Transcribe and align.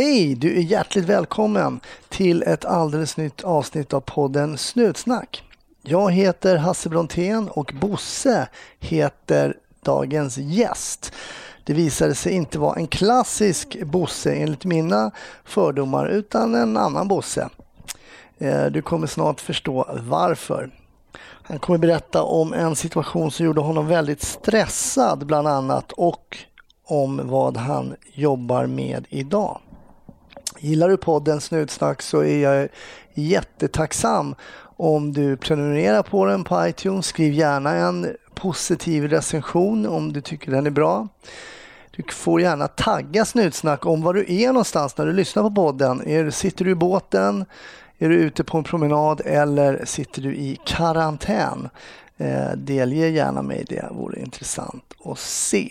Hej! 0.00 0.34
Du 0.34 0.56
är 0.56 0.62
hjärtligt 0.62 1.04
välkommen 1.04 1.80
till 2.08 2.42
ett 2.42 2.64
alldeles 2.64 3.16
nytt 3.16 3.44
avsnitt 3.44 3.92
av 3.92 4.00
podden 4.00 4.58
Snutsnack. 4.58 5.44
Jag 5.82 6.12
heter 6.12 6.56
Hasse 6.56 6.88
Brontén 6.88 7.48
och 7.48 7.72
Bosse 7.80 8.48
heter 8.78 9.56
dagens 9.84 10.38
gäst. 10.38 11.12
Det 11.64 11.74
visade 11.74 12.14
sig 12.14 12.32
inte 12.32 12.58
vara 12.58 12.76
en 12.76 12.86
klassisk 12.86 13.82
Bosse 13.82 14.32
enligt 14.34 14.64
mina 14.64 15.10
fördomar 15.44 16.06
utan 16.06 16.54
en 16.54 16.76
annan 16.76 17.08
Bosse. 17.08 17.48
Eh, 18.38 18.66
du 18.66 18.82
kommer 18.82 19.06
snart 19.06 19.40
förstå 19.40 19.86
varför. 20.08 20.70
Han 21.42 21.58
kommer 21.58 21.78
berätta 21.78 22.22
om 22.22 22.52
en 22.52 22.76
situation 22.76 23.30
som 23.30 23.46
gjorde 23.46 23.60
honom 23.60 23.86
väldigt 23.86 24.22
stressad 24.22 25.26
bland 25.26 25.48
annat 25.48 25.92
och 25.92 26.36
om 26.84 27.20
vad 27.24 27.56
han 27.56 27.96
jobbar 28.14 28.66
med 28.66 29.06
idag. 29.08 29.60
Gillar 30.62 30.88
du 30.88 30.96
podden 30.96 31.40
Snutsnack 31.40 32.02
så 32.02 32.24
är 32.24 32.38
jag 32.38 32.68
jättetacksam 33.14 34.34
om 34.76 35.12
du 35.12 35.36
prenumererar 35.36 36.02
på 36.02 36.26
den 36.26 36.44
på 36.44 36.66
iTunes. 36.66 37.06
Skriv 37.06 37.32
gärna 37.32 37.74
en 37.74 38.16
positiv 38.34 39.08
recension 39.08 39.86
om 39.86 40.12
du 40.12 40.20
tycker 40.20 40.50
den 40.50 40.66
är 40.66 40.70
bra. 40.70 41.08
Du 41.90 42.02
får 42.12 42.40
gärna 42.40 42.68
tagga 42.68 43.24
Snutsnack 43.24 43.86
om 43.86 44.02
var 44.02 44.14
du 44.14 44.24
är 44.28 44.46
någonstans 44.46 44.96
när 44.96 45.06
du 45.06 45.12
lyssnar 45.12 45.42
på 45.42 45.50
podden. 45.50 46.06
Är, 46.06 46.30
sitter 46.30 46.64
du 46.64 46.70
i 46.70 46.74
båten? 46.74 47.44
Är 47.98 48.08
du 48.08 48.14
ute 48.14 48.44
på 48.44 48.58
en 48.58 48.64
promenad 48.64 49.20
eller 49.24 49.84
sitter 49.84 50.22
du 50.22 50.34
i 50.34 50.58
karantän? 50.66 51.68
Eh, 52.16 52.50
delge 52.56 53.08
gärna 53.08 53.42
mig 53.42 53.64
det, 53.68 53.88
vore 53.90 54.20
intressant 54.20 54.94
att 55.04 55.18
se. 55.18 55.70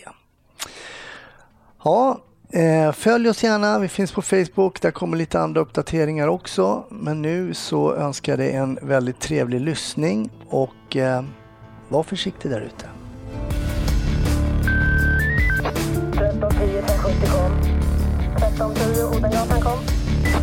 Ja, 1.83 2.19
eh, 2.49 2.91
följ 2.91 3.29
oss 3.29 3.43
gärna. 3.43 3.79
Vi 3.79 3.87
finns 3.87 4.11
på 4.11 4.21
Facebook. 4.21 4.81
Där 4.81 4.91
kommer 4.91 5.17
lite 5.17 5.39
andra 5.39 5.61
uppdateringar 5.61 6.27
också. 6.27 6.83
Men 6.89 7.21
nu 7.21 7.53
så 7.53 7.95
önskar 7.95 8.31
jag 8.31 8.39
dig 8.39 8.51
en 8.51 8.79
väldigt 8.81 9.19
trevlig 9.19 9.61
lyssning 9.61 10.29
och 10.49 10.95
eh, 10.95 11.23
var 11.89 12.03
försiktig 12.03 12.51
där 12.51 12.61
ute. 12.61 12.89
1310 16.19 16.77
1070 16.77 17.27
kom. 17.31 17.51
1310 18.35 19.17
Odengatan 19.17 19.61
kom. 19.61 19.79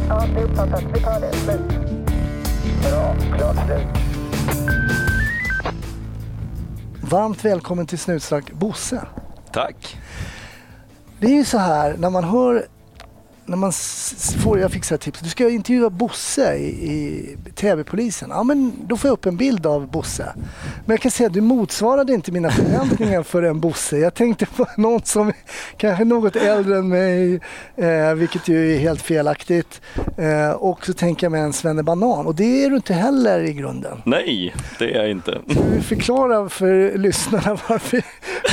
Ja, 0.08 0.26
det 0.34 0.40
är 0.40 0.44
uppfattat. 0.44 0.84
Vi 0.94 1.00
tar 1.00 1.20
det. 1.20 1.32
Slut. 1.32 1.60
Bra. 2.82 3.16
Klart 3.36 3.66
slut. 3.66 3.86
Varmt 7.00 7.44
välkommen 7.44 7.86
till 7.86 7.98
Snutsnack 7.98 8.52
Bosse. 8.52 9.06
Tack. 9.52 9.96
Det 11.26 11.32
är 11.32 11.34
ju 11.34 11.44
så 11.44 11.58
här 11.58 11.96
när 11.98 12.10
man 12.10 12.24
hör 12.24 12.66
när 13.46 13.56
man 13.56 13.72
får, 14.42 14.58
jag 14.58 14.72
fick 14.72 14.84
så 14.84 14.94
här 14.94 14.98
tips, 14.98 15.20
du 15.20 15.28
ska 15.28 15.48
intervjua 15.48 15.90
Bosse 15.90 16.54
i, 16.54 16.66
i 16.66 17.36
TV-polisen. 17.54 18.28
Ja 18.32 18.42
men 18.42 18.72
då 18.86 18.96
får 18.96 19.08
jag 19.08 19.12
upp 19.12 19.26
en 19.26 19.36
bild 19.36 19.66
av 19.66 19.90
Bosse. 19.90 20.32
Men 20.84 20.94
jag 20.94 21.00
kan 21.00 21.10
säga 21.10 21.26
att 21.26 21.32
du 21.32 21.40
motsvarade 21.40 22.12
inte 22.12 22.32
mina 22.32 22.50
förväntningar 22.50 23.22
för 23.22 23.42
en 23.42 23.60
Bosse. 23.60 23.98
Jag 23.98 24.14
tänkte 24.14 24.46
på 24.46 24.66
någon 24.76 25.02
som 25.02 25.32
kanske 25.76 26.02
är 26.02 26.06
något 26.06 26.36
äldre 26.36 26.76
än 26.76 26.88
mig, 26.88 27.40
eh, 27.76 28.14
vilket 28.14 28.48
ju 28.48 28.74
är 28.74 28.78
helt 28.78 29.02
felaktigt. 29.02 29.80
Eh, 30.18 30.50
och 30.50 30.86
så 30.86 30.92
tänker 30.92 31.24
jag 31.24 31.32
mig 31.32 31.40
en 31.40 31.52
svennebanan 31.52 32.26
och 32.26 32.34
det 32.34 32.64
är 32.64 32.70
du 32.70 32.76
inte 32.76 32.94
heller 32.94 33.40
i 33.40 33.52
grunden. 33.52 34.02
Nej, 34.04 34.54
det 34.78 34.94
är 34.94 34.98
jag 34.98 35.10
inte. 35.10 35.38
Ska 35.50 35.62
vi 35.62 35.80
förklara 35.80 36.48
för 36.48 36.98
lyssnarna 36.98 37.58
varför 37.68 38.02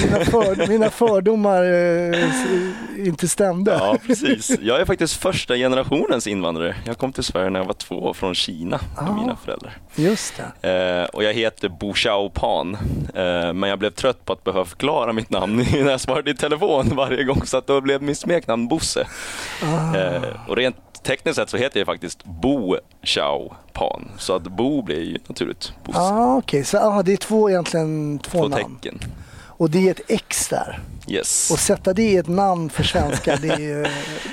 mina, 0.03 0.25
för, 0.25 0.67
mina 0.67 0.89
fördomar 0.89 1.63
eh, 1.63 3.07
inte 3.07 3.27
stämde? 3.27 3.71
Ja, 3.71 3.97
precis. 4.07 4.51
Jag 4.61 4.82
är 4.83 4.87
faktiskt 4.87 5.13
första 5.21 5.55
generationens 5.55 6.27
invandrare. 6.27 6.75
Jag 6.85 6.97
kom 6.97 7.13
till 7.13 7.23
Sverige 7.23 7.49
när 7.49 7.59
jag 7.59 7.65
var 7.67 7.73
två 7.73 8.13
från 8.13 8.35
Kina 8.35 8.79
med 9.01 9.09
Ah. 9.09 9.15
mina 9.21 9.35
föräldrar. 9.35 9.77
Just. 9.95 10.39
Eh, 10.61 11.03
och 11.13 11.23
jag 11.23 11.33
heter 11.33 11.69
Bo 11.69 11.93
Xiao 11.93 12.29
Pan. 12.29 12.77
Eh, 13.13 13.53
men 13.53 13.63
jag 13.69 13.79
blev 13.79 13.89
trött 13.89 14.25
på 14.25 14.33
att 14.33 14.43
behöva 14.43 14.65
förklara 14.65 15.13
mitt 15.13 15.29
namn 15.29 15.57
när 15.71 15.91
jag 15.91 16.01
svarade 16.01 16.31
i 16.31 16.35
telefon 16.35 16.89
varje 16.95 17.23
gång 17.23 17.45
så 17.45 17.57
att 17.57 17.67
då 17.67 17.81
blev 17.81 18.01
mitt 18.01 18.17
smeknamn 18.19 18.67
Bosse. 18.67 19.07
Ah. 19.63 19.97
Eh, 19.97 20.21
och 20.47 20.55
rent 20.57 20.75
tekniskt 21.03 21.35
sett 21.35 21.49
så 21.49 21.57
heter 21.57 21.79
jag 21.79 21.87
faktiskt 21.87 22.23
Bo 22.25 22.77
Xiao 23.03 23.53
Pan. 23.73 24.11
Så 24.17 24.35
att 24.35 24.43
Bo 24.43 24.81
blir 24.81 25.01
ju 25.03 25.17
naturligt 25.27 25.73
Bosse. 25.83 25.99
Ah, 25.99 26.35
Okej, 26.37 26.63
så 26.63 26.77
ah, 26.77 27.03
det 27.03 27.13
är 27.13 27.17
två 27.17 27.49
egentligen 27.49 28.19
två, 28.19 28.37
Två 28.39 28.47
namn. 28.47 28.75
tecken. 28.81 28.99
Och 29.57 29.69
det 29.69 29.87
är 29.87 29.91
ett 29.91 30.01
X 30.11 30.47
där. 30.49 30.79
Yes. 31.07 31.51
Och 31.51 31.59
sätta 31.59 31.93
det 31.93 32.01
i 32.03 32.17
ett 32.17 32.27
namn 32.27 32.69
för 32.69 32.83
svenska, 32.83 33.35
det 33.41 33.47
är 33.49 33.59
ju 33.59 33.85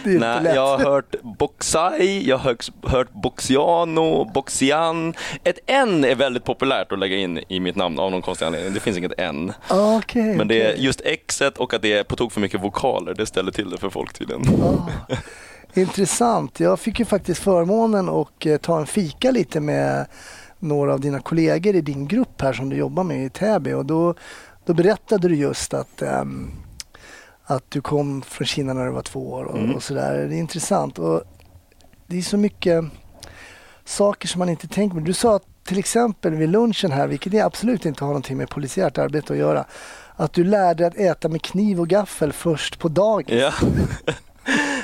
det 0.04 0.10
är 0.14 0.18
Nej, 0.18 0.42
lätt. 0.42 0.54
jag 0.54 0.78
har 0.78 0.84
hört 0.84 1.14
Boxai, 1.22 2.28
jag 2.28 2.38
har 2.38 2.56
hört- 2.90 3.12
Boxiano, 3.12 4.30
Boxian. 4.34 5.14
Ett 5.44 5.58
N 5.66 6.04
är 6.04 6.14
väldigt 6.14 6.44
populärt 6.44 6.92
att 6.92 6.98
lägga 6.98 7.16
in 7.16 7.40
i 7.48 7.60
mitt 7.60 7.76
namn 7.76 7.98
av 7.98 8.10
någon 8.10 8.22
konstig 8.22 8.46
anledning. 8.46 8.74
Det 8.74 8.80
finns 8.80 8.98
inget 8.98 9.12
N. 9.20 9.52
Okej, 9.70 10.36
Men 10.36 10.48
det 10.48 10.62
är 10.62 10.74
just 10.74 11.00
Xet 11.28 11.58
och 11.58 11.74
att 11.74 11.82
det 11.82 11.92
är 11.92 12.04
på 12.04 12.16
tok 12.16 12.32
för 12.32 12.40
mycket 12.40 12.60
vokaler, 12.62 13.14
det 13.14 13.26
ställer 13.26 13.52
till 13.52 13.70
det 13.70 13.78
för 13.78 13.90
folk 13.90 14.12
tydligen. 14.12 14.42
Ah, 14.64 14.88
intressant. 15.74 16.60
Jag 16.60 16.80
fick 16.80 16.98
ju 16.98 17.04
faktiskt 17.04 17.42
förmånen 17.42 18.08
att 18.08 18.46
eh, 18.46 18.56
ta 18.56 18.78
en 18.80 18.86
fika 18.86 19.30
lite 19.30 19.60
med 19.60 20.06
några 20.58 20.92
av 20.92 21.00
dina 21.00 21.20
kollegor 21.20 21.74
i 21.74 21.80
din 21.80 22.06
grupp 22.08 22.40
här 22.42 22.52
som 22.52 22.68
du 22.68 22.76
jobbar 22.76 23.04
med 23.04 23.24
i 23.26 23.30
Täby 23.30 23.72
och 23.72 23.86
då, 23.86 24.14
då 24.70 24.74
berättade 24.74 25.28
du 25.28 25.34
just 25.36 25.74
att 25.74 26.02
ehm, 26.02 26.50
att 27.44 27.70
du 27.70 27.80
kom 27.80 28.22
från 28.22 28.46
Kina 28.46 28.72
när 28.72 28.84
du 28.86 28.90
var 28.92 29.02
två 29.02 29.30
år 29.32 29.44
och, 29.44 29.58
Mm. 29.58 29.74
och 29.74 29.82
sådär. 29.82 30.26
Det 30.28 30.34
är 30.34 30.38
intressant. 30.38 30.98
Och 30.98 31.22
det 32.06 32.18
är 32.18 32.22
så 32.22 32.36
mycket 32.36 32.84
saker 33.84 34.28
som 34.28 34.38
man 34.38 34.48
inte 34.48 34.68
tänker 34.68 34.94
på. 34.94 35.00
Du 35.00 35.12
sa 35.12 35.36
att 35.36 35.42
till 35.64 35.78
exempel 35.78 36.34
vid 36.34 36.48
lunchen 36.48 36.92
här, 36.92 37.06
vilket 37.06 37.44
absolut 37.44 37.86
inte 37.86 38.04
har 38.04 38.08
någonting 38.08 38.36
med 38.36 38.48
polisiärt 38.48 38.98
arbete 38.98 39.32
att 39.32 39.38
göra, 39.38 39.64
att 40.16 40.32
du 40.32 40.44
lärde 40.44 40.88
dig 40.90 41.08
att 41.08 41.16
äta 41.16 41.28
med 41.28 41.42
kniv 41.42 41.80
och 41.80 41.88
gaffel 41.88 42.32
först 42.32 42.78
på 42.78 42.88
dagen. 42.88 43.38
Ja. 43.38 43.52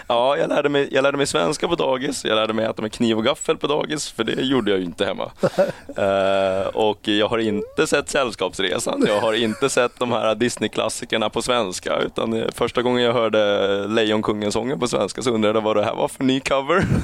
Ja, 0.09 0.37
jag 0.37 0.49
lärde, 0.49 0.69
mig, 0.69 0.89
jag 0.93 1.03
lärde 1.03 1.17
mig 1.17 1.27
svenska 1.27 1.69
på 1.69 1.75
dagis, 1.75 2.25
jag 2.25 2.35
lärde 2.35 2.53
mig 2.53 2.65
äta 2.65 2.83
med 2.83 2.93
kniv 2.93 3.19
och 3.19 3.25
gaffel 3.25 3.57
på 3.57 3.67
dagis, 3.67 4.11
för 4.11 4.25
det 4.25 4.43
gjorde 4.43 4.71
jag 4.71 4.81
ju 4.81 4.87
inte 4.87 5.05
hemma. 5.05 5.31
Eh, 5.97 6.67
och 6.67 7.09
jag 7.09 7.29
har 7.29 7.39
inte 7.39 7.87
sett 7.87 8.09
Sällskapsresan, 8.09 9.05
jag 9.07 9.21
har 9.21 9.33
inte 9.33 9.69
sett 9.69 9.99
de 9.99 10.13
här 10.13 10.35
Disney-klassikerna 10.35 11.31
på 11.31 11.43
svenska, 11.43 11.99
utan 11.99 12.45
första 12.55 12.83
gången 12.83 13.03
jag 13.03 13.13
hörde 13.13 13.87
Lejonkungen-sången 13.89 14.81
på 14.81 14.89
svenska 14.89 15.23
så 15.23 15.31
undrade 15.31 15.59
jag 15.59 15.63
vad 15.63 15.77
det 15.77 15.85
här 15.85 15.95
var 15.95 16.09
för 16.09 16.25
ny 16.25 16.41
cover. 16.41 16.85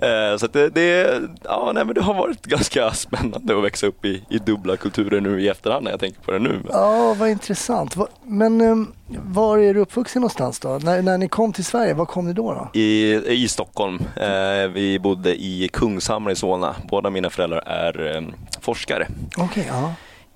Eh, 0.00 0.36
så 0.36 0.46
det, 0.46 0.68
det, 0.68 1.20
ja, 1.44 1.70
nej, 1.74 1.84
men 1.84 1.94
det 1.94 2.00
har 2.00 2.14
varit 2.14 2.42
ganska 2.42 2.90
spännande 2.90 3.56
att 3.56 3.64
växa 3.64 3.86
upp 3.86 4.04
i, 4.04 4.24
i 4.30 4.38
dubbla 4.38 4.76
kulturer 4.76 5.20
nu 5.20 5.42
i 5.42 5.48
efterhand 5.48 5.84
när 5.84 5.90
jag 5.90 6.00
tänker 6.00 6.20
på 6.20 6.30
det 6.30 6.38
nu. 6.38 6.60
Ja, 6.72 7.14
vad 7.14 7.28
intressant. 7.28 7.96
Men 8.22 8.60
um, 8.60 8.92
var 9.08 9.58
är 9.58 9.74
du 9.74 9.80
uppvuxen 9.80 10.20
någonstans 10.20 10.60
då? 10.60 10.78
När, 10.82 11.02
när 11.02 11.18
ni 11.18 11.28
kom 11.28 11.52
till 11.52 11.64
Sverige, 11.64 11.94
var 11.94 12.06
kom 12.06 12.26
ni 12.26 12.32
då? 12.32 12.52
då? 12.72 12.78
I, 12.80 13.14
I 13.26 13.48
Stockholm. 13.48 13.98
Eh, 14.16 14.68
vi 14.72 14.98
bodde 15.02 15.42
i 15.42 15.68
Kungshamra 15.72 16.32
i 16.32 16.36
Solna. 16.36 16.76
Båda 16.90 17.10
mina 17.10 17.30
föräldrar 17.30 17.62
är 17.66 18.16
eh, 18.16 18.22
forskare 18.60 19.08
Okej, 19.36 19.66
ja. 19.68 19.94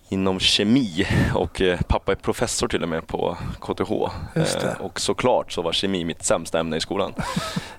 inom 0.09 0.41
kemi 0.41 1.07
och 1.35 1.61
eh, 1.61 1.81
pappa 1.89 2.13
är 2.13 2.17
professor 2.17 2.69
till 2.69 2.83
och 2.83 2.89
med 2.89 3.07
på 3.07 3.37
KTH. 3.61 3.93
Eh, 4.35 4.81
och 4.81 5.01
såklart 5.01 5.53
så 5.53 5.63
var 5.63 5.73
kemi 5.73 6.05
mitt 6.05 6.25
sämsta 6.25 6.61
ämne 6.61 6.77
i 6.77 6.81
skolan. 6.81 7.13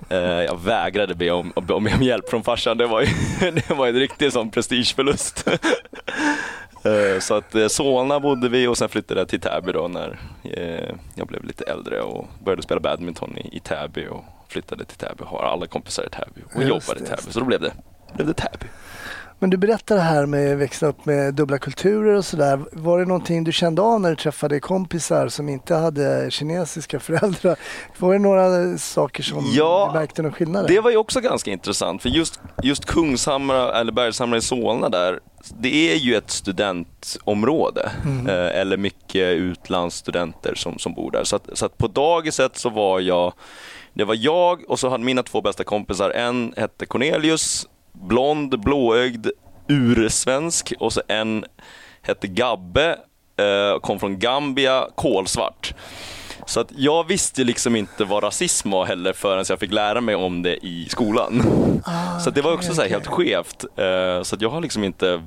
eh, 0.08 0.18
jag 0.18 0.60
vägrade 0.60 1.14
be 1.14 1.30
om, 1.30 1.52
be 1.62 1.74
om 1.74 1.88
hjälp 2.00 2.30
från 2.30 2.42
farsan. 2.42 2.78
Det 2.78 2.86
var 2.86 3.00
ju 3.00 3.08
det 3.50 3.70
var 3.70 3.86
en 3.86 3.94
riktig 3.94 4.32
sån 4.32 4.50
prestigeförlust. 4.50 5.48
Eh, 6.84 7.20
Så 7.20 7.34
att 7.34 7.54
eh, 7.54 7.66
Solna 7.66 8.20
bodde 8.20 8.48
vi 8.48 8.66
och 8.66 8.78
sen 8.78 8.88
flyttade 8.88 9.20
jag 9.20 9.28
till 9.28 9.40
Täby 9.40 9.72
då 9.72 9.88
när 9.88 10.18
eh, 10.44 10.94
jag 11.14 11.26
blev 11.26 11.44
lite 11.44 11.64
äldre 11.64 12.00
och 12.02 12.26
började 12.44 12.62
spela 12.62 12.80
badminton 12.80 13.38
i, 13.38 13.56
i 13.56 13.60
Täby 13.60 14.06
och 14.06 14.24
flyttade 14.48 14.84
till 14.84 14.96
Täby. 14.98 15.24
Har 15.26 15.42
alla 15.42 15.66
kompisar 15.66 16.04
i 16.06 16.08
Täby 16.08 16.40
och 16.54 16.62
Just 16.62 16.88
jobbar 16.88 17.02
i 17.02 17.06
Täby. 17.06 17.32
Så 17.32 17.40
då 17.40 17.46
blev 17.46 17.60
det, 17.60 17.72
blev 18.14 18.26
det 18.26 18.34
Täby. 18.34 18.66
Men 19.44 19.50
du 19.50 19.56
berättade 19.56 20.00
här 20.00 20.26
med 20.26 20.52
att 20.52 20.58
växa 20.58 20.86
upp 20.86 21.06
med 21.06 21.34
dubbla 21.34 21.58
kulturer 21.58 22.14
och 22.14 22.24
sådär. 22.24 22.64
Var 22.72 22.98
det 22.98 23.04
någonting 23.04 23.44
du 23.44 23.52
kände 23.52 23.82
av 23.82 24.00
när 24.00 24.10
du 24.10 24.16
träffade 24.16 24.60
kompisar 24.60 25.28
som 25.28 25.48
inte 25.48 25.74
hade 25.74 26.30
kinesiska 26.30 27.00
föräldrar? 27.00 27.56
Var 27.98 28.12
det 28.12 28.18
några 28.18 28.78
saker 28.78 29.22
som 29.22 29.52
Ja, 29.52 29.90
du 29.92 29.98
märkte 29.98 30.22
någon 30.22 30.32
skillnad? 30.32 30.66
Det 30.66 30.80
var 30.80 30.90
ju 30.90 30.96
också 30.96 31.20
ganska 31.20 31.50
intressant 31.50 32.02
för 32.02 32.08
just, 32.08 32.40
just 32.62 32.84
Kungshamra 32.84 33.80
eller 33.80 33.92
Bergshamra 33.92 34.36
i 34.36 34.40
Solna 34.40 34.88
där, 34.88 35.20
det 35.60 35.92
är 35.92 35.96
ju 35.96 36.14
ett 36.14 36.30
studentområde. 36.30 37.90
Mm. 38.04 38.26
Eh, 38.26 38.60
eller 38.60 38.76
mycket 38.76 39.36
utlandsstudenter 39.36 40.54
som, 40.54 40.78
som 40.78 40.94
bor 40.94 41.10
där. 41.10 41.24
Så 41.24 41.36
att, 41.36 41.48
så 41.52 41.66
att 41.66 41.78
på 41.78 41.86
dagiset 41.86 42.56
så 42.56 42.70
var 42.70 43.00
jag, 43.00 43.32
det 43.94 44.04
var 44.04 44.16
jag 44.18 44.70
och 44.70 44.78
så 44.78 44.88
hade 44.88 45.04
mina 45.04 45.22
två 45.22 45.40
bästa 45.40 45.64
kompisar, 45.64 46.10
en 46.10 46.54
hette 46.56 46.86
Cornelius, 46.86 47.66
blond, 47.94 48.60
blåögd, 48.60 49.26
ursvensk 49.68 50.72
och 50.80 50.92
så 50.92 51.02
en 51.08 51.44
hette 52.02 52.26
Gabbe, 52.26 52.98
eh, 53.36 53.80
kom 53.80 53.98
från 54.00 54.18
Gambia, 54.18 54.86
kolsvart. 54.94 55.74
Så 56.46 56.60
att 56.60 56.68
jag 56.76 57.08
visste 57.08 57.44
liksom 57.44 57.76
inte 57.76 58.04
vad 58.04 58.22
rasism 58.24 58.70
var 58.70 58.84
heller 58.86 59.12
förrän 59.12 59.44
jag 59.48 59.58
fick 59.60 59.72
lära 59.72 60.00
mig 60.00 60.14
om 60.14 60.42
det 60.42 60.66
i 60.66 60.86
skolan. 60.90 61.42
Ah, 61.84 62.18
Så 62.20 62.30
det 62.30 62.42
var 62.42 62.52
också 62.52 62.74
så 62.74 62.80
här 62.82 62.88
okej. 62.88 62.90
helt 62.92 63.06
skevt. 63.06 63.64
Eh, 63.76 64.22
Så 64.22 64.34
att 64.34 64.40
jag 64.40 64.50
har 64.50 64.60
liksom 64.60 64.84
inte 64.84 65.22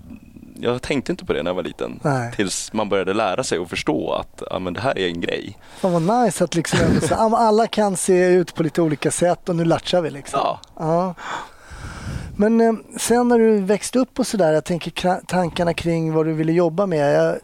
jag 0.59 0.81
tänkte 0.81 1.11
inte 1.11 1.25
på 1.25 1.33
det 1.33 1.43
när 1.43 1.49
jag 1.51 1.55
var 1.55 1.63
liten. 1.63 1.99
Nej. 2.03 2.31
Tills 2.35 2.73
man 2.73 2.89
började 2.89 3.13
lära 3.13 3.43
sig 3.43 3.59
och 3.59 3.69
förstå 3.69 4.11
att 4.13 4.43
ja, 4.49 4.59
men 4.59 4.73
det 4.73 4.81
här 4.81 4.97
är 4.97 5.07
en 5.07 5.21
grej. 5.21 5.57
Fan 5.79 6.05
vad 6.05 6.23
nice 6.23 6.43
att 6.43 6.55
liksom 6.55 6.79
så, 7.01 7.15
alla 7.15 7.67
kan 7.67 7.97
se 7.97 8.25
ut 8.25 8.55
på 8.55 8.63
lite 8.63 8.81
olika 8.81 9.11
sätt 9.11 9.49
och 9.49 9.55
nu 9.55 9.65
latchar 9.65 10.01
vi 10.01 10.09
liksom. 10.09 10.39
Ja. 10.43 10.59
Ja. 10.79 11.15
Men 12.37 12.61
eh, 12.61 12.73
sen 12.97 13.27
när 13.27 13.39
du 13.39 13.61
växte 13.61 13.99
upp 13.99 14.19
och 14.19 14.27
sådär, 14.27 14.53
jag 14.53 14.65
tänker 14.65 15.19
tankarna 15.25 15.73
kring 15.73 16.13
vad 16.13 16.25
du 16.25 16.33
ville 16.33 16.51
jobba 16.51 16.85
med. 16.85 17.15
Jag 17.15 17.37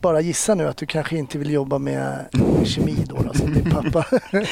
bara 0.00 0.20
gissar 0.20 0.54
nu 0.54 0.68
att 0.68 0.76
du 0.76 0.86
kanske 0.86 1.16
inte 1.16 1.38
vill 1.38 1.50
jobba 1.50 1.78
med 1.78 2.26
kemi 2.64 2.96
då, 3.08 3.22
då 3.22 3.34
som 3.34 3.54
din 3.54 3.70
pappa. 3.70 4.06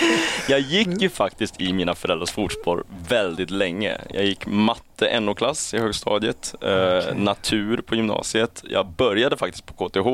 Jag 0.48 0.60
gick 0.60 1.02
ju 1.02 1.08
faktiskt 1.08 1.60
i 1.60 1.72
mina 1.72 1.94
föräldrars 1.94 2.31
fotspår 2.31 2.84
väldigt 3.08 3.50
länge. 3.50 4.00
Jag 4.10 4.25
gick 4.25 4.46
matte 4.46 5.20
NO-klass 5.20 5.75
i 5.75 5.78
högstadiet, 5.78 6.54
eh, 6.62 7.16
natur 7.16 7.82
på 7.87 7.94
gymnasiet. 7.94 8.64
Jag 8.69 8.87
började 8.87 9.37
faktiskt 9.37 9.66
på 9.66 9.88
KTH 9.88 10.08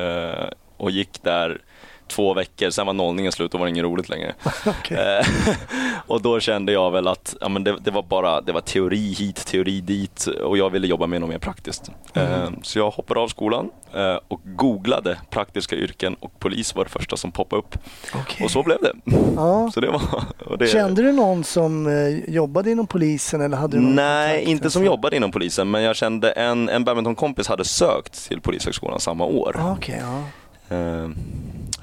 eh, 0.00 0.48
och 0.76 0.90
gick 0.90 1.22
där 1.22 1.60
två 2.08 2.34
veckor, 2.34 2.70
sen 2.70 2.86
var 2.86 2.92
nollningen 2.92 3.32
slut 3.32 3.54
och 3.54 3.60
var 3.60 3.66
det 3.66 3.70
inget 3.70 3.84
roligt 3.84 4.08
längre. 4.08 4.34
Eh, 4.90 5.26
och 6.06 6.22
då 6.22 6.40
kände 6.40 6.72
jag 6.72 6.90
väl 6.90 7.08
att 7.08 7.36
ja, 7.40 7.48
men 7.48 7.64
det, 7.64 7.76
det 7.80 7.90
var 7.90 8.02
bara 8.02 8.40
det 8.40 8.52
var 8.52 8.60
teori 8.60 9.14
hit, 9.14 9.46
teori 9.46 9.80
dit 9.80 10.26
och 10.26 10.58
jag 10.58 10.70
ville 10.70 10.86
jobba 10.86 11.06
med 11.06 11.20
något 11.20 11.30
mer 11.30 11.38
praktiskt. 11.38 11.90
Eh, 12.14 12.48
så 12.62 12.78
jag 12.78 12.90
hoppade 12.90 13.20
av 13.20 13.28
skolan 13.28 13.70
eh, 13.94 14.18
och 14.28 14.40
googlade 14.44 15.18
praktiska 15.30 15.76
yrken 15.76 16.16
och 16.20 16.40
polis 16.40 16.74
var 16.74 16.84
det 16.84 16.90
första 16.90 17.16
som 17.16 17.32
poppade 17.32 17.60
upp. 17.60 17.78
Okej. 18.14 18.44
Och 18.44 18.50
så 18.50 18.62
blev 18.62 18.78
det. 18.82 18.92
Ja. 19.36 19.70
Så 19.74 19.80
det 19.80 19.90
var, 19.90 20.56
det, 20.58 20.66
Kände 20.66 21.02
du 21.02 21.12
någon 21.12 21.44
som 21.44 21.88
jobbade 22.28 22.70
inom 22.70 22.86
polisen 22.86 23.40
eller 23.40 23.56
hade 23.56 23.76
du 23.76 23.82
någon 23.82 23.94
Nej, 23.94 24.44
inte 24.44 24.70
som 24.70 24.84
jobbade 24.84 25.16
inom 25.16 25.30
polisen 25.30 25.70
men 25.70 25.82
jag 25.82 25.96
kände 25.96 26.30
en, 26.30 26.68
en 26.68 26.84
badmintonkompis 26.84 27.48
hade 27.48 27.64
sökt 27.64 28.28
till 28.28 28.40
Polishögskolan 28.40 29.00
samma 29.00 29.24
år. 29.24 29.56
Ah, 29.58 29.72
Okej, 29.72 30.02
ja. 30.02 30.22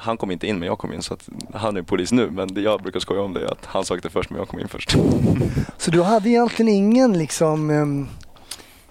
Han 0.03 0.17
kom 0.17 0.31
inte 0.31 0.47
in 0.47 0.59
men 0.59 0.67
jag 0.67 0.77
kom 0.77 0.93
in 0.93 1.01
så 1.01 1.13
att 1.13 1.29
han 1.53 1.77
är 1.77 1.81
polis 1.81 2.11
nu 2.11 2.31
men 2.31 2.63
jag 2.63 2.81
brukar 2.81 2.99
skoja 2.99 3.21
om 3.21 3.33
det 3.33 3.49
att 3.51 3.65
han 3.65 3.85
sökte 3.85 4.09
först 4.09 4.29
men 4.29 4.39
jag 4.39 4.47
kom 4.47 4.59
in 4.59 4.67
först. 4.67 4.91
Så 5.77 5.91
du 5.91 6.01
hade 6.01 6.29
egentligen 6.29 6.73
ingen 6.73 7.17
liksom 7.17 7.69
ehm, 7.69 8.07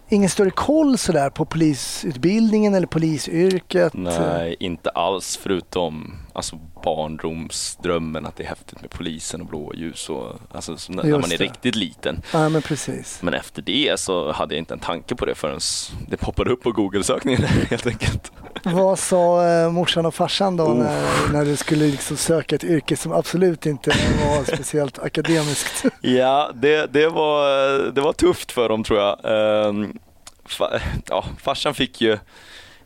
Ingen 0.09 0.31
större 0.31 0.51
koll 0.51 0.99
sådär 0.99 1.31
på 1.31 1.45
polisutbildningen 1.45 2.75
eller 2.75 2.87
polisyrket? 2.87 3.95
Nej, 3.95 4.57
inte 4.61 4.91
alls 4.91 5.37
förutom 5.43 6.15
alltså, 6.33 6.57
barndomsdrömmen 6.85 8.27
att 8.27 8.37
det 8.37 8.43
är 8.43 8.49
häftigt 8.49 8.81
med 8.81 8.91
polisen 8.91 9.41
och 9.41 9.47
blåljus 9.47 10.09
och 10.09 10.33
alltså, 10.53 10.77
så 10.77 10.93
när, 10.93 11.03
när 11.03 11.11
man 11.11 11.33
är 11.33 11.39
det. 11.39 11.45
riktigt 11.45 11.75
liten. 11.75 12.23
Ja, 12.33 12.49
men 12.49 12.63
precis. 12.63 13.19
Men 13.23 13.35
efter 13.35 13.63
det 13.63 14.01
så 14.01 14.33
hade 14.33 14.55
jag 14.55 14.59
inte 14.61 14.75
en 14.75 14.81
tanke 14.81 15.15
på 15.15 15.27
det 15.27 15.35
förrän 15.35 15.61
det 16.09 16.17
poppade 16.17 16.51
upp 16.51 16.63
på 16.63 16.73
Google-sökningen 16.73 17.43
helt 17.71 17.87
enkelt. 17.87 18.33
Vad 18.63 18.99
sa 18.99 19.47
eh, 19.49 19.71
morsan 19.71 20.07
och 20.07 20.15
farsan 20.15 20.57
då 20.57 20.63
Oh. 20.63 20.77
när, 20.79 21.33
när 21.33 21.45
du 21.45 21.57
skulle 21.57 21.87
liksom 21.87 22.17
söka 22.17 22.55
ett 22.57 22.65
yrke 22.65 22.97
som 22.97 23.13
absolut 23.13 23.67
inte 23.67 23.91
var 23.91 24.45
speciellt 24.55 24.99
akademiskt? 24.99 25.85
Ja, 26.01 26.51
det, 26.55 26.87
det, 26.93 27.09
var, 27.09 27.47
det 27.93 28.01
var 28.01 28.13
tufft 28.13 28.53
för 28.53 28.69
dem 28.69 28.85
tror 28.85 28.99
jag. 29.01 29.19
Ehm, 29.25 29.99
fa, 30.45 30.81
ja, 31.09 31.25
farsan 31.39 31.75
fick 31.75 32.01
ju 32.01 32.19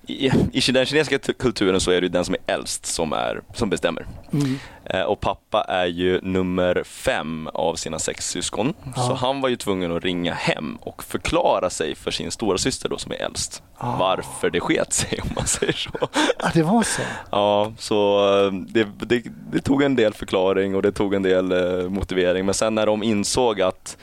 i, 0.07 0.31
I 0.53 0.73
den 0.73 0.87
kinesiska 0.87 1.33
kulturen 1.33 1.81
så 1.81 1.91
är 1.91 2.01
det 2.01 2.05
ju 2.05 2.09
den 2.09 2.25
som 2.25 2.35
är 2.35 2.55
äldst 2.55 2.87
som, 2.87 3.13
är, 3.13 3.41
som 3.55 3.71
bestämmer. 3.71 4.07
Mm. 4.33 4.59
Eh, 4.85 5.03
och 5.03 5.21
pappa 5.21 5.65
är 5.69 5.87
ju 5.87 6.21
nummer 6.23 6.83
fem 6.85 7.49
av 7.55 7.75
sina 7.75 7.99
sex 7.99 8.29
syskon. 8.29 8.75
Ja. 8.97 9.03
Så 9.03 9.15
han 9.15 9.41
var 9.41 9.49
ju 9.49 9.57
tvungen 9.57 9.97
att 9.97 10.05
ringa 10.05 10.35
hem 10.35 10.79
och 10.81 11.03
förklara 11.03 11.71
sig 11.71 11.95
för 11.95 12.11
sin 12.11 12.31
stora 12.31 12.59
syster 12.59 12.89
då 12.89 12.99
som 12.99 13.13
är 13.13 13.17
äldst. 13.17 13.63
Ah. 13.79 13.97
Varför 13.97 14.51
det 14.51 14.61
sket 14.61 14.93
sig 14.93 15.21
om 15.23 15.29
man 15.35 15.47
säger 15.47 15.73
så. 15.73 15.91
Ja, 16.39 16.51
det 16.55 16.63
var 16.63 16.83
så? 16.83 17.03
Ja, 17.31 17.73
så 17.79 18.29
eh, 18.45 18.53
det, 18.53 18.89
det, 18.99 19.23
det 19.53 19.61
tog 19.61 19.83
en 19.83 19.97
del 19.97 20.15
förklaring 20.15 20.75
och 20.75 20.83
det 20.83 20.93
tog 20.93 21.15
en 21.15 21.23
del 21.23 21.53
eh, 21.53 21.89
motivering. 21.89 22.45
Men 22.45 22.55
sen 22.55 22.75
när 22.75 22.87
de 22.87 23.03
insåg 23.03 23.61
att, 23.61 23.97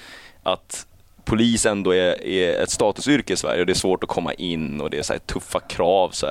att 0.44 0.86
polis 1.26 1.66
ändå 1.66 1.92
är, 1.92 2.24
är 2.28 2.64
ett 2.64 2.70
statusyrke 2.70 3.34
i 3.34 3.36
Sverige 3.36 3.60
och 3.60 3.66
det 3.66 3.74
är 3.74 3.76
svårt 3.76 4.04
att 4.04 4.10
komma 4.10 4.34
in 4.34 4.82
och 4.82 4.90
det 4.90 4.98
är 4.98 5.04
så 5.04 5.14
här 5.14 5.20
tuffa 5.20 5.60
krav 5.60 6.10
så 6.10 6.28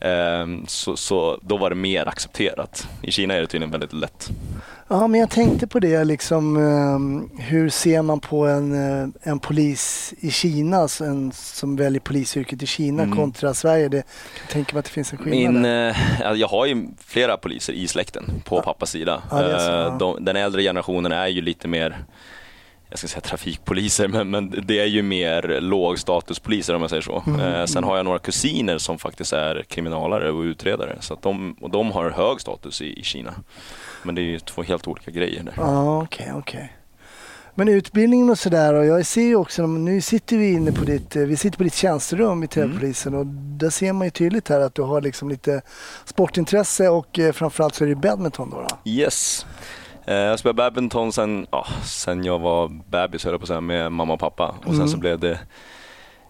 ehm, 0.00 0.64
Så, 0.66 0.96
så 0.96 1.38
då 1.42 1.56
var 1.56 1.70
det 1.70 1.76
mer 1.76 2.08
accepterat. 2.08 2.88
I 3.02 3.10
Kina 3.12 3.34
är 3.34 3.40
det 3.40 3.46
tydligen 3.46 3.70
väldigt 3.70 3.92
lätt. 3.92 4.28
Ja, 4.88 5.06
men 5.06 5.20
jag 5.20 5.30
tänkte 5.30 5.66
på 5.66 5.78
det 5.80 6.04
liksom. 6.04 6.56
ehm, 6.56 7.30
hur 7.38 7.68
ser 7.70 8.02
man 8.02 8.20
på 8.20 8.46
en, 8.46 8.72
eh, 9.02 9.08
en 9.22 9.38
polis 9.38 10.14
i 10.20 10.30
Kina, 10.30 10.76
alltså 10.76 11.04
en 11.04 11.32
som 11.32 11.76
väljer 11.76 12.00
polisyrket 12.00 12.62
i 12.62 12.66
Kina 12.66 13.02
Mm. 13.02 13.16
kontra 13.16 13.54
Sverige? 13.54 13.88
Det, 13.88 13.96
jag 13.96 14.50
tänker 14.50 14.74
mig 14.74 14.78
att 14.78 14.84
det 14.84 14.90
finns 14.90 15.12
en 15.12 15.18
skillnad 15.18 15.54
Min, 15.54 15.64
eh, 15.64 15.96
ja, 16.20 16.34
jag 16.34 16.48
har 16.48 16.66
ju 16.66 16.86
flera 17.06 17.36
poliser 17.36 17.72
i 17.72 17.88
släkten 17.88 18.24
på 18.44 18.62
pappas 18.62 18.90
sida. 18.90 19.22
Ja, 19.30 19.36
så, 19.38 19.44
Eh, 19.70 19.74
ja. 19.78 19.96
de, 20.00 20.24
den 20.24 20.36
äldre 20.36 20.62
generationen 20.62 21.12
är 21.12 21.26
ju 21.26 21.40
lite 21.40 21.68
mer 21.68 22.04
jag 22.94 22.98
ska 22.98 23.08
säga 23.08 23.20
trafikpoliser, 23.20 24.08
men, 24.08 24.30
men 24.30 24.54
det 24.66 24.80
är 24.80 24.86
ju 24.86 25.02
mer 25.02 25.60
lågstatuspoliser 25.60 26.74
om 26.74 26.80
jag 26.80 26.90
säger 26.90 27.02
så. 27.02 27.22
Mm, 27.26 27.40
Eh, 27.40 27.66
sen 27.66 27.84
har 27.84 27.96
jag 27.96 28.04
några 28.04 28.18
kusiner 28.18 28.78
som 28.78 28.98
faktiskt 28.98 29.32
är 29.32 29.62
kriminalare 29.68 30.30
och 30.30 30.40
utredare. 30.40 30.96
Så 31.00 31.18
de, 31.22 31.56
och 31.60 31.70
de 31.70 31.92
har 31.92 32.10
hög 32.10 32.40
status 32.40 32.82
i, 32.82 33.00
i 33.00 33.02
Kina. 33.02 33.34
Men 34.02 34.14
det 34.14 34.20
är 34.20 34.24
ju 34.24 34.38
två 34.38 34.62
helt 34.62 34.88
olika 34.88 35.10
grejer 35.10 35.42
där. 35.42 35.54
Ja, 35.56 36.02
okej, 36.02 36.32
okej. 36.34 36.72
Men 37.54 37.68
utbildningen 37.68 38.30
och 38.30 38.38
sådär 38.38 38.74
och 38.74 38.86
jag 38.86 39.06
ser 39.06 39.22
ju 39.22 39.36
också, 39.36 39.66
nu 39.66 40.00
sitter 40.00 40.36
vi 40.36 40.52
inne 40.52 40.72
på 40.72 40.84
ditt, 40.84 41.16
eh, 41.16 41.22
vi 41.22 41.36
sitter 41.36 41.58
på 41.58 41.64
ditt 41.64 41.74
tjänsterum 41.74 42.42
i 42.42 42.46
Täbypolisen 42.48 43.14
och 43.14 43.26
där 43.26 43.70
ser 43.70 43.92
man 43.92 44.06
ju 44.06 44.10
tydligt 44.10 44.48
här 44.48 44.60
att 44.60 44.74
du 44.74 44.82
har 44.82 45.00
liksom 45.00 45.28
lite 45.28 45.62
sportintresse 46.04 46.88
och 46.88 47.18
eh, 47.18 47.32
framförallt 47.32 47.74
så 47.74 47.84
är 47.84 47.88
det 47.88 47.94
badminton 47.94 48.50
då. 48.50 48.66
då. 48.68 48.90
Yes. 48.90 49.46
Eh, 50.06 50.14
Jag 50.14 50.38
spelade 50.38 50.56
badminton 50.56 51.12
sen, 51.12 51.46
ja, 51.50 51.66
sen 51.84 52.24
jag 52.24 52.38
var 52.38 52.68
bebis 52.90 53.24
höll 53.24 53.32
jag 53.32 53.40
på 53.40 53.44
att 53.44 53.48
säga, 53.48 53.60
med 53.60 53.92
mamma 53.92 54.12
och 54.12 54.20
pappa. 54.20 54.48
Och 54.58 54.64
sen 54.64 54.74
Mm. 54.74 54.88
så 54.88 54.96
blev 54.98 55.18
det 55.18 55.38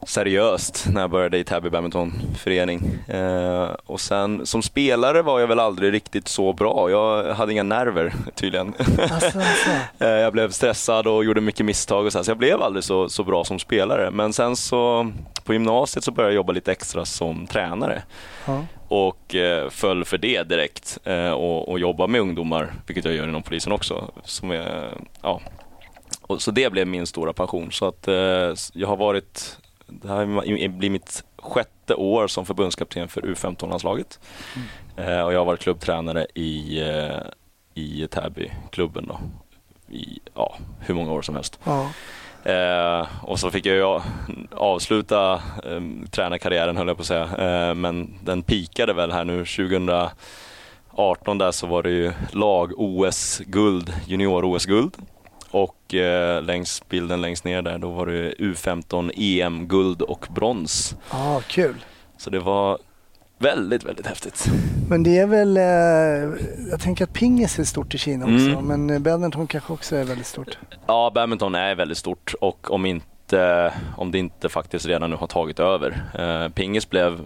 seriöst 0.06 0.86
när 0.92 1.00
jag 1.00 1.10
började 1.10 1.38
i 1.38 1.44
Täby 1.44 1.70
badmintonförening. 1.70 2.98
Eh, 3.08 3.68
och 3.86 4.00
sen 4.00 4.46
som 4.46 4.62
spelare 4.62 5.22
var 5.22 5.40
jag 5.40 5.46
väl 5.46 5.60
aldrig 5.60 5.92
riktigt 5.92 6.28
så 6.28 6.52
bra. 6.52 6.90
Jag 6.90 7.34
hade 7.34 7.52
inga 7.52 7.62
nerver 7.62 8.14
tydligen. 8.34 8.74
Alltså, 8.78 9.38
alltså. 9.38 9.38
Eh, 9.98 10.08
jag 10.08 10.32
blev 10.32 10.50
stressad 10.50 11.06
och 11.06 11.24
gjorde 11.24 11.40
mycket 11.40 11.66
misstag 11.66 12.06
och 12.06 12.12
så, 12.12 12.18
här, 12.18 12.22
så 12.22 12.30
jag 12.30 12.38
blev 12.38 12.62
aldrig 12.62 12.84
så, 12.84 13.08
så 13.08 13.24
bra 13.24 13.44
som 13.44 13.58
spelare. 13.58 14.10
Men 14.10 14.32
sen 14.32 14.56
så 14.56 15.10
på 15.44 15.52
gymnasiet 15.52 16.04
så 16.04 16.10
började 16.12 16.32
jag 16.32 16.36
jobba 16.36 16.52
lite 16.52 16.72
extra 16.72 17.04
som 17.04 17.46
tränare 17.46 18.02
Ja. 18.46 18.64
och 18.88 19.34
eh, 19.34 19.70
föll 19.70 20.04
för 20.04 20.18
det 20.18 20.42
direkt 20.42 20.98
eh, 21.04 21.30
och, 21.30 21.68
och 21.68 21.78
jobba 21.78 22.06
med 22.06 22.20
ungdomar, 22.20 22.72
vilket 22.86 23.04
jag 23.04 23.14
gör 23.14 23.28
inom 23.28 23.42
polisen 23.42 23.72
också. 23.72 24.10
Som 24.24 24.50
är, 24.50 24.92
ja. 25.22 25.40
och, 26.22 26.42
så 26.42 26.50
det 26.50 26.72
blev 26.72 26.86
min 26.86 27.06
stora 27.06 27.32
passion. 27.32 27.72
Så 27.72 27.88
att 27.88 28.08
eh, 28.08 28.14
jag 28.72 28.88
har 28.88 28.96
varit, 28.96 29.58
det 30.02 30.08
här 30.08 30.68
blir 30.68 30.90
mitt 30.90 31.24
sjätte 31.38 31.94
år 31.94 32.26
som 32.26 32.46
förbundskapten 32.46 33.08
för 33.08 33.20
U15-landslaget. 33.20 34.20
Eh, 34.96 35.20
och 35.20 35.32
jag 35.32 35.38
har 35.38 35.44
varit 35.44 35.60
klubbtränare 35.60 36.26
i, 36.34 36.80
eh, 36.80 37.20
i 37.74 38.06
Täby-klubben 38.10 39.06
då. 39.06 39.20
I 39.94 40.20
ja, 40.34 40.56
hur 40.80 40.94
många 40.94 41.12
år 41.12 41.22
som 41.22 41.34
helst. 41.34 41.60
Ja. 41.64 41.90
Eh, 42.44 43.06
och 43.22 43.38
så 43.38 43.50
fick 43.50 43.66
jag 43.66 44.02
avsluta 44.50 45.32
eh, 45.64 45.80
tränarkarriären 46.10 46.76
höll 46.76 46.88
jag 46.88 46.96
på 46.96 47.00
att 47.00 47.06
säga. 47.06 47.68
Eh, 47.68 47.74
men 47.74 48.14
den 48.24 48.42
pikade 48.42 48.92
väl 48.92 49.12
här 49.12 49.24
nu 49.24 49.44
2018 49.44 51.38
där 51.38 51.50
så 51.50 51.66
var 51.66 51.82
det 51.82 51.90
ju 51.90 52.12
lag-OS-guld, 52.32 53.94
junior-OS-guld. 54.06 54.96
Och 55.54 55.94
eh, 55.94 56.42
längs 56.42 56.82
bilden 56.88 57.20
längst 57.20 57.44
ner 57.44 57.62
där 57.62 57.78
då 57.78 57.90
var 57.90 58.06
det 58.06 58.34
U15 58.34 59.10
EM-guld 59.16 60.02
och 60.02 60.26
brons. 60.34 60.96
ja, 61.10 61.42
kul. 61.48 61.84
Så 62.18 62.30
det 62.30 62.38
var 62.40 62.78
väldigt, 63.38 63.84
väldigt 63.84 64.06
häftigt. 64.06 64.46
Men 64.88 65.02
det 65.02 65.18
är 65.18 65.26
väl, 65.26 65.56
eh, 65.56 66.44
jag 66.70 66.80
tänker 66.80 67.04
att 67.04 67.12
pingis 67.12 67.58
är 67.58 67.64
stort 67.64 67.94
i 67.94 67.98
Kina 67.98 68.24
också, 68.24 68.58
Mm. 68.58 68.64
men 68.66 68.90
eh, 68.90 68.98
badminton 68.98 69.46
kanske 69.46 69.72
också 69.72 69.96
är 69.96 70.04
väldigt 70.04 70.26
stort. 70.26 70.58
Ja, 70.86 71.12
badminton 71.14 71.54
är 71.54 71.74
väldigt 71.74 71.98
stort 71.98 72.34
och 72.40 72.70
om, 72.70 72.86
inte, 72.86 73.06
om 73.96 74.10
det 74.12 74.18
inte 74.18 74.48
faktiskt 74.48 74.86
redan 74.86 75.10
nu 75.10 75.16
har 75.16 75.26
tagit 75.26 75.60
över. 75.60 76.02
Eh, 76.18 76.48
pingis 76.52 76.90
blev, 76.90 77.20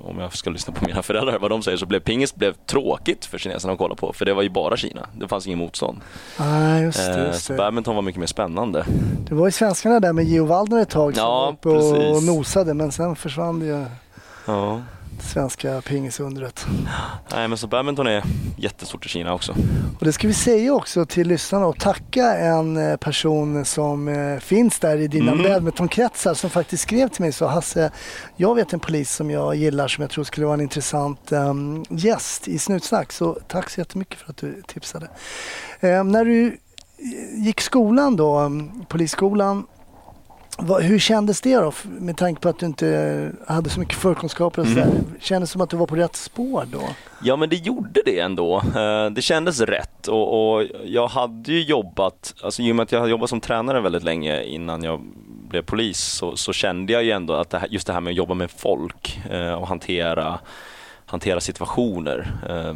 om 0.00 0.18
jag 0.18 0.36
ska 0.36 0.50
lyssna 0.50 0.72
på 0.74 0.84
mina 0.84 1.02
föräldrar, 1.02 1.38
vad 1.38 1.50
de 1.50 1.62
säger, 1.62 1.76
så 1.78 1.86
blev 1.86 2.00
pingis 2.00 2.34
blev 2.34 2.52
tråkigt 2.66 3.24
för 3.24 3.38
kineserna 3.38 3.72
att 3.72 3.78
kolla 3.78 3.94
på. 3.94 4.12
För 4.12 4.24
det 4.24 4.34
var 4.34 4.42
ju 4.42 4.48
bara 4.50 4.76
Kina. 4.76 5.06
Det 5.14 5.28
fanns 5.28 5.46
ingen 5.46 5.58
motstånd. 5.58 6.00
Nej, 6.38 6.82
just 6.82 6.98
det. 7.06 7.20
Eh, 7.20 7.26
Just 7.26 7.44
så 7.44 7.52
det. 7.52 7.56
badminton 7.56 7.94
var 7.94 8.02
mycket 8.02 8.20
mer 8.20 8.26
spännande. 8.26 8.84
det 9.28 9.34
var 9.34 9.46
ju 9.46 9.52
svenskarna 9.52 10.00
där 10.00 10.12
med 10.12 10.24
Geo 10.24 10.46
Waldner 10.46 10.82
ett 10.82 10.90
tag 10.90 11.14
som 11.16 11.24
Ja, 11.24 11.40
var 11.44 11.52
uppe 11.52 11.68
och 11.68 11.94
precis. 11.94 12.26
nosade, 12.26 12.74
men 12.74 12.92
sen 12.92 13.16
försvann 13.16 13.60
det 13.60 13.66
ju. 13.66 13.84
Ja. 14.46 14.80
Svenska 15.22 15.80
pingisundret. 15.80 16.66
Nej, 17.32 17.48
men 17.48 17.58
så 17.58 17.66
badminton 17.66 18.06
är 18.06 18.22
jättestort 18.56 19.06
i 19.06 19.08
Kina 19.08 19.34
också. 19.34 19.52
Och 19.98 20.04
det 20.04 20.12
ska 20.12 20.28
vi 20.28 20.34
säga 20.34 20.74
också 20.74 21.06
till 21.06 21.28
lyssnarna 21.28 21.66
och 21.66 21.80
tacka 21.80 22.36
en 22.36 22.76
eh, 22.90 22.96
person 22.96 23.64
som 23.64 24.08
eh, 24.08 24.38
finns 24.38 24.78
där 24.78 24.96
i 24.96 25.08
dina 25.08 25.32
Mm. 25.32 25.44
badmintonkretsar 25.52 26.34
som 26.34 26.50
faktiskt 26.50 26.82
skrev 26.82 27.08
till 27.08 27.22
mig 27.22 27.32
så 27.32 27.46
Hasse, 27.46 27.90
jag 28.36 28.54
vet 28.54 28.72
en 28.72 28.80
polis 28.80 29.14
som 29.14 29.30
jag 29.30 29.54
gillar 29.54 29.88
som 29.88 30.02
jag 30.02 30.10
tror 30.10 30.24
skulle 30.24 30.46
vara 30.46 30.54
en 30.54 30.60
intressant 30.60 31.32
ehm, 31.32 31.84
gäst 31.90 32.48
i 32.48 32.58
Snutsnack 32.58 33.12
så 33.12 33.38
tack 33.48 33.70
så 33.70 33.80
jättemycket 33.80 34.18
för 34.18 34.30
att 34.30 34.36
du 34.36 34.62
tipsade. 34.66 35.08
Eh, 35.80 36.04
när 36.04 36.24
du 36.24 36.56
gick 37.34 37.60
skolan 37.60 38.16
då, 38.16 38.38
em, 38.38 38.84
polisskolan, 38.88 39.66
hur 40.80 40.98
kändes 40.98 41.40
det 41.40 41.56
då 41.56 41.72
med 41.84 42.16
tanke 42.16 42.40
på 42.40 42.48
att 42.48 42.58
du 42.58 42.66
inte 42.66 43.32
hade 43.46 43.70
så 43.70 43.80
mycket 43.80 43.94
förkunskaper 43.94 44.62
och 44.62 44.68
sådär? 44.68 44.82
Mm. 44.82 45.04
Kändes 45.20 45.50
det 45.50 45.52
som 45.52 45.60
att 45.60 45.70
du 45.70 45.76
var 45.76 45.86
på 45.86 45.96
rätt 45.96 46.16
spår 46.16 46.64
då? 46.72 46.80
Ja, 47.22 47.36
men 47.36 47.48
det 47.48 47.56
gjorde 47.56 48.02
det 48.06 48.20
ändå. 48.20 48.56
Eh, 48.76 49.10
Det 49.10 49.22
kändes 49.22 49.60
rätt 49.60 50.08
och, 50.08 50.56
och 50.56 50.64
jag 50.84 51.08
hade 51.08 51.52
ju 51.52 51.62
jobbat, 51.62 52.34
alltså 52.42 52.62
i 52.62 52.72
och 52.72 52.76
med 52.76 52.82
att 52.82 52.92
jag 52.92 52.98
hade 52.98 53.10
jobbat 53.10 53.30
som 53.30 53.40
tränare 53.40 53.80
väldigt 53.80 54.04
länge 54.04 54.42
innan 54.42 54.82
jag 54.82 55.00
blev 55.48 55.62
polis 55.62 55.98
så, 55.98 56.36
så 56.36 56.52
kände 56.52 56.92
jag 56.92 57.04
ju 57.04 57.10
ändå 57.10 57.34
att 57.34 57.50
det 57.50 57.58
här, 57.58 57.68
just 57.70 57.86
det 57.86 57.92
här 57.92 58.00
med 58.00 58.10
att 58.10 58.16
jobba 58.16 58.34
med 58.34 58.50
folk 58.50 59.20
eh, 59.30 59.52
och 59.52 59.68
hantera, 59.68 60.38
hantera 61.06 61.40
situationer, 61.40 62.30
eh, 62.48 62.74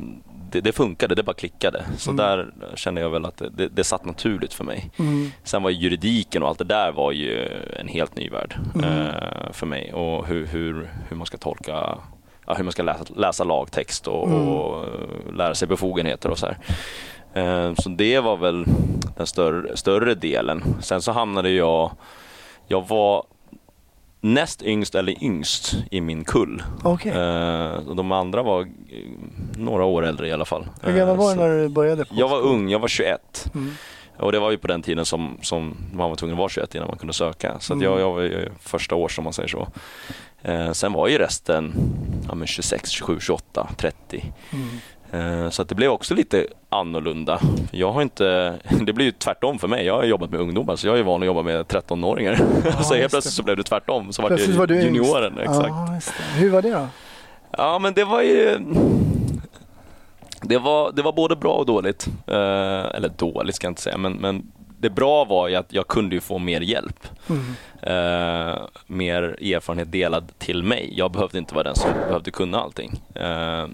det, 0.53 0.61
det 0.61 0.73
funkade, 0.73 1.15
det 1.15 1.23
bara 1.23 1.35
klickade. 1.35 1.85
Så 1.99 2.11
Mm. 2.11 2.17
där 2.27 2.53
kände 2.77 3.01
jag 3.01 3.11
väl 3.11 3.25
att 3.25 3.37
det, 3.37 3.49
det, 3.51 3.69
det 3.69 3.85
satt 3.85 4.05
naturligt 4.05 4.55
för 4.55 4.65
mig. 4.65 4.91
Mm. 4.99 5.31
Sen 5.45 5.63
var 5.63 5.71
ju 5.71 5.77
juridiken 5.77 6.43
och 6.43 6.49
allt 6.49 6.59
det 6.59 6.65
där 6.65 6.93
var 6.93 7.13
ju 7.13 7.49
en 7.81 7.89
helt 7.89 8.17
ny 8.17 8.29
värld 8.31 8.57
Mm. 8.75 8.89
eh, 9.07 9.53
för 9.53 9.67
mig 9.67 9.93
och 9.93 10.27
hur, 10.27 10.47
hur, 10.47 10.91
hur 11.09 11.17
man 11.17 11.27
ska 11.27 11.37
tolka 11.37 11.99
ja, 12.47 12.55
hur 12.55 12.65
man 12.65 12.73
ska 12.73 12.83
läsa, 12.83 13.05
läsa 13.17 13.45
lagtext 13.45 14.07
och, 14.09 14.29
Mm. 14.29 14.49
och 14.49 14.85
eh, 14.85 15.35
lära 15.37 15.55
sig 15.55 15.69
befogenheter 15.69 16.31
och 16.31 16.39
så 16.39 16.47
här. 16.47 16.57
Eh, 17.35 17.75
Så 17.75 17.89
det 17.89 18.21
var 18.21 18.37
väl 18.37 18.65
den 19.17 19.27
större, 19.27 19.77
större 19.77 20.15
delen. 20.15 20.63
Sen 20.81 21.03
så 21.03 21.13
hamnade 21.13 21.51
jag, 21.51 21.91
jag 22.69 22.89
var 22.89 23.25
näst 24.25 24.63
yngst 24.63 24.95
eller 24.95 25.25
yngst 25.25 25.75
i 25.91 26.01
min 26.01 26.25
kull. 26.25 26.63
Okej. 26.83 27.13
Eh, 27.13 27.81
De 27.81 28.13
andra 28.13 28.43
var 28.43 28.61
eh, 28.61 28.67
några 29.57 29.85
år 29.85 30.07
äldre 30.07 30.29
i 30.29 30.33
alla 30.33 30.45
fall. 30.45 30.67
Hur 30.83 30.97
gammal 30.97 31.15
Eh, 31.15 31.21
var 31.21 31.35
du 31.35 31.41
när 31.41 31.49
du 31.63 31.69
började? 31.69 32.05
På 32.05 32.15
Jag 32.17 32.29
var 32.29 32.41
ung, 32.41 32.69
jag 32.71 32.79
var 32.79 32.89
21. 32.89 33.51
Mm. 33.55 33.71
Och 34.19 34.33
det 34.33 34.39
var 34.39 34.51
ju 34.51 34.59
på 34.59 34.67
den 34.69 34.83
tiden 34.83 35.05
som, 35.05 35.39
som 35.43 35.77
man 35.93 36.09
var 36.11 36.17
tvungen 36.17 36.35
att 36.35 36.39
vara 36.39 36.49
21 36.49 36.75
innan 36.75 36.89
man 36.89 36.99
kunde 36.99 37.13
söka. 37.13 37.57
Så 37.61 37.73
Mm. 37.73 37.85
jag, 37.85 38.01
jag 38.01 38.13
var 38.13 38.21
ju 38.23 38.49
första 38.61 38.95
år 38.95 39.09
som 39.09 39.25
man 39.25 39.33
säger 39.33 39.49
så. 39.49 39.69
Eh, 40.43 40.73
sen 40.73 40.93
var 40.93 41.09
ju 41.09 41.19
resten 41.19 41.73
ja, 42.29 42.35
men 42.35 42.47
26, 42.47 42.91
27, 42.91 43.21
28, 43.21 43.69
30. 43.77 44.33
Mm. 44.53 44.69
Eh, 45.13 45.51
så 45.51 45.63
att 45.63 45.69
det 45.69 45.75
blev 45.75 45.91
också 45.91 46.15
lite 46.15 46.47
annorlunda. 46.69 47.41
Jag 47.71 47.93
har 47.93 48.03
inte, 48.03 48.59
det 48.87 48.93
blir 48.93 49.07
ju 49.07 49.13
tvärtom 49.13 49.59
för 49.59 49.69
mig. 49.69 49.87
Jag 49.87 49.95
har 49.95 50.05
jobbat 50.05 50.31
med 50.31 50.41
ungdomar 50.41 50.77
så 50.77 50.87
jag 50.87 50.99
är 50.99 51.03
van 51.03 51.23
att 51.23 51.27
jobba 51.27 51.43
med 51.43 51.67
13-åringar. 51.67 52.37
så 52.63 52.79
just 52.79 52.93
helt 52.95 53.11
plötsligt 53.11 53.35
så 53.35 53.43
blev 53.43 53.57
det 53.57 53.63
tvärtom. 53.63 54.13
Så 54.13 54.23
var 54.23 54.31
det 54.31 54.49
var 54.49 54.67
du 54.67 54.75
yngst. 54.75 54.87
junioren. 54.87 55.39
Exakt. 55.39 55.69
Ja. 55.69 56.01
Hur 56.37 56.51
var 56.51 56.63
det 56.63 56.71
då? 56.71 56.89
Ja, 57.51 57.79
men 57.79 57.95
det 57.95 58.05
var 58.05 58.23
ju... 58.23 58.59
Det 60.43 60.59
var, 60.59 60.93
det 60.93 61.03
var 61.03 61.13
både 61.13 61.37
bra 61.37 61.53
och 61.53 61.67
dåligt. 61.67 62.07
Eh, 62.27 62.35
eller 62.95 63.09
dåligt 63.17 63.55
ska 63.55 63.67
jag 63.67 63.71
inte 63.71 63.83
säga, 63.83 63.97
men, 63.97 64.13
men 64.13 64.53
det 64.79 64.91
bra 64.91 65.25
var 65.25 65.49
ju 65.49 65.55
att 65.55 65.73
jag 65.73 65.89
kunde 65.89 66.21
få 66.21 66.39
mer 66.39 66.61
hjälp. 66.61 67.09
Mm. 67.29 67.55
Eh, 67.83 68.59
mer 68.87 69.23
erfarenhet 69.23 69.93
delad 69.93 70.39
till 70.39 70.63
mig. 70.63 70.93
Jag 70.97 71.13
behövde 71.13 71.39
inte 71.39 71.55
vara 71.55 71.65
den 71.65 71.77
som 71.77 71.91
behövde 71.91 72.31
kunna 72.31 72.61
allting. 72.61 73.03
Eh, 73.15 73.67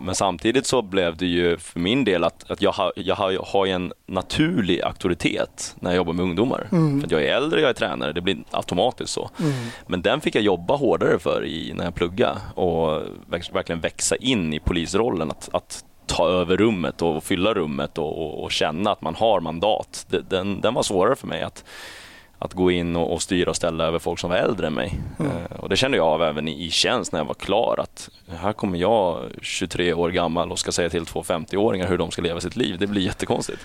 men 0.00 0.14
samtidigt 0.14 0.66
så 0.66 0.82
blev 0.82 1.16
det 1.16 1.26
ju 1.26 1.56
för 1.56 1.80
min 1.80 2.04
del 2.04 2.24
att, 2.24 2.50
att 2.50 2.62
jag, 2.62 2.72
har, 2.72 2.92
jag 2.96 3.14
har, 3.14 3.52
har 3.52 3.66
ju 3.66 3.72
en 3.72 3.92
naturlig 4.06 4.82
auktoritet 4.82 5.76
när 5.80 5.90
jag 5.90 5.96
jobbar 5.96 6.12
med 6.12 6.22
ungdomar. 6.22 6.68
Mm. 6.72 7.00
För 7.00 7.12
jag 7.12 7.22
är 7.22 7.34
äldre, 7.36 7.60
jag 7.60 7.70
är 7.70 7.74
tränare, 7.74 8.12
det 8.12 8.20
blir 8.20 8.38
automatiskt 8.50 9.12
så. 9.12 9.30
Mm. 9.40 9.52
Men 9.86 10.02
den 10.02 10.20
fick 10.20 10.34
jag 10.34 10.44
jobba 10.44 10.76
hårdare 10.76 11.18
för 11.18 11.44
i, 11.44 11.72
när 11.74 11.84
jag 11.84 11.94
pluggade 11.94 12.36
och 12.54 13.02
verk- 13.26 13.54
verkligen 13.54 13.80
växa 13.80 14.16
in 14.16 14.52
i 14.54 14.60
polisrollen. 14.60 15.30
Att, 15.30 15.48
att 15.52 15.84
ta 16.06 16.28
över 16.28 16.56
rummet 16.56 17.02
och 17.02 17.24
fylla 17.24 17.54
rummet 17.54 17.98
och, 17.98 18.18
och, 18.18 18.44
och 18.44 18.52
känna 18.52 18.90
att 18.90 19.02
man 19.02 19.14
har 19.14 19.40
mandat. 19.40 20.06
Den, 20.28 20.60
den 20.60 20.74
var 20.74 20.82
svårare 20.82 21.16
för 21.16 21.26
mig 21.26 21.42
att, 21.42 21.64
att 22.42 22.54
gå 22.54 22.70
in 22.70 22.96
och, 22.96 23.12
och 23.12 23.22
styra 23.22 23.50
och 23.50 23.56
ställa 23.56 23.84
över 23.84 23.98
folk 23.98 24.18
som 24.18 24.30
var 24.30 24.36
äldre 24.36 24.66
än 24.66 24.74
mig. 24.74 25.00
Mm. 25.18 25.32
Eh, 25.32 25.56
och 25.58 25.68
det 25.68 25.76
kände 25.76 25.96
jag 25.96 26.06
av 26.06 26.22
även 26.22 26.48
i, 26.48 26.64
i 26.66 26.70
tjänst 26.70 27.12
när 27.12 27.20
jag 27.20 27.24
var 27.26 27.34
klar. 27.34 27.80
Att 27.82 28.08
här 28.28 28.52
kommer 28.52 28.78
jag 28.78 29.18
23 29.42 29.92
år 29.92 30.10
gammal 30.10 30.52
och 30.52 30.58
ska 30.58 30.72
säga 30.72 30.90
till 30.90 31.06
två 31.06 31.22
50-åringar 31.22 31.88
hur 31.88 31.98
de 31.98 32.10
ska 32.10 32.22
leva 32.22 32.40
sitt 32.40 32.56
liv. 32.56 32.78
Det 32.78 32.86
blir 32.86 33.02
jättekonstigt. 33.02 33.60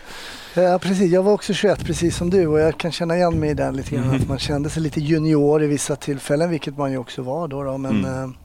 Ja, 0.54 0.80
precis. 0.80 1.12
Jag 1.12 1.24
var 1.24 1.32
också 1.32 1.54
21 1.54 1.86
precis 1.86 2.18
som 2.18 2.30
du 2.30 2.48
och 2.48 2.60
jag 2.60 2.78
kan 2.78 2.92
känna 2.92 3.16
igen 3.16 3.40
mig 3.40 3.50
i 3.50 3.54
den 3.54 3.76
lite 3.76 3.96
grann. 3.96 4.04
Mm. 4.04 4.16
Att 4.22 4.28
man 4.28 4.40
kände 4.40 4.70
sig 4.70 4.82
lite 4.84 5.00
junior 5.02 5.64
i 5.64 5.68
vissa 5.68 5.96
tillfällen, 5.96 6.50
vilket 6.50 6.78
man 6.78 6.92
ju 6.92 6.98
också 6.98 7.22
var 7.22 7.48
då. 7.48 7.64
då 7.64 7.78
men, 7.78 8.06
Mm. 8.06 8.36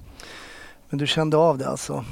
Men 0.90 0.98
du 0.98 1.06
kände 1.06 1.36
av 1.36 1.58
det 1.58 1.68
alltså. 1.68 2.04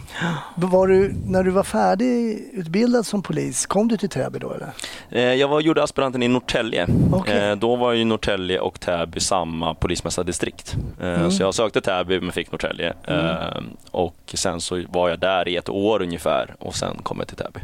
Var 0.54 0.86
du, 0.86 1.14
när 1.26 1.42
du 1.42 1.50
var 1.50 1.62
färdigutbildad 1.62 3.06
som 3.06 3.22
polis, 3.22 3.66
kom 3.66 3.88
du 3.88 3.96
till 3.96 4.08
Täby 4.08 4.38
då 4.38 4.52
eller? 4.52 4.68
Eh, 5.10 5.34
Jag 5.34 5.48
var, 5.48 5.60
gjorde 5.60 5.82
aspiranten 5.82 6.22
i 6.22 6.28
Norrtälje. 6.28 6.86
Okej. 7.12 7.48
Eh, 7.50 7.56
Då 7.56 7.76
var 7.76 7.92
ju 7.92 8.04
Norrtälje 8.04 8.60
och 8.60 8.80
Täby 8.80 9.20
samma 9.20 9.74
polismästardistrikt. 9.74 10.76
Eh, 11.00 11.08
Mm. 11.18 11.30
Så 11.30 11.42
jag 11.42 11.54
sökte 11.54 11.80
Täby 11.80 12.20
men 12.20 12.32
fick 12.32 12.52
Norrtälje. 12.52 12.94
Eh, 13.04 13.62
Och 13.90 14.16
sen 14.34 14.60
så 14.60 14.82
var 14.88 15.08
jag 15.08 15.18
där 15.20 15.48
i 15.48 15.56
ett 15.56 15.68
år 15.68 16.02
ungefär 16.02 16.54
och 16.58 16.74
sen 16.74 16.96
kom 17.02 17.18
jag 17.18 17.28
till 17.28 17.36
Täby. 17.36 17.60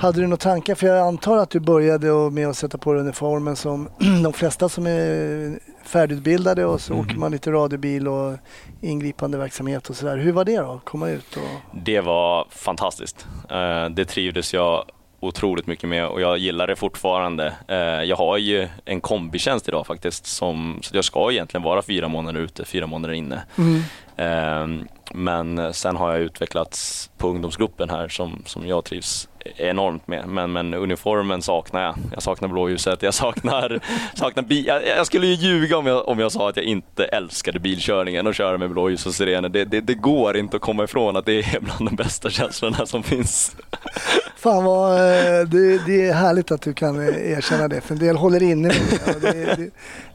Hade 0.00 0.20
du 0.20 0.26
några 0.26 0.36
tankar? 0.36 0.74
För 0.74 0.86
jag 0.86 1.06
antar 1.06 1.36
att 1.36 1.50
du 1.50 1.60
började 1.60 2.30
med 2.30 2.48
att 2.48 2.56
sätta 2.56 2.78
på 2.78 2.92
dig 2.92 3.00
uniformen 3.00 3.56
som 3.56 3.88
de 4.24 4.32
flesta 4.32 4.68
som 4.68 4.86
är 4.86 5.58
färdigutbildade 5.84 6.64
och 6.66 6.80
så 6.80 6.92
Mhm. 6.92 7.00
åker 7.00 7.16
man 7.16 7.32
lite 7.32 7.50
radiobil 7.52 8.08
och 8.08 8.36
ingripande 8.80 9.38
verksamhet 9.38 9.90
och 9.90 9.96
sådär. 9.96 10.16
Hur 10.16 10.32
var 10.32 10.44
det 10.44 10.56
då? 10.56 10.80
Komma 10.84 11.08
ut 11.10 11.36
och... 11.36 11.78
Det 11.84 12.00
var 12.00 12.46
fantastiskt. 12.50 13.26
Eh, 13.50 13.88
Det 13.90 14.04
trivdes 14.04 14.54
jag 14.54 14.84
otroligt 15.20 15.66
mycket 15.66 15.88
med 15.88 16.06
och 16.08 16.20
jag 16.20 16.38
gillar 16.38 16.66
det 16.66 16.76
fortfarande. 16.76 17.54
Eh, 17.68 17.76
Jag 17.78 18.16
har 18.16 18.36
ju 18.38 18.68
en 18.84 19.00
kombitjänst 19.00 19.68
idag 19.68 19.86
faktiskt, 19.86 20.26
som, 20.26 20.78
så 20.82 20.96
jag 20.96 21.04
ska 21.04 21.30
egentligen 21.32 21.62
vara 21.64 21.82
fyra 21.82 22.08
månader 22.08 22.40
ute, 22.40 22.64
fyra 22.64 22.86
månader 22.86 23.14
inne. 23.14 23.42
Mm. 23.58 23.80
Eh, 24.18 24.66
Men 25.14 25.74
sen 25.74 25.96
har 25.96 26.12
jag 26.12 26.20
utvecklats 26.20 27.10
på 27.18 27.28
ungdomsgruppen 27.28 27.90
här 27.90 28.08
som, 28.08 28.42
som 28.46 28.66
jag 28.66 28.84
trivs 28.84 29.28
enormt 29.56 30.08
med. 30.08 30.28
Men, 30.28 30.52
men 30.52 30.74
uniformen 30.74 31.42
saknar 31.42 31.82
jag. 31.82 31.94
Jag 32.12 32.22
saknar 32.22 32.48
blåljuset, 32.48 33.02
jag 33.02 33.14
saknar, 33.14 33.80
saknar 34.14 34.42
bil. 34.42 34.66
Jag, 34.66 34.86
jag 34.86 35.06
skulle 35.06 35.26
ju 35.26 35.34
ljuga 35.34 35.76
om 35.78 35.86
jag, 35.86 36.08
om 36.08 36.18
jag 36.18 36.32
sa 36.32 36.48
att 36.48 36.56
jag 36.56 36.64
inte 36.64 37.04
älskade 37.04 37.58
bilkörningen 37.60 38.26
och 38.26 38.34
köra 38.34 38.58
med 38.58 38.70
blåljus 38.70 39.06
och 39.06 39.14
sirener. 39.14 39.48
Det, 39.48 39.64
det, 39.64 39.80
det 39.80 39.94
går 39.94 40.36
inte 40.36 40.56
att 40.56 40.62
komma 40.62 40.84
ifrån 40.84 41.16
att 41.16 41.26
det 41.26 41.32
är 41.32 41.60
bland 41.60 41.84
de 41.90 41.96
bästa 41.96 42.30
känslorna 42.30 42.86
som 42.86 43.02
finns. 43.02 43.56
Fan 44.38 44.64
vad, 44.64 44.92
eh, 44.92 45.48
det, 45.48 45.86
det 45.86 46.08
är 46.08 46.12
härligt 46.12 46.50
att 46.50 46.62
du 46.62 46.72
kan 46.74 47.00
eh, 47.00 47.30
erkänna 47.32 47.68
det 47.68 47.80
för 47.80 47.94
en 47.94 47.98
del 48.00 48.16
håller 48.16 48.42
inne 48.42 48.68
med 48.68 49.16
det. 49.20 49.30
det, 49.32 49.54
det, 49.56 49.70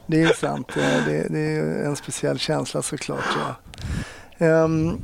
det 0.06 0.22
är 0.22 0.32
sant. 0.32 0.68
Eh, 0.76 1.04
Det, 1.06 1.26
det 1.30 1.38
är 1.40 1.84
en 1.84 1.96
speciell 1.96 2.38
känsla 2.38 2.82
såklart. 2.82 3.24
Ja. 4.38 4.46
Ehm, 4.46 4.96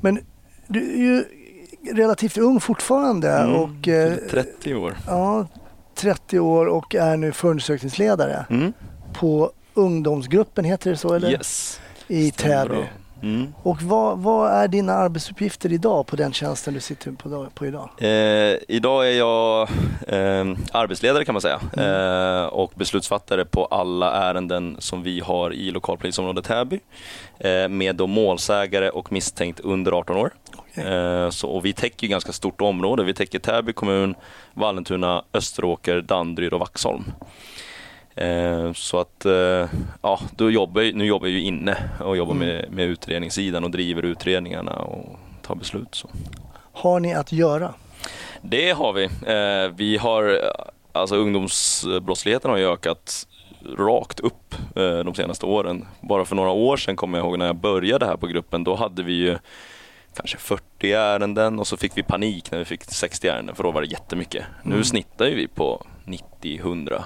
men 0.00 0.18
du 0.66 0.92
är 0.92 0.96
ju 0.98 1.24
relativt 1.94 2.38
ung 2.38 2.60
fortfarande 2.60 3.30
Mm, 3.30 3.54
och 3.56 3.88
eh, 3.88 4.14
30 4.30 4.74
år. 4.74 4.96
ja, 5.06 5.46
30 5.94 6.38
år 6.38 6.66
och 6.66 6.94
är 6.94 7.16
nu 7.16 7.32
förundersökningsledare 7.32 8.46
Mm. 8.50 8.72
på 9.12 9.52
ungdomsgruppen, 9.74 10.64
heter 10.64 10.90
det 10.90 10.96
så? 10.96 11.14
Eller? 11.14 11.30
Yes. 11.30 11.80
I 12.08 12.30
Stämmer 12.30 12.64
Täby. 12.64 12.74
bra. 12.74 12.84
Mm. 13.22 13.54
Och 13.62 13.82
vad, 13.82 14.18
vad 14.18 14.52
är 14.52 14.68
dina 14.68 14.92
arbetsuppgifter 14.92 15.72
idag 15.72 16.06
på 16.06 16.16
den 16.16 16.32
tjänsten 16.32 16.74
du 16.74 16.80
sitter 16.80 17.12
på, 17.12 17.46
på 17.54 17.66
idag? 17.66 17.90
Eh, 17.98 18.56
idag 18.68 19.08
är 19.08 19.18
jag 19.18 19.62
eh, 20.08 20.56
arbetsledare 20.72 21.24
kan 21.24 21.34
man 21.34 21.42
säga 21.42 21.60
eh, 21.76 22.46
och 22.46 22.72
beslutsfattare 22.74 23.44
på 23.44 23.64
alla 23.64 24.12
ärenden 24.12 24.76
som 24.78 25.02
vi 25.02 25.20
har 25.20 25.52
i 25.52 25.70
lokalpolisområdet 25.70 26.44
Täby 26.44 26.80
eh, 27.38 27.68
med 27.68 27.96
då 27.96 28.06
målsägare 28.06 28.90
och 28.90 29.12
misstänkt 29.12 29.60
under 29.60 29.92
18 29.92 30.16
år. 30.16 30.30
Okej. 30.56 30.84
Eh, 30.84 31.30
så, 31.30 31.48
och 31.48 31.64
vi 31.64 31.72
täcker 31.72 32.06
ganska 32.06 32.32
stort 32.32 32.60
område. 32.60 33.04
Vi 33.04 33.14
täcker 33.14 33.38
Täby 33.38 33.72
kommun, 33.72 34.14
Vallentuna, 34.54 35.24
Österåker, 35.32 36.00
Danderyd 36.00 36.52
och 36.52 36.60
Vaxholm. 36.60 37.04
Eh, 38.14 38.72
så 38.72 39.00
att, 39.00 39.24
eh, 39.26 39.68
ja, 40.02 40.20
då 40.36 40.50
jobbar, 40.50 40.92
nu 40.94 41.04
jobbar 41.06 41.26
jag 41.26 41.32
ju 41.32 41.40
inne 41.42 41.76
och 42.00 42.16
jobbar 42.16 42.34
Mm. 42.34 42.48
med, 42.48 42.72
med 42.72 42.86
utredningssidan 42.86 43.64
och 43.64 43.70
driver 43.70 44.02
utredningarna 44.02 44.72
och 44.72 45.18
tar 45.42 45.54
beslut. 45.54 45.88
Så. 45.94 46.08
Har 46.72 47.00
ni 47.00 47.14
att 47.14 47.32
göra? 47.32 47.74
Det 48.42 48.70
har 48.70 48.92
vi. 48.92 49.04
Eh, 49.04 49.76
vi 49.76 49.96
har, 49.96 50.40
alltså 50.92 51.16
ungdomsbrottsligheten 51.16 52.50
har 52.50 52.58
ju 52.58 52.72
ökat 52.72 53.26
rakt 53.78 54.20
upp 54.20 54.54
de 55.04 55.14
senaste 55.14 55.46
åren. 55.46 55.86
Bara 56.00 56.24
för 56.24 56.36
några 56.36 56.50
år 56.50 56.76
sedan 56.76 56.96
kommer 56.96 57.18
jag 57.18 57.24
ihåg 57.26 57.38
när 57.38 57.46
jag 57.46 57.56
började 57.56 58.06
här 58.06 58.16
på 58.16 58.26
gruppen, 58.26 58.64
då 58.64 58.74
hade 58.74 59.02
vi 59.02 59.12
ju 59.12 59.38
kanske 60.16 60.36
40 60.36 60.92
ärenden 60.92 61.58
och 61.58 61.66
så 61.66 61.76
fick 61.76 61.96
vi 61.98 62.02
panik 62.02 62.50
när 62.50 62.58
vi 62.58 62.64
fick 62.64 62.84
60 62.84 63.28
ärenden 63.28 63.54
för 63.54 63.62
då 63.62 63.70
var 63.70 63.80
det 63.82 63.86
jättemycket. 63.88 64.44
Mm. 64.64 64.78
Nu 64.78 64.84
snittar 64.84 65.26
ju 65.26 65.34
vi 65.34 65.48
på 65.48 65.86
90-100 66.04 67.02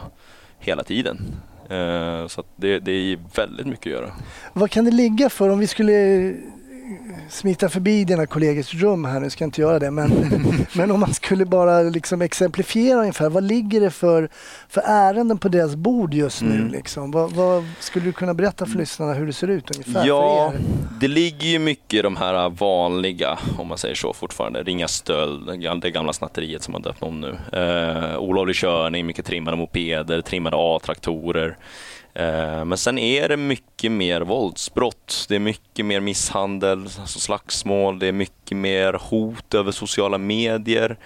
hela 0.64 0.85
tiden. 0.85 1.18
Eh, 1.71 2.26
så 2.26 2.40
att 2.40 2.47
det, 2.56 2.78
det 2.78 2.92
är 2.92 3.18
väldigt 3.37 3.66
mycket 3.66 3.87
att 3.87 4.00
göra. 4.00 4.12
Vad 4.52 4.71
kan 4.71 4.85
det 4.85 4.90
ligga 4.90 5.30
för 5.30 5.49
om 5.49 5.59
vi 5.59 5.66
skulle 5.66 5.92
smita 7.28 7.68
förbi 7.68 8.04
dina 8.04 8.26
kollegors 8.26 8.74
rum 8.74 9.04
här, 9.04 9.20
nu 9.20 9.30
ska 9.30 9.44
jag 9.44 9.46
inte 9.46 9.60
göra 9.60 9.78
det, 9.78 9.90
men, 9.90 10.10
men 10.72 10.90
om 10.90 11.00
man 11.00 11.14
skulle 11.14 11.44
bara 11.44 11.82
liksom 11.82 12.22
exemplifiera 12.22 13.00
ungefär, 13.00 13.28
vad 13.28 13.44
ligger 13.44 13.80
det 13.80 13.90
för, 13.90 14.28
för 14.68 14.82
ärenden 14.86 15.38
på 15.38 15.48
deras 15.48 15.76
bord 15.76 16.14
just 16.14 16.42
nu? 16.42 16.54
Mm. 16.54 16.68
Liksom? 16.68 17.10
Vad, 17.10 17.32
vad, 17.32 17.64
skulle 17.80 18.04
du 18.04 18.12
kunna 18.12 18.34
berätta 18.34 18.66
för 18.66 18.78
lyssnarna 18.78 19.14
hur 19.14 19.26
det 19.26 19.32
ser 19.32 19.48
ut 19.48 19.76
ungefär 19.76 20.06
Ja, 20.06 20.52
det 21.00 21.08
ligger 21.08 21.46
ju 21.46 21.58
mycket 21.58 21.94
i 21.94 22.02
de 22.02 22.16
här 22.16 22.48
vanliga, 22.48 23.38
om 23.58 23.68
man 23.68 23.78
säger 23.78 23.94
så 23.94 24.12
fortfarande. 24.12 24.62
Ringa 24.62 24.88
stöld, 24.88 25.60
det 25.80 25.90
gamla 25.90 26.12
snatteriet 26.12 26.62
som 26.62 26.72
man 26.72 26.82
döpt 26.82 27.02
om 27.02 27.20
nu. 27.20 27.38
Eh, 27.52 28.18
olovlig 28.18 28.56
körning, 28.56 29.06
mycket 29.06 29.26
trimmade 29.26 29.56
mopeder, 29.56 30.20
trimmade 30.20 30.56
A-traktorer. 30.58 31.56
Eh, 32.14 32.64
men 32.64 32.78
sen 32.78 32.99
är 32.99 33.28
det 33.28 33.37
mycket 33.37 33.92
mer 33.92 34.21
våldsbrott. 34.21 35.26
Det 35.28 35.35
är 35.35 35.38
mycket 35.38 35.87
mer 35.87 36.00
misshandel, 36.00 36.78
alltså 37.00 37.18
slagsmål. 37.21 37.99
Det 37.99 38.06
är 38.06 38.12
mycket 38.12 38.56
mer 38.56 38.92
hot 38.92 39.54
över 39.54 39.73
sociala 39.73 40.18
medier. 40.18 40.97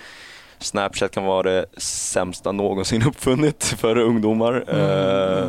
Snapchat 0.58 1.10
kan 1.10 1.24
vara 1.24 1.42
det 1.42 1.66
sämsta 1.76 2.52
någonsin 2.52 3.02
uppfunnit 3.06 3.64
för 3.64 3.98
ungdomar. 3.98 4.64
Eh, 4.68 5.48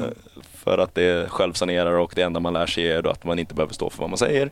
för 0.64 0.78
att 0.78 0.96
det 0.96 1.30
självsanerar 1.30 1.92
och 1.94 2.12
det 2.16 2.22
enda 2.22 2.40
man 2.40 2.54
lär 2.54 2.66
sig 2.66 2.92
är 2.92 3.08
att 3.08 3.24
man 3.24 3.40
inte 3.40 3.54
behöver 3.56 3.74
stå 3.74 3.90
för 3.90 4.00
vad 4.00 4.10
man 4.10 4.18
säger. 4.18 4.46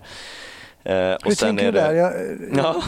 Eh, 0.84 0.94
Hur 0.96 1.36
tänker 1.36 1.66
du 1.66 1.72
där? 1.72 1.94
Jag, 1.94 2.14
Ja. 2.56 2.84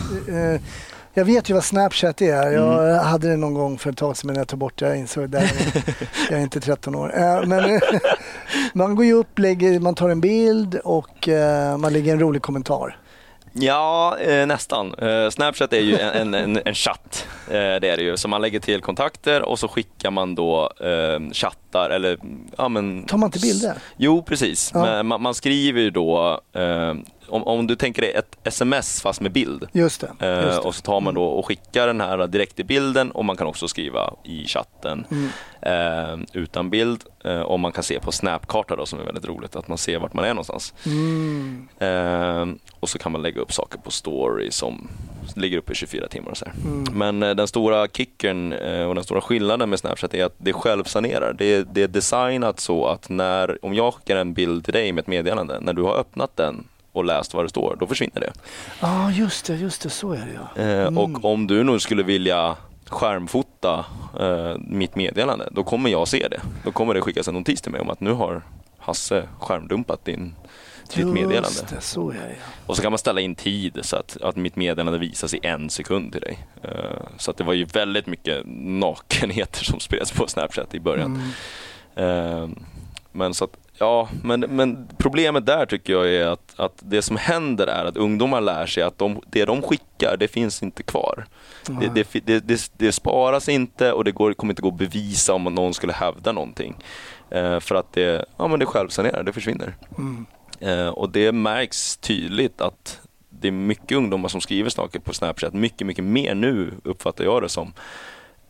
Jag 1.14 1.26
vet 1.26 1.50
ju 1.50 1.54
vad 1.54 1.64
Snapchat 1.64 2.22
är. 2.22 2.52
Jag 2.52 2.84
Mm. 2.90 3.06
hade 3.06 3.30
det 3.30 3.38
någon 3.38 3.54
gång 3.54 3.78
för 3.78 3.90
ett 3.90 3.98
tag 3.98 4.18
sedan 4.18 4.28
men 4.28 4.36
jag 4.36 4.48
tog 4.48 4.60
bort 4.60 4.78
det. 4.80 4.88
Jag 4.88 4.98
insåg 4.98 5.30
det. 5.30 5.50
Jag 6.30 6.40
är 6.40 6.44
inte 6.44 6.60
13 6.60 6.96
år. 6.96 7.14
Eh, 7.20 7.46
Men 7.46 7.80
man 8.74 8.96
går 8.96 9.06
ju 9.06 9.14
upp, 9.14 9.40
lägger, 9.40 9.80
man 9.80 9.96
tar 9.96 10.10
en 10.10 10.22
bild 10.22 10.76
och 10.76 11.28
eh, 11.28 11.78
man 11.78 11.94
lägger 11.94 12.14
en 12.14 12.20
rolig 12.20 12.42
kommentar. 12.42 12.98
Ja, 13.54 14.18
eh, 14.18 14.46
nästan. 14.48 14.96
Snapchat 15.32 15.74
är 15.74 15.80
ju 15.80 15.98
en, 15.98 16.34
en, 16.34 16.60
en, 16.66 16.74
chatt. 16.74 17.28
Det 17.50 17.56
är 17.90 17.98
det 17.98 18.04
ju. 18.04 18.18
Så 18.18 18.28
man 18.28 18.42
lägger 18.42 18.60
till 18.60 18.82
kontakter 18.82 19.42
och 19.42 19.60
så 19.60 19.68
skickar 19.68 20.12
man 20.12 20.36
då 20.36 20.72
chattar 21.34 21.90
eller 21.90 22.18
ja 22.58 22.70
men... 22.70 23.04
Tar 23.04 23.18
man 23.18 23.28
inte 23.28 23.40
bilder? 23.40 23.74
Jo, 23.98 24.24
precis. 24.24 24.72
Ja. 24.74 24.82
Men 24.82 25.08
man, 25.08 25.22
man 25.22 25.34
skriver 25.36 25.82
ju 25.82 25.90
då, 25.90 26.42
om, 27.30 27.44
om 27.44 27.68
du 27.68 27.76
tänker 27.76 28.02
dig 28.02 28.12
ett 28.12 28.38
sms 28.44 29.02
fast 29.02 29.22
med 29.22 29.32
bild. 29.32 29.68
Just 29.72 30.02
det. 30.02 30.28
Eh, 30.28 30.46
Just 30.46 30.62
det. 30.62 30.68
och 30.68 30.76
så 30.76 30.82
tar 30.82 31.00
man 31.02 31.14
då 31.14 31.24
och 31.24 31.46
skickar 31.46 31.88
den 31.88 32.02
här 32.02 32.28
direkt 32.28 32.60
i 32.60 32.64
bilden 32.64 33.12
och 33.12 33.26
man 33.26 33.36
kan 33.38 33.48
också 33.48 33.68
skriva 33.68 34.14
i 34.24 34.46
chatten 34.48 35.06
Mm. 35.12 35.30
eh, 35.62 36.26
utan 36.34 36.70
bild. 36.70 37.04
Eh, 37.24 37.40
och 37.42 37.60
man 37.60 37.72
kan 37.72 37.84
se 37.84 38.00
på 38.00 38.12
snapkarta 38.12 38.76
då 38.76 38.86
som 38.86 39.00
är 39.00 39.04
väldigt 39.04 39.26
roligt, 39.28 39.56
att 39.56 39.68
man 39.68 39.78
ser 39.78 40.00
vart 40.00 40.14
man 40.14 40.26
är 40.26 40.30
någonstans. 40.34 40.74
Mm. 40.86 41.68
Eh, 41.80 42.46
och 42.80 42.90
så 42.90 42.98
kan 43.00 43.12
man 43.12 43.22
lägga 43.22 43.42
upp 43.42 43.54
saker 43.54 43.80
på 43.80 43.92
story 43.92 44.52
som 44.52 44.88
ligger 45.36 45.58
uppe 45.58 45.72
i 45.72 45.76
24 45.76 46.08
timmar 46.08 46.32
och 46.32 46.38
så. 46.38 46.46
Mm. 46.66 46.84
Men 46.94 47.20
den 47.38 47.48
stora 47.48 47.88
kicken 47.88 48.54
och 48.88 48.96
den 48.96 49.04
stora 49.04 49.22
skillnaden 49.22 49.70
med 49.70 49.80
Snapchat 49.80 50.14
är 50.14 50.26
att 50.26 50.36
det 50.38 50.54
självsanerar. 50.54 51.34
Det 51.34 51.64
det 51.74 51.82
är 51.84 51.88
designat 51.88 52.60
så 52.60 52.86
att 52.88 53.10
när, 53.10 53.66
om 53.66 53.74
jag 53.74 53.94
skickar 53.94 54.16
en 54.18 54.34
bild 54.34 54.64
till 54.66 54.74
dig 54.74 54.92
med 54.92 55.02
ett 55.02 55.08
meddelande, 55.08 55.60
när 55.60 55.74
du 55.74 55.82
har 55.84 55.96
öppnat 55.96 56.36
den 56.38 56.64
och 57.00 57.06
läst 57.06 57.34
vad 57.34 57.46
det 57.46 57.50
står, 57.50 57.78
då 57.80 57.88
försvinner 57.88 58.20
det. 58.22 58.32
Ja, 58.80 59.12
just 59.12 59.46
det. 59.46 59.56
Just 59.56 59.82
det. 59.82 59.90
Så 59.90 60.12
är 60.12 60.18
det 60.18 60.40
ja. 60.56 60.62
Eh, 60.64 60.80
Mm. 60.88 60.98
Och 60.98 61.26
om 61.26 61.48
du 61.48 61.64
nu 61.64 61.80
skulle 61.80 62.04
vilja 62.04 62.56
skärmfota 62.88 63.86
eh, 64.20 64.56
mitt 64.60 64.96
meddelande, 64.96 65.50
då 65.52 65.64
kommer 65.64 65.90
jag 65.90 66.08
se 66.08 66.28
det. 66.28 66.42
Då 66.64 66.72
kommer 66.72 66.94
det 66.94 67.02
skickas 67.02 67.28
en 67.28 67.34
notis 67.34 67.62
till 67.62 67.72
mig 67.72 67.82
om 67.82 67.90
att 67.90 68.00
nu 68.00 68.12
har 68.12 68.42
Hasse 68.78 69.28
skärmdumpat 69.40 70.06
din, 70.06 70.36
ditt 70.96 71.06
meddelande. 71.08 71.38
Just 71.48 71.68
det. 71.68 71.82
Så 71.82 72.10
är 72.10 72.14
det. 72.14 72.36
Och 72.66 72.76
så 72.76 72.82
kan 72.82 72.92
man 72.92 72.98
ställa 73.00 73.22
in 73.22 73.36
tid 73.36 73.80
så 73.82 73.96
att, 73.96 74.18
att 74.22 74.36
mitt 74.36 74.56
meddelande 74.56 75.00
visas 75.00 75.34
i 75.34 75.40
en 75.44 75.70
sekund 75.70 76.12
till 76.12 76.22
dig. 76.22 76.48
Eh, 76.64 76.72
så 77.18 77.32
att 77.32 77.38
det 77.38 77.44
var 77.44 77.54
ju 77.54 77.66
väldigt 77.66 78.08
mycket 78.08 78.44
nakenheter 78.56 79.64
som 79.66 79.80
spreds 79.80 80.12
på 80.12 80.28
Snapchat 80.28 80.76
i 80.76 80.80
början. 80.80 81.22
Mm. 81.96 82.44
Eh, 82.44 82.50
men 83.12 83.34
så 83.34 83.44
att, 83.46 83.58
ja, 83.80 84.10
men, 84.24 84.40
men 84.40 84.88
problemet 84.98 85.46
där 85.46 85.66
tycker 85.66 85.94
jag 85.94 86.14
är 86.14 86.26
att, 86.26 86.54
att 86.56 86.74
det 86.80 87.02
som 87.02 87.18
händer 87.18 87.68
är 87.68 87.86
att 87.86 87.98
ungdomar 87.98 88.42
lär 88.42 88.66
sig 88.66 88.84
att 88.84 88.98
de, 88.98 89.22
det 89.28 89.46
de 89.46 89.62
skickar, 89.62 90.18
det 90.20 90.28
finns 90.28 90.64
inte 90.64 90.84
kvar. 90.84 91.26
Det, 91.66 91.88
det, 91.88 92.26
det, 92.26 92.40
det, 92.40 92.72
det 92.78 92.92
sparas 92.92 93.50
inte 93.50 93.92
och 93.92 94.04
det 94.04 94.12
går, 94.12 94.34
kommer 94.34 94.52
inte 94.52 94.62
gå 94.62 94.68
att 94.68 94.78
bevisa 94.78 95.34
om 95.34 95.44
någon 95.44 95.74
skulle 95.74 95.94
hävda 95.94 96.32
någonting. 96.32 96.76
Eh, 97.30 97.60
för 97.60 97.76
att 97.76 97.94
det, 97.94 98.26
ja, 98.38 98.48
men 98.48 98.60
det 98.60 98.66
självsanerar, 98.66 99.24
det 99.24 99.34
försvinner. 99.34 99.76
Mm. 99.98 100.26
Eh, 100.60 100.88
och 100.88 101.10
det 101.10 101.32
märks 101.32 101.98
tydligt 101.98 102.62
att 102.62 103.00
det 103.30 103.48
är 103.48 103.52
mycket 103.52 103.98
ungdomar 103.98 104.30
som 104.30 104.42
skriver 104.42 104.70
saker 104.70 105.00
på 105.00 105.14
Snapchat, 105.14 105.54
mycket, 105.54 105.88
mycket 105.88 106.04
mer 106.04 106.36
nu 106.36 106.74
uppfattar 106.84 107.24
jag 107.24 107.42
det 107.42 107.50
som. 107.50 107.74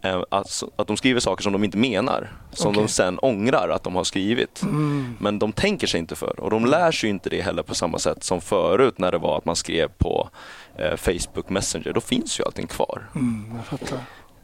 Eh, 0.02 0.24
att, 0.30 0.64
att 0.76 0.88
de 0.88 0.98
skriver 0.98 1.20
saker 1.20 1.44
som 1.44 1.54
de 1.54 1.64
inte 1.64 1.78
menar, 1.78 2.32
som 2.52 2.70
Okej. 2.70 2.82
de 2.84 2.90
sen 2.90 3.20
ångrar 3.20 3.70
att 3.70 3.84
de 3.84 3.96
har 3.96 4.04
skrivit. 4.04 4.62
Mm. 4.62 5.18
Men 5.20 5.40
de 5.40 5.52
tänker 5.52 5.88
sig 5.88 6.00
inte 6.00 6.16
för 6.16 6.40
och 6.40 6.50
de 6.50 6.66
lär 6.66 6.92
sig 6.92 7.10
inte 7.10 7.30
det 7.30 7.42
heller 7.42 7.64
på 7.64 7.76
samma 7.76 8.00
sätt 8.00 8.24
som 8.24 8.42
förut 8.42 8.98
när 8.98 9.12
det 9.12 9.18
var 9.18 9.38
att 9.38 9.46
man 9.46 9.56
skrev 9.56 9.88
på 9.98 10.30
eh, 10.76 10.96
Facebook 10.96 11.50
Messenger. 11.50 11.94
Då 11.94 12.02
finns 12.02 12.40
ju 12.40 12.44
allting 12.44 12.68
kvar. 12.68 13.10
Mm. 13.16 13.52
Jag 13.56 13.66
fattar. 13.66 14.00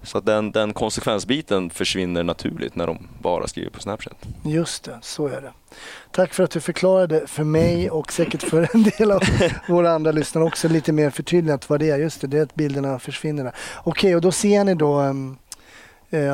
Så 0.05 0.19
den, 0.19 0.51
den 0.51 0.73
konsekvensbiten 0.73 1.69
försvinner 1.69 2.23
naturligt 2.23 2.75
när 2.75 2.87
de 2.87 3.07
bara 3.21 3.47
skriver 3.47 3.69
på 3.69 3.81
Snapchat. 3.81 4.17
Just 4.43 4.83
det, 4.83 4.99
så 5.01 5.27
är 5.27 5.41
det. 5.41 5.51
Tack 6.11 6.33
för 6.33 6.43
att 6.43 6.51
du 6.51 6.61
förklarade 6.61 7.27
för 7.27 7.43
mig 7.43 7.89
och 7.89 8.13
säkert 8.13 8.43
för 8.43 8.69
en 8.73 8.83
del 8.83 9.11
av 9.11 9.21
våra 9.67 9.91
andra 9.91 10.11
lyssnare 10.11 10.45
också 10.45 10.67
lite 10.67 10.91
mer 10.91 11.09
förtydligat 11.09 11.69
vad 11.69 11.79
det 11.79 11.89
är. 11.89 11.97
Just 11.97 12.21
det, 12.21 12.27
det 12.27 12.37
är 12.37 12.43
att 12.43 12.55
bilderna 12.55 12.99
försvinner. 12.99 13.51
Okej, 13.83 14.15
och 14.15 14.21
då 14.21 14.31
ser 14.31 14.63
ni 14.63 14.75
då 14.75 15.01
eh, 15.01 15.13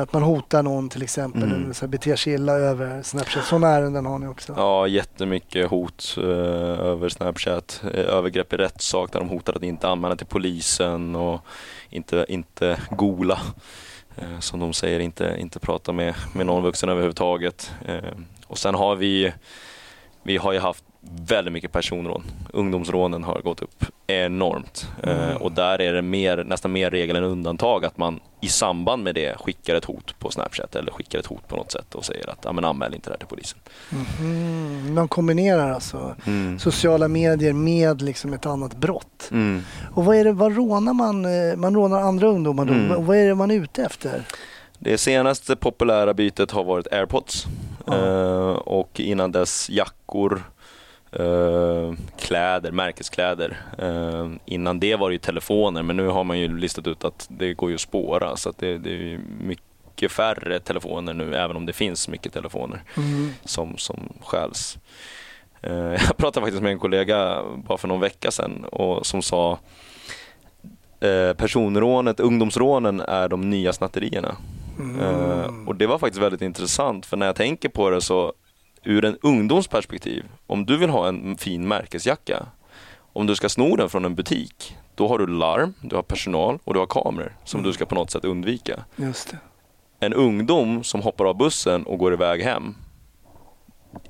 att 0.02 0.12
man 0.12 0.22
hotar 0.22 0.62
någon 0.62 0.88
till 0.88 1.02
exempel 1.02 1.42
Mm. 1.42 1.62
eller 1.64 1.72
så 1.72 1.86
beter 1.88 2.16
sig 2.16 2.32
illa 2.32 2.52
över 2.52 3.02
Snapchat. 3.02 3.44
Sådana 3.44 3.68
ärenden 3.68 4.06
har 4.06 4.18
ni 4.18 4.26
också. 4.26 4.54
Ja, 4.56 4.86
jättemycket 4.86 5.70
hot 5.70 6.14
eh, 6.18 6.24
över 6.24 7.08
Snapchat. 7.08 7.82
Eh, 7.94 8.00
övergrepp 8.00 8.52
i 8.52 8.56
rättssak 8.56 9.12
där 9.12 9.20
de 9.20 9.28
hotar 9.28 9.52
att 9.56 9.62
inte 9.62 9.88
anmäla 9.88 10.16
till 10.16 10.26
polisen 10.26 11.16
och 11.16 11.40
inte, 11.90 12.26
inte 12.28 12.80
gola. 12.90 13.40
Eh, 14.16 14.38
som 14.40 14.60
de 14.60 14.72
säger, 14.72 15.00
inte, 15.00 15.36
inte 15.38 15.58
prata 15.58 15.92
med, 15.92 16.14
med 16.34 16.46
någon 16.46 16.62
vuxen 16.62 16.88
överhuvudtaget. 16.88 17.72
Eh, 17.86 17.98
och 18.46 18.58
sen 18.58 18.74
har 18.74 18.96
vi, 18.96 19.32
vi 20.22 20.36
har 20.36 20.52
ju 20.52 20.58
haft 20.58 20.84
väldigt 21.26 21.52
mycket 21.52 21.72
personrån. 21.72 22.22
Ungdomsrånen 22.52 23.24
har 23.24 23.40
gått 23.40 23.62
upp 23.62 23.84
enormt. 24.06 24.86
Eh, 25.02 25.24
Mm. 25.24 25.36
och 25.36 25.52
där 25.52 25.80
är 25.80 25.92
det 25.92 26.02
mer, 26.02 26.44
nästan 26.44 26.72
mer 26.72 26.90
regel 26.90 27.16
än 27.16 27.24
undantag 27.24 27.84
att 27.84 27.98
man 27.98 28.20
i 28.40 28.48
samband 28.48 29.02
med 29.04 29.14
det 29.14 29.36
skickar 29.40 29.74
ett 29.74 29.84
hot 29.84 30.14
på 30.18 30.30
Snapchat 30.30 30.76
eller 30.76 30.92
skickar 30.92 31.18
ett 31.18 31.26
hot 31.26 31.48
på 31.48 31.56
något 31.56 31.72
sätt 31.72 31.94
och 31.94 32.04
säger 32.04 32.30
att 32.30 32.54
men 32.54 32.64
anmäl 32.64 32.94
inte 32.94 33.10
det 33.10 33.12
här 33.12 33.18
till 33.18 33.26
polisen. 33.26 33.58
Mhm. 33.90 34.94
Man 34.94 35.08
kombinerar 35.08 35.70
alltså 35.72 36.14
Mm. 36.26 36.58
sociala 36.58 37.08
medier 37.08 37.52
med 37.52 38.02
liksom 38.02 38.32
ett 38.32 38.46
annat 38.46 38.76
brott. 38.76 39.28
Mm. 39.30 39.62
Och 39.94 40.04
vad 40.04 40.16
är 40.16 40.24
det, 40.24 40.32
vad 40.32 40.56
rånar 40.56 40.92
man? 40.92 41.24
eh, 41.24 41.56
Man 41.56 41.74
rånar 41.74 42.00
andra 42.00 42.26
ungdomar 42.26 42.64
då. 42.64 42.72
Mm. 42.72 43.06
Vad- 43.06 43.16
är 43.16 43.26
det 43.28 43.34
man 43.34 43.50
är 43.50 43.54
ute 43.54 43.84
efter? 43.84 44.22
Det 44.78 44.98
senaste 44.98 45.56
populära 45.56 46.14
bytet 46.14 46.50
har 46.50 46.64
varit 46.64 46.92
airpods 46.92 47.46
eh, 47.86 48.48
och 48.52 49.00
innan 49.00 49.32
dess 49.32 49.70
jackor, 49.70 50.42
eh, 51.12 51.92
kläder, 52.18 52.72
märkeskläder. 52.72 53.56
Eh, 53.78 54.28
innan 54.44 54.80
det 54.80 54.96
var 54.96 55.08
det 55.08 55.12
ju 55.14 55.18
telefoner 55.18 55.82
men 55.82 55.96
nu 55.96 56.06
har 56.06 56.24
man 56.24 56.38
ju 56.38 56.58
listat 56.58 56.86
ut 56.86 57.04
att 57.04 57.26
det 57.30 57.54
går 57.54 57.68
ju 57.68 57.74
att 57.74 57.80
spåra 57.80 58.36
så 58.36 58.48
att 58.48 58.58
det, 58.58 58.78
det 58.78 58.90
är 59.14 59.20
mycket 59.40 60.12
färre 60.12 60.60
telefoner 60.60 61.14
nu 61.14 61.34
även 61.36 61.56
om 61.56 61.66
det 61.66 61.72
finns 61.72 62.08
mycket 62.08 62.32
telefoner 62.32 62.82
Mm. 62.96 63.30
som, 63.44 63.76
som 63.78 64.12
stjäls. 64.22 64.78
Eh, 65.62 65.72
Jag 66.06 66.16
pratade 66.16 66.46
faktiskt 66.46 66.62
med 66.62 66.72
en 66.72 66.78
kollega 66.78 67.42
bara 67.56 67.78
för 67.78 67.88
någon 67.88 68.00
vecka 68.00 68.30
sedan 68.30 68.64
och 68.64 69.06
som 69.06 69.22
sa 69.22 69.58
personrånet, 71.36 72.20
ungdomsrånen 72.20 73.00
är 73.00 73.28
de 73.28 73.50
nya 73.50 73.72
snatterierna. 73.72 74.36
Mm. 74.78 75.68
och 75.68 75.76
det 75.76 75.86
var 75.86 75.98
faktiskt 75.98 76.22
väldigt 76.22 76.42
intressant 76.42 77.06
för 77.06 77.16
när 77.16 77.26
jag 77.26 77.36
tänker 77.36 77.68
på 77.68 77.90
det 77.90 78.00
så 78.00 78.32
ur 78.84 79.04
en 79.04 79.18
ungdomsperspektiv, 79.22 80.24
om 80.46 80.66
du 80.66 80.76
vill 80.76 80.90
ha 80.90 81.08
en 81.08 81.36
fin 81.36 81.68
märkesjacka, 81.68 82.46
om 83.12 83.26
du 83.26 83.34
ska 83.36 83.48
sno 83.48 83.76
den 83.76 83.88
från 83.88 84.04
en 84.04 84.14
butik, 84.14 84.76
då 84.94 85.08
har 85.08 85.18
du 85.18 85.26
larm, 85.26 85.74
du 85.80 85.96
har 85.96 86.02
personal 86.02 86.58
och 86.64 86.74
du 86.74 86.80
har 86.80 86.86
kameror 86.86 87.36
som 87.44 87.58
Mm. 87.60 87.68
du 87.70 87.72
ska 87.74 87.86
på 87.86 87.94
något 87.94 88.10
sätt 88.10 88.24
undvika. 88.24 88.84
Just 88.96 89.30
det. 89.30 89.38
En 90.06 90.12
ungdom 90.14 90.84
som 90.84 91.02
hoppar 91.02 91.24
av 91.24 91.36
bussen 91.36 91.82
och 91.82 91.98
går 91.98 92.12
iväg 92.12 92.42
hem, 92.42 92.74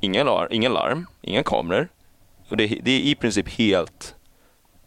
ingen, 0.01 0.27
lar, 0.27 0.49
ingen 0.51 0.73
larm, 0.73 1.07
inga 1.21 1.43
kameror. 1.43 1.89
Och 2.49 2.57
det, 2.57 2.67
det 2.67 2.91
är 2.91 3.01
i 3.01 3.15
princip 3.15 3.49
helt 3.49 4.15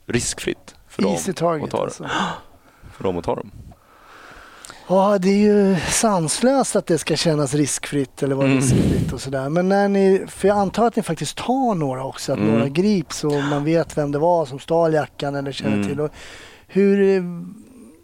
riskfritt 0.05 0.75
för 0.87 1.03
Easy 1.03 1.25
dem, 1.25 1.31
att 1.31 1.37
target 1.37 1.71
ta, 1.71 1.83
alltså. 1.83 2.09
för 2.93 3.03
dem 3.03 3.17
att 3.17 3.23
ta 3.23 3.35
dem. 3.35 3.51
Ja, 4.87 5.17
det 5.17 5.29
är 5.29 5.37
ju 5.37 5.75
sanslöst 5.89 6.75
att 6.75 6.85
det 6.87 6.97
ska 6.97 7.15
kännas 7.15 7.53
riskfritt 7.53 8.23
eller 8.23 8.35
vara 8.35 8.45
Mm. 8.47 8.57
riskfritt 8.59 9.13
och 9.13 9.21
sådär. 9.21 9.49
Men 9.49 9.69
när 9.69 9.87
ni, 9.89 10.25
för 10.27 10.47
jag 10.47 10.57
antar 10.57 10.87
att 10.87 10.95
ni 10.95 11.01
faktiskt 11.03 11.37
tar 11.37 11.75
några 11.75 12.03
också, 12.03 12.31
att 12.33 12.37
Mm. 12.39 12.51
några 12.51 12.69
grips 12.69 13.23
och 13.23 13.31
man 13.33 13.63
vet 13.63 13.97
vem 13.97 14.11
det 14.11 14.19
var 14.19 14.45
som 14.45 14.59
stal 14.59 14.93
jackan 14.93 15.35
eller 15.35 15.51
känner 15.51 15.75
Mm. 15.75 15.87
till. 15.87 16.01
Och 16.01 16.11
hur, 16.67 17.23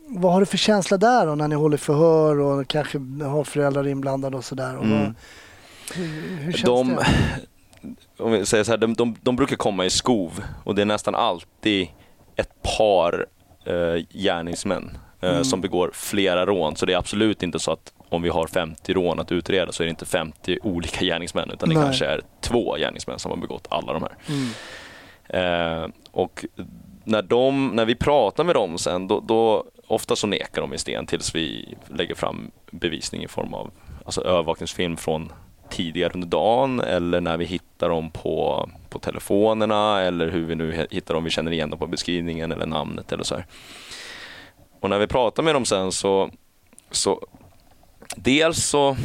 vad 0.07 0.33
har 0.33 0.39
du 0.39 0.45
för 0.45 0.57
känsla 0.57 0.97
där 0.97 1.25
då 1.25 1.35
när 1.35 1.47
ni 1.47 1.55
håller 1.55 1.77
förhör 1.77 2.39
och 2.39 2.67
kanske 2.67 2.97
har 3.25 3.43
föräldrar 3.43 3.87
inblandade 3.87 4.37
och 4.37 4.45
sådär? 4.45 4.77
Och 4.77 4.83
Mm. 4.85 4.97
vad, 4.99 5.13
hur, 5.95 6.37
hur 6.37 6.51
känns 6.51 6.63
De, 6.63 6.87
det? 6.95 7.05
om 8.23 8.31
vi 8.31 8.45
säger 8.45 8.63
så 8.63 8.71
här, 8.71 8.77
de, 8.77 8.93
de, 8.93 9.15
de 9.21 9.35
brukar 9.35 9.55
komma 9.55 9.85
i 9.85 9.89
skov 9.89 10.43
och 10.63 10.75
det 10.75 10.81
är 10.81 10.85
nästan 10.85 11.15
alltid 11.15 11.87
ett 12.35 12.49
par 12.77 13.25
eh, 13.65 14.03
gärningsmän 14.13 14.97
Mm. 15.21 15.43
som 15.43 15.62
begår 15.62 15.91
flera 15.93 16.45
rån. 16.45 16.75
Så 16.75 16.86
det 16.86 16.93
är 16.93 16.97
absolut 16.97 17.43
inte 17.43 17.60
så 17.60 17.71
att 17.71 17.93
om 18.10 18.21
vi 18.21 18.29
har 18.29 18.47
50 18.47 18.93
rån 18.93 19.19
att 19.19 19.31
utreda 19.31 19.71
så 19.71 19.84
är 19.84 19.86
det 19.86 19.89
inte 19.89 20.05
50 20.05 20.57
olika 20.63 21.05
gärningsmän 21.05 21.51
utan 21.51 21.69
det 21.69 21.75
Nej. 21.75 21.84
kanske 21.84 22.05
är 22.05 22.21
två 22.41 22.75
gärningsmän 22.75 23.19
som 23.19 23.31
har 23.31 23.38
begått 23.38 23.67
alla 23.69 23.93
de 23.93 24.03
här. 24.03 24.15
Mm. 24.27 24.49
Eh, 25.84 25.89
och 26.12 26.45
när, 27.03 27.21
de, 27.21 27.67
när 27.67 27.86
vi 27.86 27.95
pratar 27.95 28.43
med 28.43 28.55
dem 28.55 28.77
sen, 28.77 29.07
då, 29.07 29.19
då 29.19 29.65
ofta 29.88 30.15
så 30.15 30.27
nekar 30.27 30.62
de 30.62 30.73
i 30.73 30.77
sten 30.77 31.05
tills 31.05 31.36
vi 31.36 31.75
lägger 31.88 32.15
fram 32.15 32.51
bevisning 32.71 33.23
i 33.23 33.27
form 33.27 33.53
av 33.53 33.71
alltså 34.05 34.21
övervakningsfilm 34.21 34.97
från 34.97 35.31
tidigare 35.69 36.12
under 36.13 36.27
dagen 36.27 36.79
eller 36.79 37.21
när 37.21 37.38
vi 37.38 37.45
hittar 37.45 37.89
dem 37.89 38.12
på, 38.12 38.69
på 38.89 38.99
telefonerna 38.99 40.01
eller 40.01 40.29
hur 40.29 40.45
vi 40.45 40.55
nu 40.55 40.88
hittar 40.91 41.13
dem, 41.13 41.23
vi 41.23 41.29
känner 41.29 41.51
igen 41.51 41.69
dem 41.69 41.79
på 41.79 41.88
beskrivningen 41.88 42.51
eller 42.51 42.65
namnet 42.65 43.12
eller 43.12 43.23
så 43.23 43.36
här. 43.36 43.45
Och 44.81 44.89
när 44.89 44.99
vi 44.99 45.07
pratar 45.07 45.43
med 45.43 45.55
dem 45.55 45.65
sen 45.65 45.91
så, 45.91 46.29
så 46.91 47.21
dels 48.15 48.65
så 48.65 48.97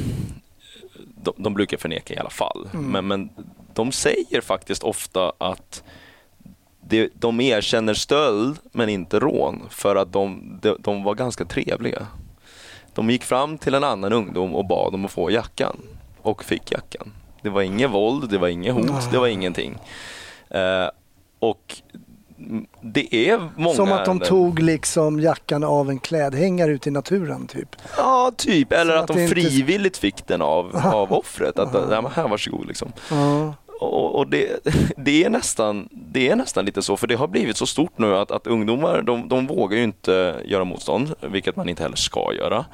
de, 1.23 1.33
de 1.37 1.55
brukar 1.55 1.77
förneka 1.77 2.15
i 2.15 2.19
alla 2.19 2.31
fall, 2.31 2.69
Mm. 2.75 2.91
men, 2.91 3.07
men 3.07 3.31
de 3.75 3.93
säger 3.93 4.41
faktiskt 4.41 4.83
ofta 4.83 5.33
att 5.39 5.83
det, 6.81 7.11
de 7.15 7.41
erkänner 7.41 7.95
stöld 7.95 8.59
men 8.73 8.89
inte 8.89 9.19
rån 9.21 9.63
för 9.71 9.97
att 9.97 10.13
de, 10.13 10.59
de, 10.63 10.77
de 10.81 11.03
var 11.05 11.15
ganska 11.15 11.45
trevliga. 11.45 12.07
De 12.95 13.11
gick 13.11 13.25
fram 13.25 13.59
till 13.59 13.75
en 13.75 13.85
annan 13.85 14.13
ungdom 14.13 14.55
och 14.55 14.67
bad 14.67 14.95
om 14.95 15.05
att 15.05 15.11
få 15.11 15.31
jackan 15.31 15.77
och 16.23 16.45
fick 16.45 16.73
jackan. 16.73 17.13
Det 17.43 17.49
var 17.51 17.63
inget 17.63 17.91
våld, 17.91 18.31
det 18.31 18.39
var 18.39 18.49
inget 18.49 18.75
hot, 18.75 19.11
det 19.13 19.19
var 19.19 19.27
ingenting. 19.27 19.79
Eh, 20.51 20.89
och 21.39 21.77
det 22.81 23.15
är 23.31 23.49
många 23.57 23.75
Som 23.77 23.93
att 23.93 24.05
de 24.05 24.21
tog 24.21 24.59
liksom 24.63 25.21
jackan 25.21 25.65
av 25.65 25.91
en 25.91 25.99
klädhängare 25.99 26.73
ute 26.73 26.89
i 26.89 26.93
naturen 26.93 27.47
typ. 27.47 27.69
Ja, 27.97 28.33
typ. 28.37 28.73
Eller 28.73 28.97
att, 28.97 29.01
att 29.03 29.07
de 29.09 29.13
det 29.17 29.23
inte- 29.23 29.35
frivilligt 29.35 29.97
fick 29.97 30.27
den 30.27 30.43
av, 30.43 30.77
av 30.95 31.13
offret. 31.13 31.59
Att, 31.59 31.91
ja, 32.17 32.27
varsågod 32.29 32.67
liksom. 32.67 32.93
Ja. 33.11 33.55
Och, 33.81 34.15
och 34.19 34.27
det, 34.29 34.61
det, 34.97 35.25
är 35.25 35.31
nästan, 35.31 35.89
det 35.93 36.29
är 36.29 36.37
nästan 36.37 36.65
lite 36.65 36.83
så, 36.83 36.97
för 36.97 37.07
det 37.07 37.15
har 37.15 37.27
blivit 37.27 37.57
så 37.57 37.67
stort 37.67 37.99
nu 37.99 38.17
att, 38.17 38.31
att 38.31 38.47
ungdomar 38.47 39.03
de, 39.03 39.29
de 39.29 39.47
vågar 39.47 39.79
ju 39.79 39.85
inte 39.85 40.43
göra 40.45 40.65
motstånd, 40.65 41.15
vilket 41.21 41.57
man 41.57 41.69
inte 41.69 41.83
heller 41.83 41.97
ska 41.97 42.33
göra. 42.35 42.65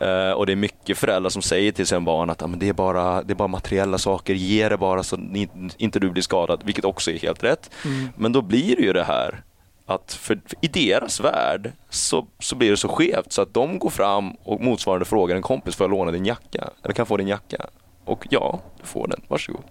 Eh, 0.00 0.32
och 0.32 0.46
det 0.46 0.52
är 0.52 0.56
mycket 0.56 0.98
föräldrar 0.98 1.30
som 1.30 1.42
säger 1.42 1.72
till 1.72 1.86
sina 1.86 2.00
barn 2.00 2.30
att 2.30 2.40
"Ja, 2.40 2.46
men 2.46 2.58
det, 2.58 2.68
är 2.68 2.72
bara, 2.72 3.22
det 3.22 3.32
är 3.32 3.34
bara 3.34 3.48
materiella 3.48 3.98
saker, 3.98 4.34
ge 4.34 4.68
det 4.68 4.76
bara 4.76 5.02
så 5.02 5.16
ni, 5.16 5.48
inte 5.76 5.98
du 5.98 6.10
blir 6.10 6.22
skadad, 6.22 6.62
vilket 6.64 6.84
också 6.84 7.10
är 7.10 7.18
helt 7.18 7.44
rätt. 7.44 7.70
Mm. 7.84 8.08
Men 8.16 8.32
då 8.32 8.42
blir 8.42 8.76
det 8.76 8.82
ju 8.82 8.92
det 8.92 9.04
här 9.04 9.42
att 9.86 10.12
för, 10.12 10.40
för 10.46 10.56
i 10.60 10.68
deras 10.68 11.20
värld 11.20 11.72
så, 11.90 12.26
så 12.38 12.56
blir 12.56 12.70
det 12.70 12.76
så 12.76 12.88
skevt 12.88 13.32
så 13.32 13.42
att 13.42 13.54
de 13.54 13.78
går 13.78 13.90
fram 13.90 14.30
och 14.30 14.60
motsvarande 14.60 15.04
frågar 15.04 15.36
en 15.36 15.42
kompis, 15.42 15.76
får 15.76 15.84
jag 15.84 15.90
låna 15.90 16.10
din 16.10 16.24
jacka? 16.24 16.70
Eller 16.82 16.94
kan 16.94 17.02
jag 17.02 17.08
få 17.08 17.16
din 17.16 17.28
jacka? 17.28 17.66
Och 18.04 18.26
ja, 18.30 18.60
du 18.80 18.86
får 18.86 19.08
den, 19.08 19.20
varsågod. 19.28 19.62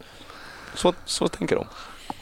Så, 0.80 0.94
så 1.06 1.28
tänker 1.28 1.56
de. 1.56 1.66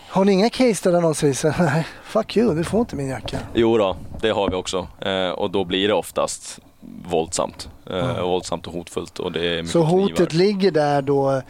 Har 0.10 0.26
ni 0.26 0.32
inga 0.32 0.50
case 0.50 0.92
där 0.92 1.02
någon 1.02 1.16
säger 1.16 1.34
så 1.34 1.54
nej, 1.60 1.88
fuck 2.04 2.38
you, 2.38 2.56
du 2.56 2.64
får 2.64 2.80
inte 2.80 2.96
min 2.96 3.08
jacka. 3.08 3.40
Jo 3.54 3.78
då, 3.78 3.98
det 4.22 4.30
har 4.30 4.50
vi 4.50 4.56
också. 4.56 4.88
Eh, 5.02 5.30
och 5.30 5.52
då 5.52 5.64
blir 5.66 5.88
det 5.88 5.94
oftast 5.94 6.60
våldsamt. 7.06 7.70
Eh, 7.90 7.96
Ja. 7.98 8.26
Våldsamt 8.26 8.68
och 8.68 8.74
hotfullt. 8.74 9.20
Och 9.20 9.32
det 9.32 9.60
är 9.60 9.64
Så 9.64 9.82
hotet 9.84 10.16
knivar. 10.30 10.46
ligger 10.46 10.72
där 10.72 11.02
då, 11.02 11.42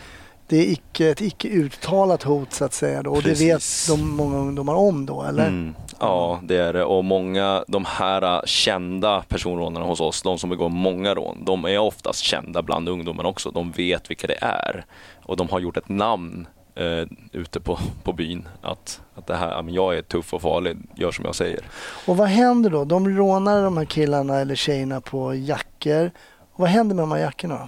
det 0.48 0.58
är 0.58 0.72
icke, 0.72 1.10
ett 1.10 1.22
icke 1.22 1.48
uttalat 1.48 2.24
hot 2.24 2.54
så 2.54 2.65
att 2.65 2.74
säga 2.74 3.04
då, 3.04 3.12
och 3.12 3.22
det 3.24 3.30
vet 3.30 3.54
Precis. 3.56 3.88
de 3.88 4.10
många 4.15 4.38
ungdomar 4.38 4.74
om 4.76 5.06
då 5.06 5.24
eller? 5.24 5.48
Mm. 5.48 5.76
Ja, 6.00 6.39
det 6.43 6.58
är 6.58 6.74
det. 6.74 6.84
Och 6.84 7.06
många, 7.06 7.63
de 7.67 7.86
här 7.86 8.41
kända 8.46 9.24
personrånarna 9.28 9.86
hos 9.86 10.00
oss, 10.02 10.22
de 10.22 10.38
som 10.38 10.50
begår 10.50 10.70
många 10.70 11.13
rån, 11.15 11.38
de 11.46 11.65
är 11.65 11.78
oftast 11.78 12.20
kända 12.20 12.62
bland 12.62 12.89
ungdomarna 12.89 13.30
också. 13.30 13.52
De 13.52 13.72
vet 13.72 14.10
vilka 14.10 14.28
det 14.28 14.38
är. 14.41 14.86
Och 15.24 15.38
de 15.38 15.50
har 15.50 15.60
gjort 15.60 15.78
ett 15.78 15.89
namn 15.89 16.48
eh, 16.78 17.08
ute 17.32 17.60
på, 17.60 17.80
på 18.04 18.13
byn. 18.13 18.48
Att, 18.62 19.02
att 19.16 19.28
det 19.28 19.36
här, 19.36 19.66
jag 19.70 19.98
är 19.98 20.02
tuff 20.02 20.34
och 20.34 20.42
farlig, 20.42 20.78
gör 20.96 21.12
som 21.12 21.26
jag 21.26 21.36
säger. 21.36 21.60
Och 22.08 22.18
vad 22.18 22.28
händer 22.28 22.70
då? 22.70 22.86
De 22.86 23.10
rånar 23.18 23.63
de 23.63 23.78
här 23.78 23.86
killarna 23.86 24.40
eller 24.40 24.56
tjejerna 24.56 25.02
på 25.02 25.36
jackor. 25.36 26.12
Och 26.54 26.60
vad 26.60 26.70
händer 26.70 26.96
med 26.96 27.04
de 27.04 27.12
här 27.12 27.20
jackorna 27.20 27.56
då? 27.56 27.68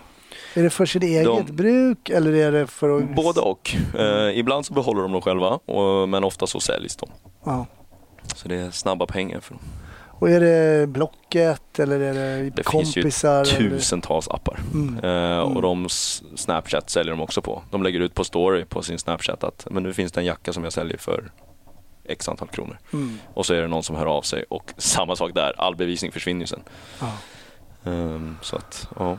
Är 0.60 0.64
det 0.64 0.70
för 0.70 0.86
sitt 0.86 1.04
eget 1.04 1.26
De- 1.48 1.54
bruk 1.56 2.10
eller 2.10 2.34
är 2.34 2.52
det 2.52 2.68
för 2.68 2.98
att... 2.98 3.16
Både 3.16 3.40
och. 3.40 3.76
Eh, 3.98 4.38
ibland 4.40 4.66
så 4.66 4.74
behåller 4.74 5.02
de 5.02 5.12
dem 5.12 5.22
själva, 5.22 5.48
och, 5.66 6.10
men 6.10 6.24
ofta 6.24 6.48
så 6.48 6.60
säljs 6.60 6.96
de. 6.96 7.10
Ja. 7.44 7.66
Så 8.36 8.48
det 8.48 8.56
är 8.56 8.72
snabba 8.72 9.06
pengar 9.06 9.40
för 9.40 9.54
dem. 9.54 9.64
Och 10.20 10.30
är 10.30 10.40
det 10.40 10.88
Blocket 10.88 11.80
eller 11.80 12.00
är 12.00 12.14
det, 12.14 12.50
Det 12.50 12.70
finns 12.70 12.98
ju 12.98 13.02
kompisar? 13.02 13.42
eller- 13.42 13.58
tusentals 13.58 14.28
appar. 14.28 14.60
Mm. 14.74 15.00
Mm. 15.04 15.40
och 15.40 15.62
de 15.62 15.86
s- 15.86 16.24
Snapchat 16.36 16.90
säljer 16.90 17.12
de 17.12 17.22
också 17.22 17.42
på. 17.42 17.62
De 17.72 17.84
lägger 17.84 18.00
ut 18.00 18.14
på 18.16 18.24
story 18.24 18.66
på 18.66 18.82
sin 18.82 19.00
Snapchat 19.00 19.44
att 19.44 19.68
men 19.72 19.84
nu 19.84 19.94
finns 19.94 20.12
det 20.12 20.22
en 20.22 20.26
jacka 20.26 20.54
som 20.54 20.64
jag 20.64 20.74
säljer 20.74 20.98
för 20.98 21.32
x 22.06 22.30
antal 22.30 22.48
kronor. 22.48 22.78
Mm. 22.94 23.20
Och 23.34 23.46
så 23.46 23.54
är 23.54 23.62
det 23.62 23.68
någon 23.68 23.84
som 23.84 23.96
hör 23.96 24.06
av 24.06 24.22
sig 24.22 24.44
och 24.50 24.74
samma 24.78 25.16
sak 25.16 25.32
där, 25.36 25.54
all 25.58 25.76
bevisning 25.76 26.12
försvinner 26.12 26.42
ju 26.42 26.48
sen. 26.48 26.64
Ja. 27.00 27.12
Ehm, 27.92 28.38
så 28.42 28.56
att, 28.56 28.88
ja. 29.00 29.18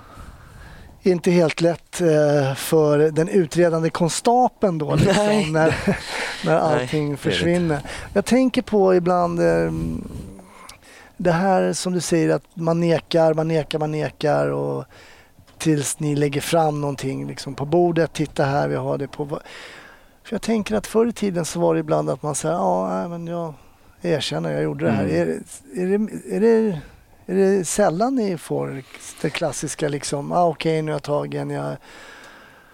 Inte 1.02 1.30
helt 1.30 1.60
lätt 1.60 2.00
eh, 2.00 2.54
för 2.54 2.98
den 2.98 3.28
utredande 3.28 3.90
konstapeln 3.90 4.78
då 4.78 4.94
liksom, 4.94 5.14
Nej. 5.26 5.50
när, 5.50 5.68
när 6.44 6.52
Nej, 6.52 6.54
allting 6.82 7.06
det 7.08 7.12
det 7.12 7.16
försvinner. 7.16 7.80
Jag 8.12 8.24
tänker 8.24 8.62
på 8.62 8.94
ibland 8.94 9.40
eh, 9.40 9.72
det 11.22 11.32
här 11.32 11.72
som 11.72 11.92
du 11.92 12.00
säger 12.00 12.28
att 12.30 12.42
man 12.54 12.80
nekar, 12.80 13.34
man 13.34 13.48
nekar, 13.48 13.78
man 13.78 13.90
nekar 13.92 14.48
och 14.48 14.84
tills 15.58 16.00
ni 16.00 16.16
lägger 16.16 16.40
fram 16.40 16.80
någonting 16.80 17.26
liksom, 17.26 17.54
på 17.54 17.64
bordet. 17.64 18.12
Titta 18.12 18.44
här, 18.44 18.68
vi 18.68 18.76
har 18.76 18.98
det 18.98 19.08
på... 19.08 19.26
För 19.26 20.34
jag 20.34 20.42
tänker 20.42 20.74
att 20.74 20.86
förr 20.86 21.06
i 21.06 21.12
tiden 21.12 21.44
så 21.44 21.60
var 21.60 21.74
det 21.74 21.80
ibland 21.80 22.10
att 22.10 22.22
man 22.22 22.34
säger 22.34 22.54
ja, 22.54 23.08
men 23.08 23.26
jag 23.26 23.54
erkänner, 24.02 24.50
jag 24.52 24.62
gjorde 24.62 24.84
det 24.84 24.90
här. 24.90 25.04
Mm. 25.04 25.16
Är, 25.16 25.26
det- 25.26 25.82
är, 25.82 25.86
det, 25.98 26.36
är, 26.36 26.40
det, 26.40 26.80
är 27.26 27.58
det 27.58 27.64
sällan 27.64 28.14
ni 28.14 28.36
får 28.38 28.82
det 29.22 29.30
klassiska 29.30 29.88
liksom, 29.88 30.32
ah, 30.32 30.44
okej 30.46 30.82
nu 30.82 30.90
är 30.90 30.94
jag 30.94 31.02
tagen, 31.02 31.50
jag... 31.50 31.76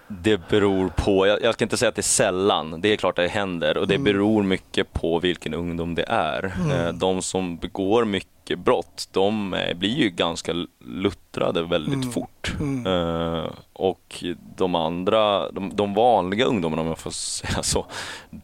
Det 0.09 0.49
beror 0.49 0.89
på, 0.97 1.27
jag, 1.27 1.43
jag 1.43 1.55
ska 1.55 1.65
inte 1.65 1.77
säga 1.77 1.89
att 1.89 1.95
det 1.95 2.01
är 2.01 2.03
sällan, 2.03 2.81
det 2.81 2.93
är 2.93 2.97
klart 2.97 3.17
det 3.17 3.29
händer 3.29 3.77
och 3.77 3.87
det 3.89 3.95
Mm. 3.95 4.05
beror 4.05 4.43
mycket 4.43 4.93
på 4.93 5.19
vilken 5.19 5.55
ungdom 5.55 5.95
det 5.95 6.05
är. 6.09 6.53
Mm. 6.61 6.71
Eh, 6.71 6.93
De 6.93 7.23
som 7.23 7.57
begår 7.57 8.05
mycket 8.05 8.59
brott, 8.59 9.09
de 9.13 9.55
eh, 9.55 9.75
blir 9.77 9.97
ju 9.97 10.11
ganska 10.11 10.53
luttrade 10.85 11.63
väldigt 11.63 11.95
Mm. 11.95 12.13
fort. 12.13 12.31
Mm. 12.61 12.87
Eh, 12.87 13.51
och 13.73 14.25
de 14.57 14.75
andra, 14.75 15.51
de, 15.51 15.77
de 15.77 15.95
vanliga 15.95 16.45
ungdomarna 16.45 16.83
om 16.83 16.89
jag 16.89 16.99
får 16.99 17.11
säga 17.11 17.63
så, 17.63 17.87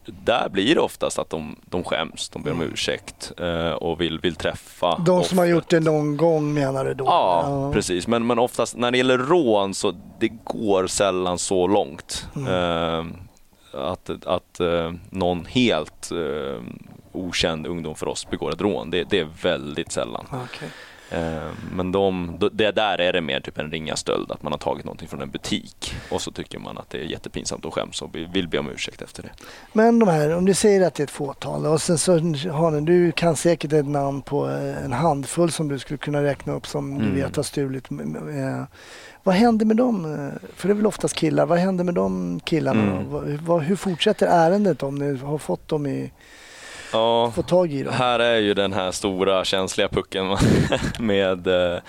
där 0.05 0.49
blir 0.49 0.75
det 0.75 0.81
oftast 0.81 1.19
att 1.19 1.29
de, 1.29 1.55
de 1.65 1.83
skäms, 1.83 2.29
de 2.29 2.43
ber 2.43 2.51
om 2.51 2.61
ursäkt 2.61 3.31
eh, 3.37 3.71
och 3.71 4.01
vill, 4.01 4.19
vill 4.19 4.35
träffa 4.35 4.93
Mm. 4.93 5.05
De 5.05 5.23
som 5.23 5.37
har 5.37 5.45
offret. 5.45 5.55
gjort 5.55 5.69
det 5.69 5.79
någon 5.79 6.17
gång 6.17 6.53
menar 6.53 6.85
du 6.85 6.93
då? 6.93 7.05
Ja, 7.05 7.71
precis. 7.73 8.07
Men, 8.07 8.27
men 8.27 8.39
oftast 8.39 8.77
när 8.77 8.91
det 8.91 8.97
gäller 8.97 9.17
rån 9.17 9.73
så 9.73 9.93
det 10.19 10.27
går 10.43 10.87
sällan 10.87 11.37
så 11.37 11.67
långt. 11.67 12.27
Mm. 12.35 12.47
Eh, 12.53 13.05
att 13.73 14.09
att 14.25 14.59
någon 15.09 15.45
helt 15.45 16.11
okänd 17.11 17.67
ungdom 17.67 17.95
för 17.95 18.07
oss 18.07 18.29
begår 18.29 18.51
ett 18.53 18.61
rån. 18.61 18.89
Det, 18.89 19.03
det 19.03 19.19
är 19.19 19.27
väldigt 19.41 19.91
sällan. 19.91 20.25
Okej. 20.31 20.69
Eh, 21.13 21.49
Men 21.75 21.91
de, 21.91 22.37
det 22.53 22.71
där 22.71 22.97
är 23.01 23.13
det 23.13 23.21
mer 23.21 23.39
typ 23.39 23.57
en 23.57 23.71
ringa 23.71 23.95
stöld, 23.95 24.31
att 24.31 24.43
man 24.43 24.51
har 24.53 24.59
tagit 24.59 24.85
någonting 24.85 25.07
från 25.07 25.21
en 25.21 25.29
butik 25.29 25.95
och 26.11 26.21
så 26.21 26.31
tycker 26.31 26.59
man 26.59 26.77
att 26.77 26.89
det 26.89 26.97
är 26.97 27.03
jättepinsamt 27.05 27.65
och 27.65 27.73
skäms 27.73 28.01
och 28.01 28.15
vill 28.15 28.47
be 28.47 28.57
om 28.59 28.69
ursäkt 28.69 29.01
efter 29.01 29.23
det. 29.23 29.29
Men 29.73 29.99
de 29.99 30.09
här, 30.09 30.35
om 30.35 30.45
du 30.45 30.53
säger 30.53 30.87
att 30.87 30.93
det 30.95 31.01
är 31.01 31.05
ett 31.05 31.11
fåtal 31.11 31.65
och 31.65 31.81
sen 31.81 31.97
så 31.97 32.11
har 32.51 32.81
du 32.81 33.11
kan 33.11 33.35
säkert 33.35 33.73
ett 33.73 33.87
namn 33.87 34.21
på 34.21 34.49
eh, 34.49 34.85
en 34.85 34.93
handfull 34.93 35.51
som 35.51 35.67
du 35.67 35.79
skulle 35.79 35.97
kunna 35.97 36.23
räkna 36.23 36.53
upp 36.53 36.67
som 36.67 36.97
du 36.99 37.05
Mm. 37.05 37.15
vet 37.15 37.35
har 37.35 37.43
stulit. 37.43 37.91
Eh, 37.91 38.63
Vad 39.23 39.35
händer 39.35 39.65
med 39.65 39.77
dem? 39.77 40.03
För 40.55 40.67
det 40.67 40.71
är 40.71 40.75
väl 40.75 40.87
oftast 40.87 41.15
killar. 41.15 41.45
Vad 41.45 41.57
händer 41.59 41.83
med 41.83 41.93
de 41.93 42.39
killarna? 42.43 42.81
Mm. 42.83 43.59
hur 43.59 43.75
fortsätter 43.75 44.27
ärendet 44.27 44.83
om 44.83 44.95
ni 44.95 45.17
har 45.17 45.37
fått 45.37 45.67
dem 45.67 45.85
i, 45.87 46.11
Ja, 46.93 47.31
fått 47.31 47.47
tag 47.47 47.71
i 47.71 47.83
dem? 47.83 47.93
här 47.93 48.19
är 48.19 48.37
ju 48.39 48.53
den 48.53 48.73
här 48.73 48.91
stora 48.91 49.45
känsliga 49.45 49.87
pucken 49.87 50.37
med 50.99 51.47
eh, 51.47 51.79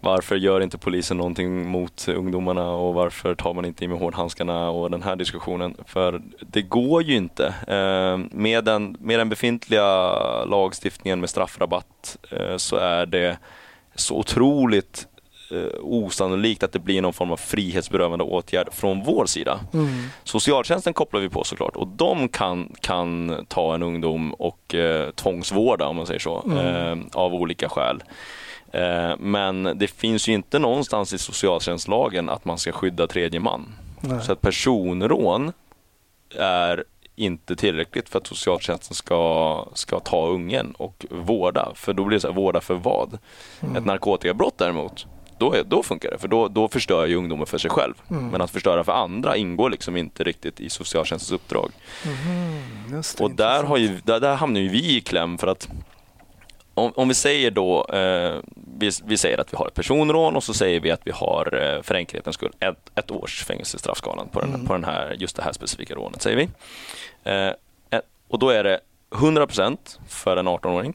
varför 0.00 0.36
gör 0.36 0.60
inte 0.60 0.78
polisen 0.78 1.16
någonting 1.16 1.68
mot 1.68 2.08
ungdomarna 2.08 2.70
och 2.70 2.94
varför 2.94 3.34
tar 3.34 3.54
man 3.54 3.64
inte 3.64 3.84
i 3.84 3.88
med 3.88 3.98
hårdhandskarna 3.98 4.70
och 4.70 4.90
den 4.90 5.02
här 5.02 5.16
diskussionen. 5.16 5.74
För 5.86 6.22
det 6.40 6.62
går 6.62 7.02
ju 7.02 7.16
inte. 7.16 7.46
Eh, 7.46 8.36
med, 8.38 8.64
den, 8.64 8.96
med 9.00 9.18
den 9.18 9.28
befintliga 9.28 10.14
lagstiftningen 10.44 11.20
med 11.20 11.30
straffrabatt 11.30 12.16
eh, 12.30 12.56
så 12.56 12.76
är 12.76 13.06
det 13.06 13.38
så 13.94 14.16
otroligt 14.16 15.06
osannolikt 15.82 16.62
att 16.62 16.72
det 16.72 16.78
blir 16.78 17.02
någon 17.02 17.12
form 17.12 17.30
av 17.32 17.36
frihetsberövande 17.36 18.24
åtgärd 18.24 18.68
från 18.72 19.04
vår 19.04 19.26
sida. 19.26 19.60
Mm. 19.74 19.88
Socialtjänsten 20.24 20.92
kopplar 20.94 21.20
vi 21.20 21.28
på 21.28 21.44
såklart 21.44 21.76
och 21.76 21.86
de 21.88 22.28
kan, 22.28 22.72
kan 22.80 23.36
ta 23.48 23.74
en 23.74 23.82
ungdom 23.82 24.32
och 24.34 24.74
eh, 24.74 25.10
tvångsvårda 25.10 25.86
om 25.86 25.96
man 25.96 26.06
säger 26.06 26.20
så, 26.20 26.42
Mm. 26.46 26.58
eh, 27.02 27.06
av 27.12 27.34
olika 27.34 27.68
skäl. 27.68 28.02
Eh, 28.72 29.16
men 29.18 29.62
det 29.78 29.86
finns 29.86 30.28
ju 30.28 30.32
inte 30.32 30.58
någonstans 30.58 31.12
i 31.12 31.18
socialtjänstlagen 31.18 32.28
att 32.28 32.44
man 32.44 32.58
ska 32.58 32.72
skydda 32.72 33.06
tredje 33.06 33.40
man. 33.40 33.74
Nej. 34.00 34.20
Så 34.22 34.32
att 34.32 34.40
personrån 34.40 35.52
är 36.36 36.84
inte 37.16 37.56
tillräckligt 37.56 38.08
för 38.08 38.18
att 38.18 38.26
socialtjänsten 38.26 38.94
ska, 38.94 39.64
ska 39.74 40.00
ta 40.00 40.26
ungen 40.26 40.74
och 40.78 41.06
vårda. 41.10 41.72
För 41.74 41.92
då 41.92 42.04
blir 42.04 42.16
det 42.16 42.20
så 42.20 42.28
här, 42.28 42.34
vårda 42.34 42.60
för 42.60 42.74
vad? 42.74 43.18
Mm. 43.60 43.76
Ett 43.76 43.84
narkotikabrott 43.84 44.58
däremot, 44.58 45.06
då, 45.38 45.52
är, 45.52 45.64
då 45.64 45.82
funkar 45.82 46.10
det. 46.10 46.18
För 46.18 46.28
då, 46.28 46.48
då 46.48 46.68
förstör 46.68 47.06
ju 47.06 47.14
ungdomen 47.16 47.46
för 47.46 47.58
sig 47.58 47.70
själv. 47.70 47.94
Mm. 48.10 48.28
Men 48.28 48.40
att 48.40 48.50
förstöra 48.50 48.84
för 48.84 48.92
andra 48.92 49.36
ingår 49.36 49.70
liksom 49.70 49.96
inte 49.96 50.24
riktigt 50.24 50.60
i 50.60 50.70
socialtjänstens 50.70 51.32
uppdrag. 51.32 51.70
Just 52.92 53.18
det, 53.18 53.24
Och 53.24 53.30
där, 53.30 53.62
har 53.64 53.76
ju, 53.76 54.00
där, 54.04 54.20
där 54.20 54.34
hamnar 54.34 54.60
ju 54.60 54.68
vi 54.68 54.96
i 54.96 55.00
kläm 55.00 55.38
för 55.38 55.46
att 55.46 55.68
om, 56.74 56.92
om 56.96 57.08
vi 57.08 57.14
säger 57.14 57.50
då, 57.50 57.86
eh, 57.92 58.36
vi, 58.78 58.90
vi 59.04 59.16
säger 59.16 59.38
att 59.40 59.52
vi 59.52 59.56
har 59.56 59.66
ett 59.66 59.74
personrån 59.74 60.36
och 60.36 60.44
så 60.44 60.54
säger 60.54 60.80
vi 60.80 60.90
att 60.90 61.00
vi 61.04 61.10
har 61.10 61.54
eh, 61.62 61.82
för 61.82 61.94
enkelhetens 61.94 62.34
skull 62.34 62.52
ett, 62.60 62.90
ett 62.94 63.10
års 63.10 63.44
fängelsestraffskalan 63.44 64.28
på, 64.28 64.40
den, 64.40 64.48
Mm. 64.54 64.66
på 64.66 64.72
den 64.72 64.84
här, 64.84 65.16
just 65.18 65.36
det 65.36 65.42
här 65.42 65.52
specifika 65.52 65.94
rånet, 65.94 66.22
säger 66.22 66.36
vi. 66.36 66.48
Eh, 67.30 67.52
ett, 67.90 68.04
och 68.28 68.38
då 68.38 68.50
är 68.50 68.64
det 68.64 68.80
100% 69.10 69.76
för 70.08 70.36
en 70.36 70.48
18-åring. 70.48 70.94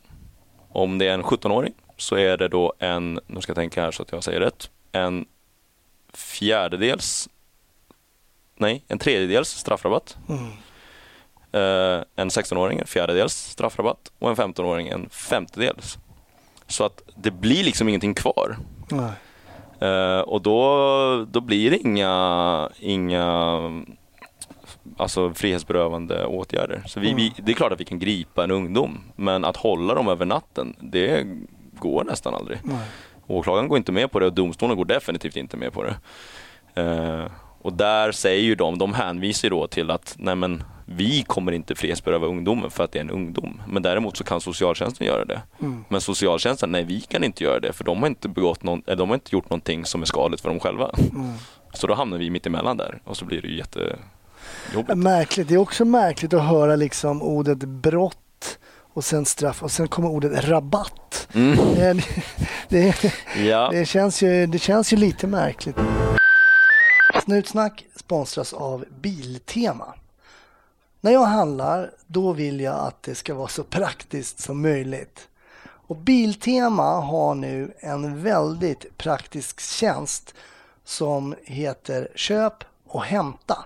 Om 0.72 0.98
det 0.98 1.08
är 1.08 1.14
en 1.14 1.24
17-åring 1.24 1.74
så 1.98 2.16
är 2.16 2.38
det 2.38 2.48
då 2.48 2.74
en, 2.80 3.20
nu 3.28 3.42
ska 3.42 3.50
jag 3.50 3.56
tänka 3.58 3.82
här 3.82 3.92
så 3.92 4.04
att 4.04 4.12
jag 4.12 4.24
säger 4.24 4.40
rätt, 4.40 4.70
en 4.92 5.26
fjärdedels, 6.14 7.30
nej, 8.58 8.84
en 8.88 9.00
tredjedels 9.00 9.50
straffrabatt. 9.50 10.18
Mm. 10.30 10.46
Eh, 11.52 12.04
en 12.16 12.30
16-åring 12.30 12.80
en 12.80 12.88
fjärdedels 12.88 13.34
straffrabatt 13.34 14.12
och 14.20 14.30
en 14.30 14.36
15-åring 14.36 14.88
en 14.88 15.10
femtedels. 15.10 15.98
Så 16.68 16.84
att 16.84 17.02
det 17.16 17.32
blir 17.32 17.64
liksom 17.64 17.88
ingenting 17.90 18.14
kvar. 18.14 18.58
Eh, 19.80 20.20
och 20.20 20.42
då, 20.42 21.26
då 21.32 21.42
blir 21.42 21.72
det 21.72 21.78
inga, 21.78 22.70
inga 22.80 23.60
alltså 24.98 25.34
frihetsberövande 25.34 26.26
åtgärder. 26.26 26.84
Så 26.88 27.00
vi, 27.00 27.08
Mm. 27.08 27.18
vi, 27.18 27.34
det 27.38 27.52
är 27.52 27.56
klart 27.56 27.72
att 27.72 27.80
vi 27.80 27.86
kan 27.86 28.00
gripa 28.00 28.44
en 28.44 28.52
ungdom, 28.52 29.00
men 29.16 29.46
att 29.46 29.58
hålla 29.58 29.94
dem 29.94 30.08
över 30.08 30.26
natten, 30.26 30.76
det 30.80 31.28
går 31.80 32.04
nästan 32.04 32.36
aldrig. 32.36 32.60
Nej. 32.64 32.88
Åklagaren 33.28 33.68
går 33.68 33.78
inte 33.78 33.92
med 33.92 34.12
på 34.12 34.20
det 34.20 34.26
och 34.26 34.34
domstolen 34.34 34.78
går 34.78 34.86
definitivt 34.86 35.36
inte 35.36 35.58
med 35.58 35.74
på 35.74 35.84
det. 35.84 35.96
Eh, 36.82 37.26
och 37.62 37.74
där 37.74 38.12
säger 38.12 38.44
ju 38.44 38.56
de, 38.56 38.78
de 38.78 38.94
hänvisar 38.94 39.50
då 39.50 39.68
till 39.68 39.92
att 39.92 40.16
nej 40.20 40.36
men, 40.36 40.64
vi 40.86 41.24
kommer 41.24 41.52
inte 41.52 41.76
frihetsberöva 41.76 42.28
ungdomen 42.28 42.72
för 42.72 42.84
att 42.84 42.92
det 42.92 43.00
är 43.00 43.04
en 43.04 43.10
ungdom. 43.10 43.62
Men 43.68 43.84
däremot 43.84 44.18
så 44.18 44.24
kan 44.24 44.42
socialtjänsten 44.42 45.08
göra 45.08 45.26
det. 45.26 45.42
Mm. 45.62 45.86
Men 45.90 46.02
socialtjänsten, 46.02 46.72
nej 46.72 46.84
vi 46.84 47.02
kan 47.02 47.24
inte 47.24 47.44
göra 47.44 47.60
det 47.60 47.74
för 47.74 47.84
de 47.84 48.00
har 48.00 48.08
inte, 48.08 48.30
begått 48.30 48.64
någon, 48.64 48.82
eller 48.86 48.96
de 48.96 49.10
har 49.10 49.16
inte 49.16 49.36
gjort 49.36 49.50
någonting 49.50 49.86
som 49.86 50.02
är 50.02 50.06
skadligt 50.06 50.42
för 50.42 50.50
dem 50.50 50.60
själva. 50.60 50.92
Mm. 51.12 51.34
Så 51.74 51.88
då 51.88 51.94
hamnar 51.94 52.18
vi 52.18 52.30
mitt 52.30 52.46
emellan 52.46 52.78
där 52.78 53.02
och 53.04 53.18
så 53.18 53.26
blir 53.26 53.42
det 53.42 53.48
ju 53.48 53.58
jättejobbigt. 53.58 54.98
Märkligt. 54.98 55.48
Det 55.48 55.54
är 55.54 55.58
också 55.58 55.86
märkligt 55.86 56.34
att 56.34 56.48
höra 56.48 56.76
liksom 56.76 57.22
ordet 57.22 57.58
brott 57.58 58.60
och 58.94 59.06
sen 59.06 59.26
straff 59.26 59.64
och 59.64 59.72
sen 59.72 59.88
kommer 59.88 60.10
ordet 60.10 60.44
rabatt. 60.44 61.28
Mm. 61.34 61.58
Det, 61.76 62.04
det, 62.70 63.14
Ja. 63.38 63.70
det, 63.72 63.86
känns 63.86 64.22
ju, 64.24 64.46
det 64.48 64.60
känns 64.60 64.94
ju 64.94 64.98
lite 64.98 65.28
märkligt. 65.28 65.76
Snutsnack 67.24 67.86
sponsras 67.96 68.54
av 68.54 68.86
Biltema. 69.02 69.94
När 71.02 71.12
jag 71.12 71.26
handlar, 71.26 71.92
då 72.08 72.34
vill 72.34 72.60
jag 72.60 72.76
att 72.76 73.04
det 73.04 73.16
ska 73.16 73.34
vara 73.34 73.48
så 73.48 73.64
praktiskt 73.64 74.40
som 74.40 74.62
möjligt. 74.62 75.28
Och 75.88 75.96
Biltema 75.96 76.84
har 77.02 77.36
nu 77.36 77.74
en 77.80 78.24
väldigt 78.24 78.98
praktisk 78.98 79.60
tjänst 79.60 80.34
som 80.86 81.36
heter 81.44 82.08
Köp 82.16 82.54
och 82.88 83.04
hämta. 83.04 83.66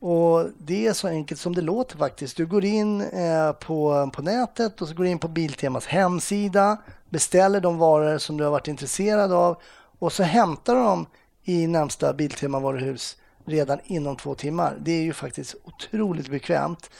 Och 0.00 0.46
Det 0.58 0.86
är 0.86 0.92
så 0.92 1.08
enkelt 1.08 1.40
som 1.40 1.54
det 1.54 1.62
låter 1.62 1.96
faktiskt. 1.96 2.36
Du 2.36 2.46
går 2.46 2.64
in 2.64 3.00
eh, 3.00 3.52
på, 3.52 4.10
på 4.14 4.22
nätet 4.22 4.82
och 4.82 4.88
så 4.88 4.94
går 4.94 5.04
du 5.04 5.10
in 5.10 5.18
på 5.18 5.28
Biltemas 5.28 5.86
hemsida, 5.86 6.76
beställer 7.08 7.60
de 7.60 7.78
varor 7.78 8.18
som 8.18 8.36
du 8.36 8.44
har 8.44 8.50
varit 8.50 8.68
intresserad 8.68 9.32
av 9.32 9.62
och 9.98 10.12
så 10.12 10.22
hämtar 10.22 10.74
du 10.74 10.80
dem 10.82 11.06
i 11.44 11.66
närmsta 11.66 12.12
Biltema-varuhus 12.12 13.16
redan 13.44 13.80
inom 13.84 14.16
två 14.16 14.34
timmar. 14.34 14.78
Det 14.80 14.92
är 14.92 15.02
ju 15.02 15.12
faktiskt 15.12 15.54
otroligt 15.64 16.28
bekvämt 16.28 16.90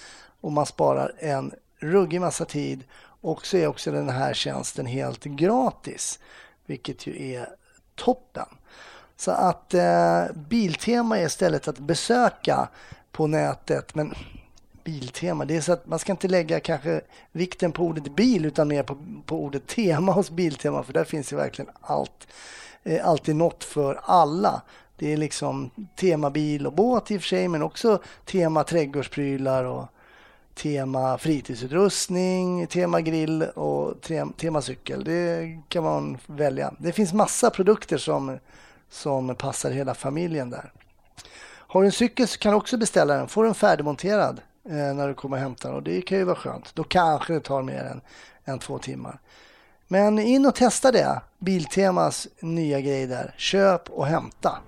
och 0.41 0.53
man 0.53 0.67
sparar 0.67 1.15
en 1.19 1.53
ruggig 1.79 2.21
massa 2.21 2.45
tid 2.45 2.85
och 3.21 3.47
så 3.47 3.57
är 3.57 3.67
också 3.67 3.93
den 3.93 4.09
här 4.09 4.35
tjänsten 4.35 4.87
helt 4.87 5.25
gratis, 5.25 6.19
vilket 6.67 7.07
ju 7.07 7.33
är 7.33 7.49
toppen. 7.95 8.47
Så 9.21 9.31
att 9.31 9.75
eh, 9.75 10.25
Biltema 10.35 11.19
är 11.19 11.27
istället 11.27 11.69
att 11.69 11.79
besöka 11.79 12.69
på 13.13 13.27
nätet. 13.27 13.95
Men 13.95 14.15
Biltema, 14.85 15.45
det 15.45 15.57
är 15.57 15.61
så 15.61 15.73
att 15.73 15.87
man 15.87 15.99
ska 15.99 16.13
inte 16.13 16.29
lägga 16.29 16.61
kanske 16.61 17.01
vikten 17.33 17.73
på 17.73 17.83
ordet 17.83 18.17
bil 18.17 18.45
utan 18.45 18.69
mer 18.69 18.83
på, 18.83 18.97
på 19.27 19.45
ordet 19.45 19.67
tema 19.67 20.13
hos 20.13 20.31
Biltema 20.31 20.83
för 20.83 20.93
där 20.93 21.05
finns 21.05 21.33
ju 21.33 21.37
verkligen 21.37 21.71
allt. 21.81 22.29
Eh, 22.83 23.09
alltid 23.09 23.37
något 23.37 23.65
för 23.65 24.01
alla. 24.05 24.63
Det 24.97 25.13
är 25.13 25.17
liksom 25.17 25.71
tema 25.97 26.31
bil 26.31 26.67
och 26.67 26.73
båt 26.73 27.11
i 27.11 27.17
och 27.17 27.21
för 27.21 27.29
sig 27.29 27.49
men 27.49 27.63
också 27.63 28.03
tema 28.25 28.65
trädgårdsprylar 28.65 29.65
och 29.65 29.87
tema 30.55 31.19
fritidsutrustning, 31.19 32.67
tema 32.67 33.01
grill 33.01 33.43
och 33.43 33.95
tema 34.37 34.63
cykel. 34.63 35.05
Det 35.05 35.59
kan 35.69 35.85
man 35.85 36.19
välja. 36.27 36.75
Det 36.79 36.93
finns 36.93 37.13
massa 37.13 37.51
produkter 37.51 37.99
som, 37.99 38.39
som 38.91 39.35
passar 39.35 39.71
hela 39.71 39.95
familjen 39.95 40.51
där. 40.51 40.73
Har 41.53 41.81
du 41.83 41.87
en 41.87 41.93
cykel 41.93 42.29
så 42.29 42.39
kan 42.39 42.53
du 42.53 42.57
också 42.57 42.77
beställa 42.77 43.15
den. 43.17 43.29
Får 43.29 43.45
den 43.45 43.55
färdigmonterad 43.55 44.41
eh, 44.69 44.73
när 44.95 45.09
du 45.09 45.15
kommer 45.15 45.37
och 45.37 45.43
hämtar 45.43 45.69
den 45.69 45.77
och 45.77 45.83
det 45.83 46.03
kan 46.03 46.19
ju 46.19 46.25
vara 46.25 46.37
skönt. 46.37 46.75
Då 46.75 46.85
kanske 46.85 47.33
det 47.33 47.41
tar 47.41 47.63
mer 47.63 47.85
än, 47.85 48.01
än 48.45 48.59
två 48.59 48.79
timmar. 48.79 49.19
Men 49.89 50.19
in 50.19 50.47
och 50.47 50.55
testa 50.55 50.93
det. 50.93 51.21
Biltemas 51.39 52.29
nya 52.41 52.81
grej 52.81 53.07
där. 53.07 53.35
Köp 53.37 53.91
och 53.91 54.07
hämta. 54.07 54.59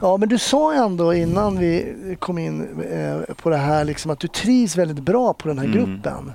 Ja, 0.00 0.16
men 0.16 0.28
du 0.28 0.38
sa 0.38 0.74
ändå 0.74 1.14
innan 1.14 1.58
vi 1.58 1.94
kom 2.20 2.38
in 2.38 2.82
eh, 2.82 3.34
på 3.34 3.50
det 3.50 3.56
här 3.56 3.84
liksom 3.84 4.10
att 4.10 4.20
du 4.20 4.28
trivs 4.28 4.76
väldigt 4.76 5.04
bra 5.04 5.32
på 5.34 5.48
den 5.48 5.58
här 5.58 5.64
Mm. 5.66 5.76
gruppen. 5.78 6.32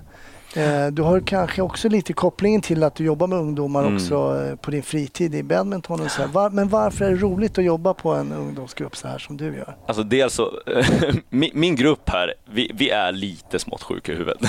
Eh, 0.56 0.88
du 0.88 1.02
har 1.02 1.20
kanske 1.20 1.62
också 1.62 1.90
lite 1.90 2.14
kopplingen 2.14 2.62
till 2.62 2.84
att 2.84 2.96
du 2.96 3.04
jobbar 3.06 3.28
med 3.28 3.40
ungdomar 3.40 3.82
Mm. 3.82 3.96
också 3.96 4.46
eh, 4.46 4.56
på 4.56 4.72
din 4.72 4.84
fritid 4.84 5.36
i 5.36 5.44
badminton 5.44 6.02
och 6.02 6.12
så 6.12 6.22
här. 6.22 6.50
Men 6.50 6.70
varför 6.70 7.06
är 7.06 7.10
det 7.10 7.16
roligt 7.16 7.58
att 7.58 7.64
jobba 7.64 7.94
på 7.94 8.12
en 8.14 8.32
ungdomsgrupp 8.32 8.96
så 8.96 9.08
här 9.08 9.18
som 9.18 9.38
du 9.38 9.46
gör? 9.46 9.76
Alltså 9.88 10.04
dels 10.04 10.34
så, 10.34 10.52
min, 11.30 11.52
min 11.54 11.76
grupp 11.76 12.10
här, 12.10 12.34
vi, 12.46 12.72
vi 12.74 12.90
är 12.90 13.12
lite 13.12 13.60
smått 13.60 13.84
sjuka 13.84 14.12
i 14.12 14.16
huvudet. 14.16 14.40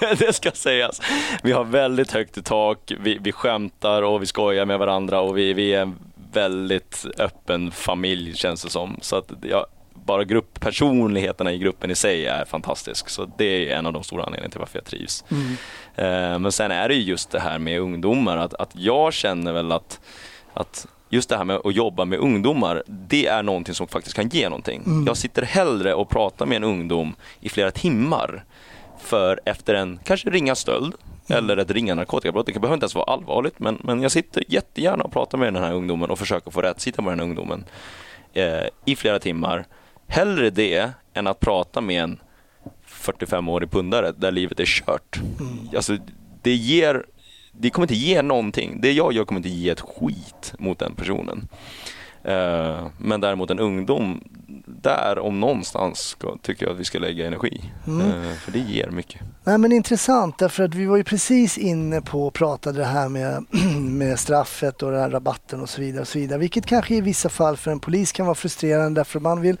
det, 0.00 0.14
det 0.26 0.32
ska 0.32 0.50
sägas. 0.50 1.00
Vi 1.42 1.52
har 1.52 1.64
väldigt 1.64 2.12
högt 2.12 2.38
i 2.38 2.42
tak, 2.42 2.92
vi, 3.00 3.18
vi 3.20 3.32
skämtar 3.32 4.02
och 4.02 4.22
vi 4.22 4.26
skojar 4.26 4.64
med 4.66 4.78
varandra 4.78 5.20
och 5.20 5.38
vi, 5.38 5.52
vi 5.52 5.74
är 5.74 5.82
en 5.82 5.94
väldigt 6.32 7.06
öppen 7.18 7.70
familj 7.70 8.34
känns 8.34 8.62
det 8.62 8.70
som. 8.70 8.96
Så 9.00 9.16
att 9.16 9.32
jag, 9.42 9.66
bara 10.08 10.24
grupppersonligheterna 10.24 11.52
i 11.52 11.58
gruppen 11.58 11.90
i 11.90 11.94
sig 11.94 12.26
är 12.26 12.44
fantastisk. 12.44 13.08
Så 13.08 13.30
det 13.38 13.70
är 13.70 13.76
en 13.76 13.86
av 13.86 13.92
de 13.92 14.02
stora 14.02 14.24
anledningarna 14.24 14.50
till 14.50 14.58
varför 14.58 14.78
jag 14.78 14.84
trivs. 14.84 15.24
Mm. 15.30 15.52
Eh, 15.96 16.38
men 16.38 16.52
sen 16.52 16.70
är 16.70 16.88
det 16.88 16.94
ju 16.94 17.02
just 17.02 17.30
det 17.30 17.40
här 17.40 17.58
med 17.58 17.80
ungdomar, 17.80 18.36
att, 18.36 18.54
att 18.54 18.70
jag 18.72 19.12
känner 19.12 19.52
väl 19.52 19.72
att, 19.72 20.00
att 20.54 20.86
just 21.08 21.28
det 21.28 21.36
här 21.36 21.44
med 21.44 21.56
att 21.64 21.74
jobba 21.74 22.04
med 22.04 22.18
ungdomar, 22.18 22.82
det 22.86 23.26
är 23.26 23.42
någonting 23.42 23.74
som 23.74 23.88
faktiskt 23.88 24.16
kan 24.16 24.28
ge 24.28 24.48
någonting. 24.48 24.82
Mm. 24.86 25.06
Jag 25.06 25.16
sitter 25.16 25.42
hellre 25.42 25.94
och 25.94 26.08
pratar 26.08 26.46
med 26.46 26.56
en 26.56 26.64
ungdom 26.64 27.14
i 27.40 27.48
flera 27.48 27.70
timmar 27.70 28.44
för 29.00 29.40
efter 29.44 29.74
en 29.74 29.98
kanske 30.04 30.30
ringa 30.30 30.54
stöld 30.54 30.94
Mm. 31.30 31.44
eller 31.44 31.56
ett 31.56 31.70
ringa 31.70 31.94
narkotikabrott. 31.94 32.46
Det 32.46 32.52
behöver 32.52 32.74
inte 32.74 32.84
ens 32.84 32.94
vara 32.94 33.12
allvarligt, 33.12 33.58
men, 33.58 33.78
men 33.84 34.02
jag 34.02 34.12
sitter 34.12 34.44
jättegärna 34.48 35.04
och 35.04 35.12
pratar 35.12 35.38
med 35.38 35.54
den 35.54 35.62
här 35.62 35.72
ungdomen 35.72 36.10
och 36.10 36.18
försöker 36.18 36.50
få 36.50 36.62
rätt 36.62 36.80
sida 36.80 37.02
på 37.02 37.10
den 37.10 37.18
här 37.18 37.26
ungdomen 37.26 37.64
eh, 38.32 38.64
i 38.84 38.96
flera 38.96 39.18
timmar. 39.18 39.66
Hellre 40.08 40.50
det 40.50 40.90
än 41.14 41.26
att 41.26 41.40
prata 41.40 41.80
med 41.80 42.02
en 42.02 42.20
45-årig 42.88 43.70
pundare 43.70 44.12
där 44.12 44.30
livet 44.30 44.60
är 44.60 44.64
kört. 44.66 45.20
Alltså, 45.74 45.96
det 46.42 46.54
ger 46.54 47.04
det 47.60 47.70
kommer 47.70 47.84
inte 47.84 47.94
ge 47.94 48.22
någonting. 48.22 48.80
Det 48.80 48.92
jag 48.92 49.12
gör 49.12 49.24
kommer 49.24 49.38
inte 49.38 49.48
ge 49.48 49.70
ett 49.70 49.80
skit 49.80 50.54
mot 50.58 50.78
den 50.78 50.94
personen. 50.94 51.48
Eh, 52.28 52.86
men 52.98 53.20
däremot 53.20 53.50
en 53.50 53.58
ungdom, 53.58 54.20
där 54.66 55.18
om 55.18 55.40
någonstans 55.40 55.98
ska, 55.98 56.36
tycker 56.42 56.66
jag 56.66 56.72
att 56.72 56.80
vi 56.80 56.84
ska 56.84 56.98
lägga 56.98 57.26
energi. 57.26 57.72
Eh, 57.86 58.32
för 58.44 58.52
det 58.52 58.58
ger 58.58 58.90
mycket. 58.90 59.20
Nej, 59.44 59.58
men 59.58 59.72
intressant 59.72 60.38
därför 60.38 60.64
att 60.64 60.74
vi 60.74 60.86
var 60.86 60.96
ju 60.96 61.04
precis 61.04 61.58
inne 61.58 62.00
på 62.00 62.26
och 62.26 62.34
pratade 62.34 62.78
det 62.78 62.84
här 62.84 63.08
med, 63.08 63.44
med 63.80 64.18
straffet 64.18 64.82
och 64.82 64.90
den 64.90 65.00
här 65.00 65.10
rabatten 65.10 65.60
och 65.60 65.68
så 65.68 65.80
vidare. 65.80 66.00
och 66.00 66.08
så 66.08 66.18
vidare. 66.18 66.38
Vilket 66.38 66.66
kanske 66.66 66.94
i 66.94 67.00
vissa 67.00 67.28
fall 67.28 67.56
för 67.56 67.70
en 67.70 67.80
polis 67.80 68.12
kan 68.12 68.26
vara 68.26 68.34
frustrerande 68.34 69.00
därför 69.00 69.20
man 69.20 69.40
vill 69.40 69.56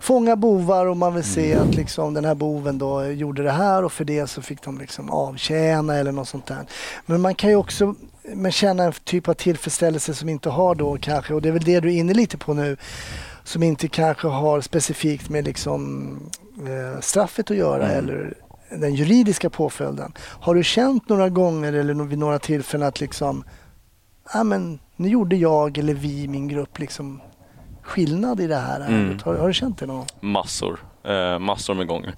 fånga 0.00 0.36
bovar 0.36 0.86
och 0.86 0.96
man 0.96 1.14
vill 1.14 1.24
se 1.24 1.54
att 1.54 1.74
liksom 1.74 2.14
den 2.14 2.24
här 2.24 2.34
boven 2.34 2.78
då 2.78 3.06
gjorde 3.06 3.42
det 3.42 3.50
här 3.50 3.84
och 3.84 3.92
för 3.92 4.04
det 4.04 4.26
så 4.26 4.42
fick 4.42 4.62
de 4.62 4.78
liksom 4.78 5.10
avtjäna 5.10 5.94
eller 5.94 6.12
något 6.12 6.28
sånt 6.28 6.46
där. 6.46 6.66
Men 7.06 7.20
man 7.20 7.34
kan 7.34 7.50
ju 7.50 7.56
också 7.56 7.94
men 8.34 8.52
känna 8.52 8.84
en 8.84 8.92
typ 8.92 9.28
av 9.28 9.34
tillfredsställelse 9.34 10.14
som 10.14 10.28
inte 10.28 10.50
har 10.50 10.74
då 10.74 10.98
kanske 11.00 11.34
och 11.34 11.42
det 11.42 11.48
är 11.48 11.52
väl 11.52 11.62
det 11.64 11.80
du 11.80 11.88
är 11.94 11.96
inne 11.98 12.14
lite 12.14 12.38
på 12.38 12.54
nu 12.54 12.76
som 13.44 13.62
inte 13.62 13.88
kanske 13.88 14.28
har 14.28 14.60
specifikt 14.60 15.28
med 15.28 15.44
liksom 15.44 16.16
eh, 16.58 17.00
straffet 17.00 17.50
att 17.50 17.56
göra 17.56 17.84
Mm. 17.88 17.98
eller 17.98 18.34
den 18.70 18.94
juridiska 18.94 19.50
påföljden. 19.50 20.12
Har 20.18 20.54
du 20.54 20.64
känt 20.64 21.08
några 21.08 21.28
gånger 21.28 21.72
eller 21.72 21.94
vid 21.94 22.18
några 22.18 22.38
tillfällen 22.38 22.88
att 22.88 23.00
liksom, 23.00 23.44
ja 24.32 24.44
men 24.44 24.78
nu 24.96 25.08
gjorde 25.08 25.36
jag 25.36 25.78
eller 25.78 25.94
vi 25.94 26.22
i 26.22 26.28
min 26.28 26.48
grupp 26.48 26.78
liksom 26.78 27.20
skillnad 27.82 28.40
i 28.40 28.46
det 28.46 28.56
här 28.56 28.80
Mm. 28.88 29.18
Har, 29.24 29.34
har 29.34 29.48
du 29.48 29.54
känt 29.54 29.78
det 29.78 29.86
någon 29.86 29.96
gång? 29.96 30.06
Massor. 30.20 30.80
Eh, 31.04 31.38
massor 31.38 31.74
med 31.74 31.86
gånger. 31.86 32.14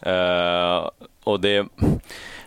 Eh, 0.00 0.88
och 1.24 1.40
det, 1.40 1.66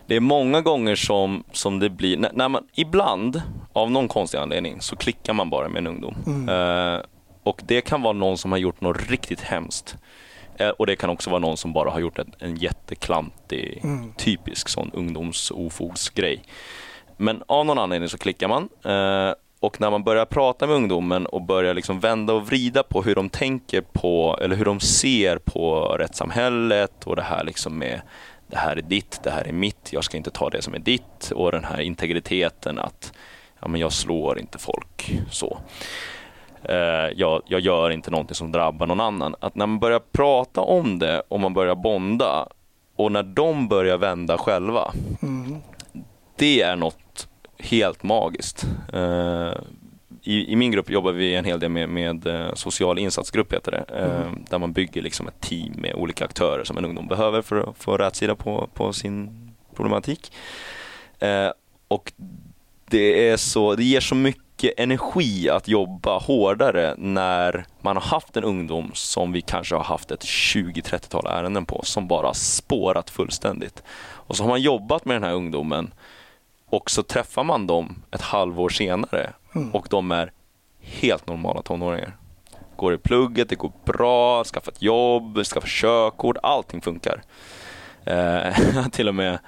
det 0.09 0.15
är 0.15 0.19
många 0.19 0.61
gånger 0.61 0.95
som, 0.95 1.43
som 1.51 1.79
det 1.79 1.89
blir, 1.89 2.17
när, 2.17 2.31
när 2.33 2.49
man, 2.49 2.63
ibland 2.75 3.41
av 3.73 3.91
någon 3.91 4.07
konstig 4.07 4.37
anledning 4.37 4.81
så 4.81 4.95
klickar 4.95 5.33
man 5.33 5.49
bara 5.49 5.69
med 5.69 5.77
en 5.79 5.87
ungdom. 5.87 6.15
Eh, 6.49 6.99
och 7.43 7.61
det 7.65 7.81
kan 7.81 8.01
vara 8.01 8.13
någon 8.13 8.37
som 8.37 8.51
har 8.51 8.59
gjort 8.59 8.81
något 8.81 9.09
riktigt 9.09 9.41
hemskt. 9.41 9.95
Eh, 10.57 10.69
och 10.69 10.85
det 10.87 10.95
kan 10.95 11.09
också 11.09 11.29
vara 11.29 11.39
någon 11.39 11.57
som 11.57 11.73
bara 11.73 11.89
har 11.89 11.99
gjort 11.99 12.19
en, 12.19 12.33
en 12.39 12.55
jätteklantig, 12.55 13.79
Mm. 13.83 14.13
typisk 14.17 14.69
sån 14.69 14.91
ungdomsofogsgrej. 14.93 16.43
Men 17.17 17.43
av 17.47 17.65
någon 17.65 17.79
anledning 17.79 18.09
så 18.09 18.17
klickar 18.17 18.47
man. 18.47 18.69
Eh, 18.85 19.33
och 19.59 19.81
när 19.81 19.91
man 19.91 20.03
börjar 20.03 20.25
prata 20.25 20.67
med 20.67 20.75
ungdomen 20.75 21.25
och 21.25 21.41
börjar 21.41 21.73
liksom 21.73 21.99
vända 21.99 22.33
och 22.33 22.47
vrida 22.47 22.83
på 22.83 23.01
hur 23.01 23.15
de 23.15 23.29
tänker 23.29 23.81
på, 23.81 24.39
eller 24.41 24.55
hur 24.55 24.65
de 24.65 24.79
ser 24.79 25.37
på 25.37 25.95
rättssamhället 25.99 27.07
och 27.07 27.15
det 27.15 27.21
här 27.21 27.43
liksom 27.43 27.77
med 27.77 28.01
det 28.49 28.57
här 28.57 28.75
är 28.77 28.81
ditt, 28.81 29.19
det 29.23 29.31
här 29.31 29.47
är 29.47 29.51
mitt, 29.53 29.93
jag 29.93 30.03
ska 30.03 30.17
inte 30.17 30.31
ta 30.31 30.49
det 30.49 30.61
som 30.61 30.73
är 30.73 30.79
ditt 30.79 31.31
och 31.35 31.51
den 31.51 31.63
här 31.63 31.79
integriteten 31.81 32.79
att 32.79 33.13
ja, 33.59 33.67
men 33.67 33.81
jag 33.81 33.91
slår 33.93 34.39
inte 34.39 34.57
folk 34.57 35.11
så. 35.31 35.57
Eh, 36.63 36.75
jag, 37.15 37.41
jag 37.45 37.59
gör 37.59 37.89
inte 37.89 38.11
någonting 38.11 38.35
som 38.35 38.51
drabbar 38.51 38.87
någon 38.87 38.99
annan. 38.99 39.35
Att 39.39 39.55
när 39.55 39.65
man 39.67 39.79
börjar 39.79 40.01
prata 40.11 40.61
om 40.61 40.99
det 40.99 41.21
och 41.27 41.39
man 41.39 41.53
börjar 41.53 41.75
bonda 41.75 42.47
och 42.95 43.11
när 43.11 43.23
de 43.23 43.67
börjar 43.67 43.97
vända 43.97 44.37
själva, 44.37 44.91
Mm. 45.21 45.55
det 46.35 46.61
är 46.61 46.75
något 46.75 47.27
helt 47.59 48.03
magiskt. 48.03 48.65
I, 50.29 50.51
I 50.53 50.55
min 50.55 50.71
grupp 50.71 50.89
jobbar 50.89 51.11
vi 51.11 51.35
en 51.35 51.45
hel 51.45 51.59
del 51.59 51.69
med, 51.69 51.89
med 51.89 52.27
eh, 52.27 52.53
social 52.53 52.99
insatsgrupp, 52.99 53.53
heter 53.53 53.71
det. 53.71 53.85
Eh, 53.99 54.31
Där 54.49 54.57
man 54.59 54.73
bygger 54.73 55.01
liksom 55.01 55.27
ett 55.27 55.41
team 55.41 55.73
med 55.77 55.93
olika 55.95 56.25
aktörer 56.25 56.63
som 56.63 56.77
en 56.77 56.85
ungdom 56.85 57.07
behöver 57.07 57.41
för 57.41 57.69
att 57.69 57.77
få 57.77 57.97
rätsida 57.97 58.35
på, 58.35 58.69
på 58.73 58.93
sin 58.93 59.29
problematik. 59.75 60.31
Eh, 61.19 61.51
och 61.87 62.13
det, 62.89 63.29
är 63.29 63.37
så, 63.37 63.75
det 63.75 63.83
ger 63.83 63.99
så 63.99 64.15
mycket 64.15 64.79
energi 64.79 65.49
att 65.49 65.67
jobba 65.67 66.17
hårdare 66.17 66.95
när 66.97 67.65
man 67.81 67.95
har 67.95 68.03
haft 68.03 68.37
en 68.37 68.43
ungdom 68.43 68.91
som 68.93 69.31
vi 69.31 69.41
kanske 69.41 69.75
har 69.75 69.83
haft 69.83 70.11
ett 70.11 70.23
20-30-tal 70.23 71.27
ärenden 71.27 71.65
på 71.65 71.81
som 71.83 72.07
bara 72.07 72.33
spårat 72.33 73.09
fullständigt. 73.09 73.83
Och 73.99 74.35
så 74.35 74.43
har 74.43 74.49
man 74.49 74.61
jobbat 74.61 75.05
med 75.05 75.15
den 75.15 75.23
här 75.23 75.33
ungdomen 75.33 75.93
och 76.65 76.91
så 76.91 77.03
träffar 77.03 77.43
man 77.43 77.67
dem 77.67 78.01
ett 78.11 78.21
halvår 78.21 78.69
senare 78.69 79.33
och 79.73 79.87
de 79.89 80.11
är 80.11 80.31
helt 80.79 81.27
normala 81.27 81.61
tonåringar. 81.61 82.17
Går 82.75 82.93
i 82.93 82.97
plugget, 82.97 83.49
det 83.49 83.55
går 83.55 83.71
bra, 83.85 84.43
skaffat 84.43 84.81
jobb, 84.81 85.45
skaffat 85.45 85.69
körkort, 85.69 86.37
allting 86.43 86.81
funkar. 86.81 87.21
Eh, 88.03 88.15
jag 88.73 88.81
har 88.81 88.89
till 88.89 89.07
och 89.07 89.15
med 89.15 89.39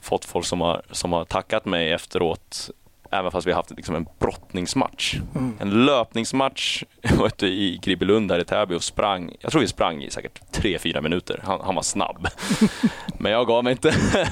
fått 0.00 0.24
folk 0.24 0.46
som 0.46 0.60
har, 0.60 0.82
som 0.90 1.12
har 1.12 1.24
tackat 1.24 1.64
mig 1.64 1.92
efteråt 1.92 2.70
Även 3.10 3.30
fast 3.30 3.46
vi 3.46 3.50
har 3.50 3.56
haft 3.56 3.70
liksom 3.70 3.94
en 3.94 4.06
brottningsmatch. 4.18 5.16
En 5.58 5.84
löpningsmatch 5.84 6.82
ute 7.26 7.46
i 7.46 7.78
Gribbelund 7.82 8.32
här 8.32 8.38
i 8.38 8.44
Täby 8.44 8.74
och 8.74 8.82
sprang. 8.82 9.36
Jag 9.40 9.50
tror 9.50 9.60
vi 9.60 9.68
sprang 9.68 10.02
i 10.02 10.10
säkert 10.10 10.40
3-4 10.52 11.00
minuter. 11.00 11.40
Han, 11.44 11.60
han 11.64 11.74
var 11.74 11.82
snabb. 11.82 12.28
Men 13.18 13.32
jag 13.32 13.46
gav 13.46 13.64
mig 13.64 13.72
inte. 13.72 13.94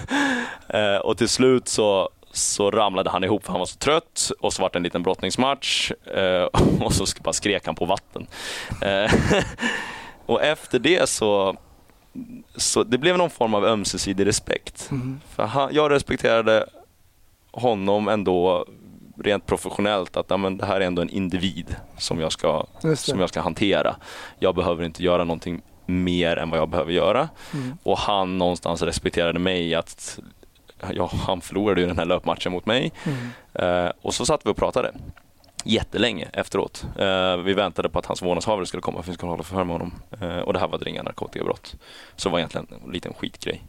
Eh, 0.69 0.97
och 0.97 1.19
till 1.19 1.29
slut 1.29 1.69
så, 1.69 2.11
så 2.37 2.71
ramlade 2.71 3.11
han 3.11 3.25
ihop 3.25 3.45
för 3.45 3.53
han 3.53 3.59
var 3.59 3.67
så 3.67 3.79
trött 3.79 4.31
och 4.41 4.53
så 4.53 4.63
var 4.63 4.71
det 4.73 4.79
en 4.79 4.83
liten 4.83 5.03
brottningsmatch 5.03 5.93
eh, 6.15 6.43
och 6.81 6.93
så 6.93 7.07
bara 7.23 7.33
skrek 7.33 7.67
han 7.67 7.75
på 7.75 7.85
vatten. 7.85 8.27
Eh, 8.83 9.13
och 10.27 10.43
efter 10.43 10.79
det 10.79 11.09
så, 11.09 11.57
så 12.57 12.85
det 12.85 12.99
blev 12.99 13.19
någon 13.19 13.31
form 13.31 13.55
av 13.55 13.65
ömsesidig 13.65 14.27
respekt. 14.27 14.91
För 15.35 15.45
han, 15.45 15.75
jag 15.75 15.91
respekterade 15.91 16.67
honom 17.51 18.09
ändå 18.09 18.67
rent 19.19 19.47
professionellt 19.47 20.17
att 20.17 20.27
ja, 20.29 20.37
men 20.37 20.57
det 20.57 20.67
här 20.67 20.81
är 20.81 20.87
ändå 20.87 21.03
en 21.03 21.11
individ 21.11 21.77
som 21.99 22.21
jag, 22.21 22.33
ska, 22.33 22.67
som 22.97 23.21
jag 23.21 23.29
ska 23.29 23.41
hantera. 23.41 23.97
Jag 24.39 24.55
behöver 24.55 24.85
inte 24.85 25.05
göra 25.05 25.25
någonting 25.25 25.63
mer 25.87 26.37
än 26.37 26.51
vad 26.51 26.61
jag 26.61 26.69
behöver 26.69 26.93
göra. 26.93 27.29
Mm. 27.55 27.79
Och 27.83 27.99
han 27.99 28.39
någonstans 28.39 28.83
respekterade 28.83 29.39
mig 29.39 29.75
att 29.75 30.19
ja, 30.95 31.11
han 31.27 31.41
förlorade 31.41 31.81
ju 31.81 31.87
den 31.87 31.99
här 31.99 32.05
löpmatchen 32.05 32.53
mot 32.53 32.67
mig. 32.67 32.93
Mm. 33.05 33.87
Eh, 33.87 33.93
och 34.03 34.15
så 34.15 34.27
satt 34.27 34.47
vi 34.47 34.51
och 34.51 34.57
pratade 34.57 34.93
jättelänge 35.65 36.29
efteråt. 36.33 36.87
Eh, 36.99 37.37
vi 37.37 37.55
väntade 37.55 37.89
på 37.89 37.99
att 37.99 38.07
hans 38.07 38.23
vårdnadshavare 38.23 38.67
skulle 38.67 38.81
komma 38.81 39.03
för 39.03 39.11
vi 39.11 39.15
skulle 39.15 39.31
hålla 39.31 39.43
förhör 39.43 39.65
med 39.65 39.75
honom. 39.75 39.95
Eh, 40.21 40.39
och 40.39 40.53
det 40.53 40.59
här 40.59 40.69
var 40.69 40.77
ett 40.77 40.83
ringa 40.83 41.03
narkotikabrott. 41.03 41.75
Så 42.17 42.29
det 42.29 42.33
var 42.33 42.39
egentligen 42.39 42.67
en 42.85 42.93
liten 42.93 43.15
skitgrej. 43.15 43.63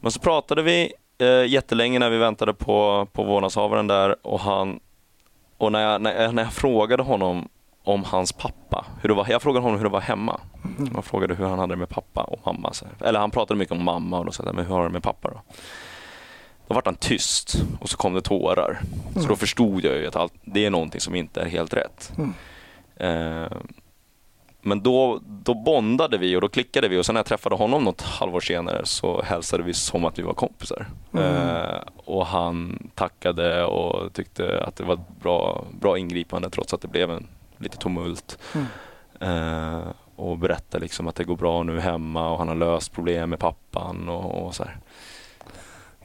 Men 0.00 0.12
så 0.12 0.20
pratade 0.20 0.62
vi 0.62 0.92
eh, 1.18 1.44
jättelänge 1.44 1.98
när 1.98 2.10
vi 2.10 2.18
väntade 2.18 2.54
på, 2.54 3.08
på 3.12 3.24
vårdnadshavaren 3.24 3.86
där 3.86 4.26
och 4.26 4.40
han 4.40 4.80
och 5.58 5.72
när 5.72 5.80
jag, 5.80 6.02
när, 6.02 6.22
jag, 6.22 6.34
när 6.34 6.42
jag 6.42 6.52
frågade 6.52 7.02
honom 7.02 7.48
om 7.84 8.04
hans 8.04 8.32
pappa, 8.32 8.86
hur 9.00 9.08
det 9.08 9.14
var, 9.14 9.26
jag 9.28 9.42
frågade 9.42 9.62
honom 9.62 9.78
hur 9.78 9.84
det 9.84 9.90
var 9.90 10.00
hemma. 10.00 10.40
Jag 10.94 11.04
frågade 11.04 11.34
hur 11.34 11.44
han 11.44 11.58
hade 11.58 11.72
det 11.72 11.78
med 11.78 11.88
pappa 11.88 12.22
och 12.22 12.40
mamma. 12.46 12.72
Eller 13.00 13.20
han 13.20 13.30
pratade 13.30 13.58
mycket 13.58 13.72
om 13.72 13.84
mamma 13.84 14.18
och 14.18 14.24
då 14.24 14.32
sa 14.32 14.44
jag, 14.44 14.54
men 14.54 14.66
hur 14.66 14.74
har 14.74 14.82
du 14.82 14.88
det 14.88 14.92
med 14.92 15.02
pappa 15.02 15.30
då? 15.30 15.40
Då 16.68 16.74
vart 16.74 16.86
han 16.86 16.94
tyst 16.94 17.62
och 17.80 17.90
så 17.90 17.96
kom 17.96 18.14
det 18.14 18.20
tårar. 18.20 18.80
Så 19.14 19.28
då 19.28 19.36
förstod 19.36 19.84
jag 19.84 19.96
ju 19.96 20.06
att 20.06 20.16
allt, 20.16 20.32
det 20.44 20.66
är 20.66 20.70
någonting 20.70 21.00
som 21.00 21.14
inte 21.14 21.40
är 21.40 21.46
helt 21.46 21.74
rätt. 21.74 22.12
Mm. 22.18 22.34
Eh, 22.96 23.52
men 24.62 24.82
då, 24.82 25.20
då 25.26 25.54
bondade 25.54 26.18
vi 26.18 26.36
och 26.36 26.40
då 26.40 26.48
klickade 26.48 26.88
vi 26.88 26.98
och 26.98 27.06
sen 27.06 27.14
när 27.14 27.18
jag 27.18 27.26
träffade 27.26 27.54
honom 27.56 27.84
något 27.84 28.02
halvår 28.02 28.40
senare 28.40 28.80
så 28.84 29.22
hälsade 29.22 29.62
vi 29.62 29.74
som 29.74 30.04
att 30.04 30.18
vi 30.18 30.22
var 30.22 30.34
kompisar. 30.34 30.86
Eh, 31.14 31.80
och 31.96 32.26
han 32.26 32.90
tackade 32.94 33.64
och 33.64 34.12
tyckte 34.12 34.64
att 34.64 34.76
det 34.76 34.84
var 34.84 34.94
ett 34.94 35.20
bra, 35.22 35.64
bra 35.80 35.98
ingripande 35.98 36.50
trots 36.50 36.74
att 36.74 36.80
det 36.80 36.88
blev 36.88 37.10
en 37.10 37.26
lite 37.58 37.76
tumult. 37.76 38.38
Mm. 38.54 38.66
Eh, 39.20 39.88
och 40.16 40.38
berättade 40.38 40.82
liksom 40.82 41.08
att 41.08 41.14
det 41.14 41.24
går 41.24 41.36
bra 41.36 41.62
nu 41.62 41.80
hemma 41.80 42.30
och 42.30 42.38
han 42.38 42.48
har 42.48 42.54
löst 42.54 42.92
problem 42.92 43.30
med 43.30 43.38
pappan 43.38 44.08
och, 44.08 44.46
och 44.46 44.54
så 44.54 44.64
här. 44.64 44.78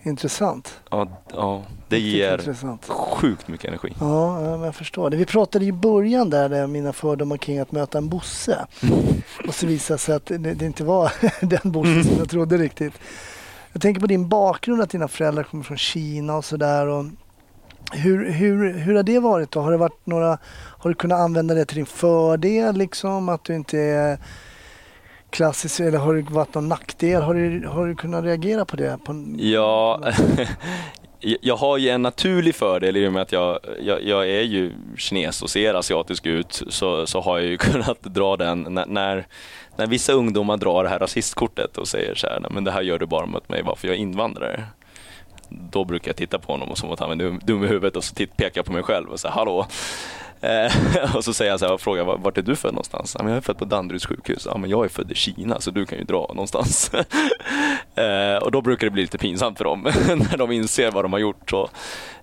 Intressant. 0.06 0.80
Ja, 0.90 1.08
ja 1.34 1.64
det 1.88 2.00
ger 2.00 2.38
Intressant. 2.38 2.86
sjukt 2.88 3.48
mycket 3.48 3.68
energi. 3.68 3.96
Ja, 4.00 4.66
jag 4.66 4.76
förstår 4.76 5.10
det. 5.10 5.18
Vi 5.18 5.26
pratade 5.26 5.66
i 5.66 5.72
början 5.72 6.30
där, 6.30 6.50
där 6.50 6.68
mina 6.68 6.94
fördomar 6.94 7.38
kring 7.38 7.60
att 7.60 7.72
möta 7.72 7.98
en 7.98 8.10
Bosse. 8.10 8.66
Och 9.48 9.56
så 9.56 9.68
visade 9.68 9.96
det 9.96 10.00
sig 10.02 10.16
att 10.16 10.26
det, 10.26 10.38
det 10.38 10.66
inte 10.66 10.84
var 10.84 11.12
den 11.46 11.72
Bosse 11.72 12.04
som 12.04 12.18
jag 12.18 12.30
trodde 12.30 12.58
riktigt. 12.58 12.94
Jag 13.74 13.82
tänker 13.82 14.02
på 14.02 14.08
din 14.08 14.30
bakgrund, 14.30 14.82
att 14.82 14.90
dina 14.90 15.08
föräldrar 15.08 15.44
kommer 15.44 15.64
från 15.64 15.78
Kina 15.78 16.36
och 16.38 16.46
sådär. 16.46 17.10
Hur, 17.92 18.32
hur, 18.32 18.74
hur 18.74 18.96
har 18.96 19.04
det 19.04 19.20
varit 19.20 19.52
då? 19.52 19.60
Har 19.60 19.72
det 19.72 19.78
varit 19.78 20.06
några, 20.06 20.38
har 20.54 20.90
du 20.90 20.96
kunnat 20.96 21.20
använda 21.20 21.54
det 21.54 21.66
till 21.66 21.78
din 21.78 21.86
fördel 21.86 22.78
liksom? 22.78 23.30
Att 23.30 23.44
du 23.44 23.56
inte 23.56 23.80
är 23.80 24.18
klassiskt, 25.34 25.80
eller 25.80 25.98
har 25.98 26.14
det 26.14 26.22
varit 26.22 26.54
någon 26.54 26.68
nackdel? 26.68 27.22
Har 27.22 27.34
du, 27.34 27.68
har 27.68 27.88
du 27.88 27.96
kunnat 27.96 28.24
reagera 28.24 28.66
på 28.66 28.76
det? 28.76 28.98
På, 29.06 29.36
Ja, 29.38 30.02
jag 31.20 31.56
har 31.56 31.78
ju 31.78 31.90
en 31.90 32.02
naturlig 32.02 32.56
fördel 32.56 32.98
i 32.98 33.08
och 33.08 33.14
med 33.14 33.22
att 33.22 33.32
jag, 33.32 33.60
jag, 33.82 34.04
jag 34.04 34.30
är 34.30 34.42
ju 34.42 34.72
kines 34.98 35.42
och 35.42 35.50
ser 35.50 35.74
asiatisk 35.74 36.26
ut 36.26 36.64
så, 36.70 37.08
så 37.08 37.22
har 37.22 37.40
jag 37.40 37.48
ju 37.48 37.58
kunnat 37.72 38.02
dra 38.02 38.38
den 38.38 38.62
när, 38.70 38.86
när, 38.86 39.28
när 39.76 39.88
vissa 39.88 40.14
ungdomar 40.14 40.58
drar 40.58 40.84
det 40.84 40.90
här 40.90 41.00
rasistkortet 41.00 41.78
och 41.78 41.88
säger 41.88 42.16
så 42.16 42.28
här, 42.28 42.48
men 42.50 42.64
det 42.64 42.72
här 42.72 42.82
gör 42.82 43.00
du 43.00 43.06
bara 43.06 43.26
mot 43.26 43.50
mig 43.50 43.62
varför 43.64 43.88
jag 43.88 43.96
är 43.98 44.02
invandrare. 44.02 44.64
Då 45.50 45.86
brukar 45.86 46.10
jag 46.10 46.16
titta 46.16 46.40
på 46.40 46.52
honom 46.52 46.72
och 46.72 46.78
som 46.78 46.92
att 46.92 47.00
han 47.00 47.12
är 47.12 47.16
dum, 47.16 47.42
dum 47.44 47.64
i 47.64 47.68
huvudet 47.68 47.96
och 47.96 48.04
så 48.04 48.16
titt, 48.16 48.38
pekar 48.38 48.60
jag 48.60 48.66
på 48.66 48.72
mig 48.72 48.84
själv 48.84 49.10
och 49.10 49.20
säger 49.20 49.36
hallå. 49.36 49.68
Eh, 50.44 51.16
och 51.16 51.24
så 51.24 51.34
säger 51.34 51.52
jag 51.52 51.60
så 51.60 51.66
här 51.66 51.74
och 51.74 51.82
frågar 51.82 52.04
"Var- 52.04 52.18
vart 52.18 52.38
är 52.38 52.42
du 52.42 52.56
född 52.56 52.74
någonstans? 52.74 53.16
Ja, 53.18 53.24
men 53.24 53.34
jag 53.34 53.38
är 53.38 53.42
född 53.42 53.58
på 53.58 53.66
Danderyds 53.66 54.06
sjukhus. 54.06 54.48
Ja, 54.52 54.58
men 54.58 54.70
jag 54.70 54.86
är 54.86 54.90
född 54.90 55.12
i 55.12 55.16
Kina 55.16 55.60
så 55.60 55.72
du 55.72 55.86
kan 55.86 55.98
ju 55.98 56.04
dra 56.04 56.28
någonstans. 56.30 56.92
eh, 57.96 58.44
och 58.44 58.52
då 58.52 58.62
brukar 58.62 58.88
det 58.88 58.92
bli 58.92 59.02
lite 59.02 59.18
pinsamt 59.18 59.58
för 59.58 59.66
dem 59.66 59.82
när 60.08 60.38
de 60.38 60.52
inser 60.52 60.92
vad 60.92 61.06
de 61.06 61.14
har 61.14 61.20
gjort. 61.20 61.50
Så, 61.50 61.70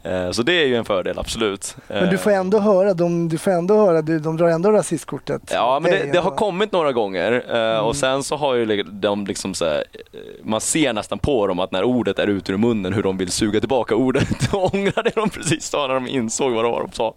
eh, 0.03 0.31
så 0.31 0.43
det 0.43 0.53
är 0.53 0.67
ju 0.67 0.77
en 0.77 0.85
fördel, 0.85 1.19
absolut. 1.19 1.77
Men 1.89 2.11
du 2.11 2.19
får 2.19 2.31
ändå 2.31 2.59
höra, 2.59 2.95
de, 2.95 3.29
du 3.29 3.39
får 3.39 3.51
ändå 3.51 3.77
höra, 3.87 4.03
du, 4.03 4.19
de 4.19 4.37
drar 4.37 4.49
ändå 4.49 4.71
rasistkortet. 4.73 5.43
Ja, 5.53 5.81
men 5.83 5.91
det, 5.91 6.13
det 6.13 6.19
har 6.19 6.31
kommit 6.31 6.73
några 6.73 6.93
gånger 6.93 7.45
eh, 7.77 7.79
och 7.81 7.97
sen 7.97 8.23
så 8.23 8.37
har 8.37 8.55
ju 8.55 8.83
de 8.83 9.27
liksom 9.27 9.55
så 9.55 9.65
här, 9.65 9.85
eh, 10.13 10.19
man 10.45 10.61
ser 10.61 10.93
nästan 10.93 11.19
på 11.19 11.47
dem 11.47 11.59
att 11.59 11.73
när 11.73 11.85
ordet 11.85 12.19
är 12.19 12.27
ute 12.27 12.53
ur 12.53 12.57
munnen 12.57 12.93
hur 12.93 13.03
de 13.03 13.17
vill 13.17 13.31
suga 13.31 13.61
tillbaka 13.61 13.95
ordet 13.95 14.53
och 14.53 14.75
ångra 14.75 15.03
det 15.03 15.13
de 15.15 15.31
precis 15.31 15.65
sa 15.65 15.87
när 15.87 15.95
de 15.95 16.07
insåg 16.09 16.53
vad 16.53 16.65
det 16.65 16.71
var 16.71 16.81
de 16.81 16.93
sa. 16.93 17.15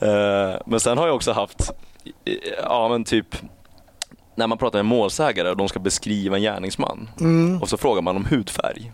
Eh, 0.00 0.56
Men 0.66 0.80
sen 0.80 0.98
har 0.98 1.06
jag 1.06 1.16
också 1.16 1.32
haft, 1.32 1.60
eh, 2.24 2.34
ja 2.62 2.88
men 2.88 3.04
typ 3.04 3.36
när 4.36 4.46
man 4.46 4.58
pratar 4.58 4.78
med 4.78 4.86
målsägare 4.86 5.50
och 5.50 5.56
de 5.56 5.68
ska 5.68 5.78
beskriva 5.80 6.36
en 6.36 6.42
gärningsman 6.42 7.10
Mm. 7.20 7.62
och 7.62 7.68
så 7.68 7.76
frågar 7.76 8.02
man 8.02 8.16
om 8.16 8.24
hudfärg. 8.24 8.92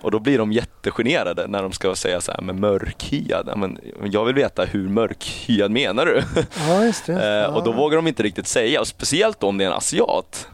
Och 0.00 0.10
då 0.10 0.18
blir 0.18 0.38
de 0.38 0.52
jättegenerade 0.52 1.46
när 1.46 1.62
de 1.62 1.72
ska 1.72 1.94
säga 1.94 2.20
så 2.20 2.32
här, 2.32 2.40
men 2.40 2.60
mörkhyad, 2.60 3.52
men 3.56 3.78
jag 4.12 4.24
vill 4.24 4.34
veta 4.34 4.64
hur 4.64 4.88
mörkhyad 4.88 5.70
menar 5.70 6.06
du? 6.06 6.22
Ja, 6.68 6.84
just 6.84 7.06
det. 7.06 7.12
Eh, 7.22 7.26
ja. 7.28 7.48
och 7.48 7.64
då 7.64 7.72
vågar 7.72 7.96
de 7.96 8.06
inte 8.06 8.22
riktigt 8.22 8.46
säga, 8.46 8.80
och 8.80 8.86
speciellt 8.86 9.42
om 9.42 9.58
det 9.58 9.64
är 9.64 9.68
en 9.68 9.74
asiat. 9.74 10.48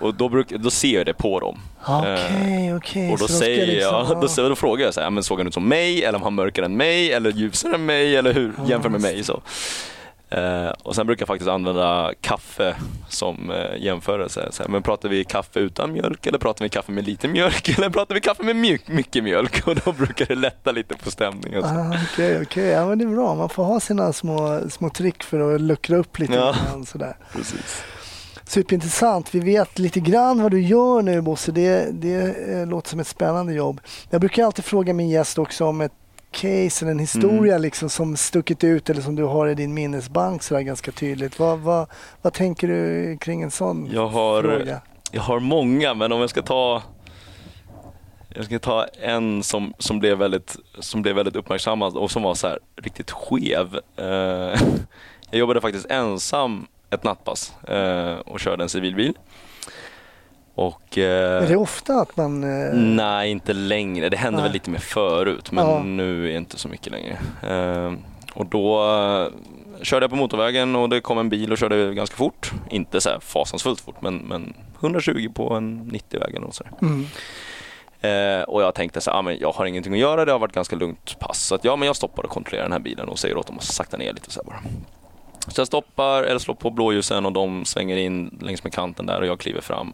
Och 0.00 0.14
då, 0.14 0.28
bruk, 0.28 0.48
då 0.48 0.70
ser 0.70 0.94
jag 0.94 1.06
det 1.06 1.14
på 1.14 1.40
dem. 1.40 1.58
Okej, 1.86 2.74
okej. 2.76 3.12
och 3.12 3.18
då 3.18 3.26
så 3.28 3.32
säger 3.32 3.66
liksom- 3.66 4.06
jag, 4.08 4.28
då, 4.36 4.48
då 4.48 4.56
frågar 4.56 4.84
jag 4.84 4.94
så 4.94 5.00
här, 5.00 5.10
men 5.10 5.22
såg 5.22 5.38
han 5.38 5.46
ut 5.46 5.54
som 5.54 5.68
mig, 5.68 6.04
eller 6.04 6.18
var 6.18 6.24
han 6.26 6.34
mörkare 6.34 6.66
än 6.66 6.76
mig, 6.76 7.12
eller 7.12 7.30
ljusare 7.32 7.74
än 7.74 7.86
mig, 7.86 8.16
eller 8.16 8.34
hur, 8.34 8.52
Ja, 8.58 8.64
jämför 8.68 8.88
med 8.88 9.00
mig. 9.00 9.24
Så. 9.24 9.42
Eh, 10.30 10.68
och 10.82 10.94
sen 10.94 11.06
brukar 11.06 11.22
jag 11.22 11.26
faktiskt 11.28 11.48
använda 11.50 12.12
kaffe 12.20 12.76
som 13.08 13.50
eh, 13.50 13.82
jämförelse. 13.84 14.48
Så 14.50 14.62
här, 14.62 14.70
men 14.70 14.82
pratar 14.82 15.08
vi 15.08 15.24
kaffe 15.24 15.60
utan 15.60 15.92
mjölk, 15.92 16.26
eller 16.26 16.38
pratar 16.38 16.64
vi 16.64 16.68
kaffe 16.68 16.92
med 16.92 17.04
lite 17.06 17.28
mjölk, 17.28 17.68
eller 17.78 17.90
pratar 17.90 18.14
vi 18.14 18.20
kaffe 18.20 18.42
med 18.42 18.56
mjuk, 18.56 18.88
mycket 18.88 19.24
mjölk? 19.24 19.66
Och 19.66 19.76
då 19.84 19.92
brukar 19.92 20.26
det 20.26 20.34
lätta 20.34 20.72
lite 20.72 20.94
på 20.96 21.10
stämningen. 21.10 21.62
så. 21.62 21.68
Ah, 21.68 21.96
Okej, 22.12 22.42
okej. 22.42 22.64
Ja, 22.66 22.86
men 22.86 22.98
det 22.98 23.04
är 23.04 23.08
bra. 23.08 23.34
Man 23.34 23.48
får 23.48 23.64
ha 23.64 23.80
sina 23.80 24.12
små, 24.12 24.60
små 24.70 24.90
trick 24.90 25.22
för 25.22 25.54
att 25.54 25.60
luckra 25.60 25.96
upp 25.96 26.18
lite 26.18 26.34
Ja. 26.34 26.54
grann. 26.72 26.86
Sådär. 26.86 27.16
Precis. 27.32 27.82
Superintressant. 28.48 29.34
Vi 29.34 29.40
vet 29.40 29.78
lite 29.78 30.00
grann 30.00 30.42
vad 30.42 30.50
du 30.50 30.60
gör 30.60 31.02
nu 31.02 31.20
Bosse. 31.20 31.52
Det, 31.52 31.90
det 31.92 32.36
eh, 32.52 32.66
låter 32.66 32.90
som 32.90 33.00
ett 33.00 33.06
spännande 33.06 33.52
jobb. 33.52 33.80
Jag 34.10 34.20
brukar 34.20 34.44
alltid 34.44 34.64
fråga 34.64 34.92
min 34.92 35.08
gäst 35.08 35.38
också 35.38 35.64
om 35.64 35.80
ett 35.80 35.92
case 36.30 36.84
eller 36.84 36.90
en 36.92 36.98
historia 36.98 37.52
Mm. 37.52 37.62
liksom, 37.62 37.88
som 37.88 38.16
stuckit 38.16 38.64
ut 38.64 38.90
eller 38.90 39.02
som 39.02 39.14
du 39.16 39.24
har 39.24 39.48
i 39.48 39.54
din 39.54 39.74
minnesbank 39.74 40.42
sådär 40.42 40.60
ganska 40.60 40.92
tydligt. 40.92 41.38
Vad, 41.38 41.58
vad, 41.58 41.86
vad 42.22 42.32
tänker 42.32 42.68
du 42.68 43.16
kring 43.20 43.42
en 43.42 43.50
sån 43.50 43.88
Jag 43.92 44.08
har, 44.08 44.42
fråga? 44.42 44.80
jag 45.10 45.22
har 45.22 45.40
många, 45.40 45.94
men 45.94 46.12
om 46.12 46.20
jag 46.20 46.30
ska 46.30 46.42
ta 46.42 46.82
jag 48.28 48.44
ska 48.44 48.58
ta 48.58 48.84
en 48.84 49.42
som, 49.42 49.74
som, 49.78 49.98
blev 49.98 50.18
väldigt, 50.18 50.56
som 50.78 51.02
blev 51.02 51.16
väldigt 51.16 51.36
uppmärksammad 51.36 51.96
och 51.96 52.10
som 52.10 52.22
var 52.22 52.34
så 52.34 52.46
här 52.46 52.58
riktigt 52.76 53.10
skev. 53.10 53.78
Eh, 53.96 54.04
jag 55.30 55.38
jobbade 55.38 55.60
faktiskt 55.60 55.86
ensam 55.90 56.66
ett 56.90 57.04
nattpass 57.04 57.52
eh, 57.68 58.14
och 58.18 58.40
körde 58.40 58.62
en 58.62 58.68
civilbil. 58.68 59.12
Och, 60.54 60.98
eh, 60.98 61.42
Är 61.44 61.48
det 61.48 61.56
ofta 61.56 61.94
att 62.00 62.16
man... 62.16 62.44
eh, 62.44 62.72
Nej, 62.74 63.30
inte 63.30 63.52
längre. 63.52 64.08
Det 64.08 64.16
hände 64.16 64.36
Nej. 64.36 64.42
väl 64.48 64.52
lite 64.52 64.70
mer 64.70 64.78
förut, 64.78 65.52
men 65.52 65.66
Ja. 65.66 65.82
nu 65.82 66.24
är 66.28 66.32
det 66.32 66.36
inte 66.36 66.58
så 66.58 66.68
mycket 66.68 66.92
längre. 66.92 67.18
Och 68.34 68.46
då 68.46 68.80
körde 69.82 70.04
jag 70.04 70.10
på 70.10 70.16
motorvägen 70.16 70.76
och 70.76 70.88
det 70.88 71.00
kom 71.00 71.18
en 71.18 71.28
bil 71.28 71.52
och 71.52 71.58
körde 71.58 71.94
ganska 71.94 72.16
fort. 72.16 72.52
Inte 72.70 73.00
så 73.00 73.08
här 73.10 73.20
fasansfullt 73.20 73.80
fort, 73.80 74.00
men, 74.02 74.16
men 74.16 74.54
120 74.80 75.28
på 75.34 75.54
en 75.54 75.90
90-väg 75.90 76.34
eller 76.34 76.50
sådär. 76.50 76.72
Mm. 76.82 77.06
Eh, 78.00 78.42
och 78.42 78.62
jag 78.62 78.74
tänkte 78.74 79.00
så 79.00 79.10
här, 79.10 79.18
ah, 79.18 79.22
men 79.22 79.38
jag 79.38 79.52
har 79.52 79.66
ingenting 79.66 79.92
att 79.92 79.98
göra, 79.98 80.24
det 80.24 80.32
har 80.32 80.38
varit 80.38 80.52
ganska 80.54 80.76
lugnt 80.76 81.16
pass. 81.18 81.38
Så 81.46 81.54
att, 81.54 81.64
ja, 81.64 81.76
men 81.76 81.86
jag 81.86 81.96
stoppar 81.96 82.22
och 82.24 82.30
kontrollerar 82.30 82.64
den 82.64 82.72
här 82.72 82.78
bilen 82.78 83.08
och 83.08 83.18
säger 83.18 83.36
åt 83.36 83.46
dem 83.46 83.56
att 83.56 83.64
sakta 83.64 83.96
ner 83.96 84.12
lite 84.12 84.30
så 84.30 84.40
här 84.40 84.46
bara. 84.50 84.62
Så 85.48 85.60
jag 85.60 85.66
stoppar 85.66 86.22
eller 86.22 86.38
slår 86.38 86.54
på 86.54 86.70
blåljusen 86.70 87.26
och 87.26 87.32
de 87.32 87.64
svänger 87.64 87.96
in 87.96 88.38
längs 88.40 88.64
med 88.64 88.72
kanten 88.72 89.06
där 89.06 89.20
och 89.20 89.26
jag 89.26 89.40
kliver 89.40 89.60
fram. 89.60 89.92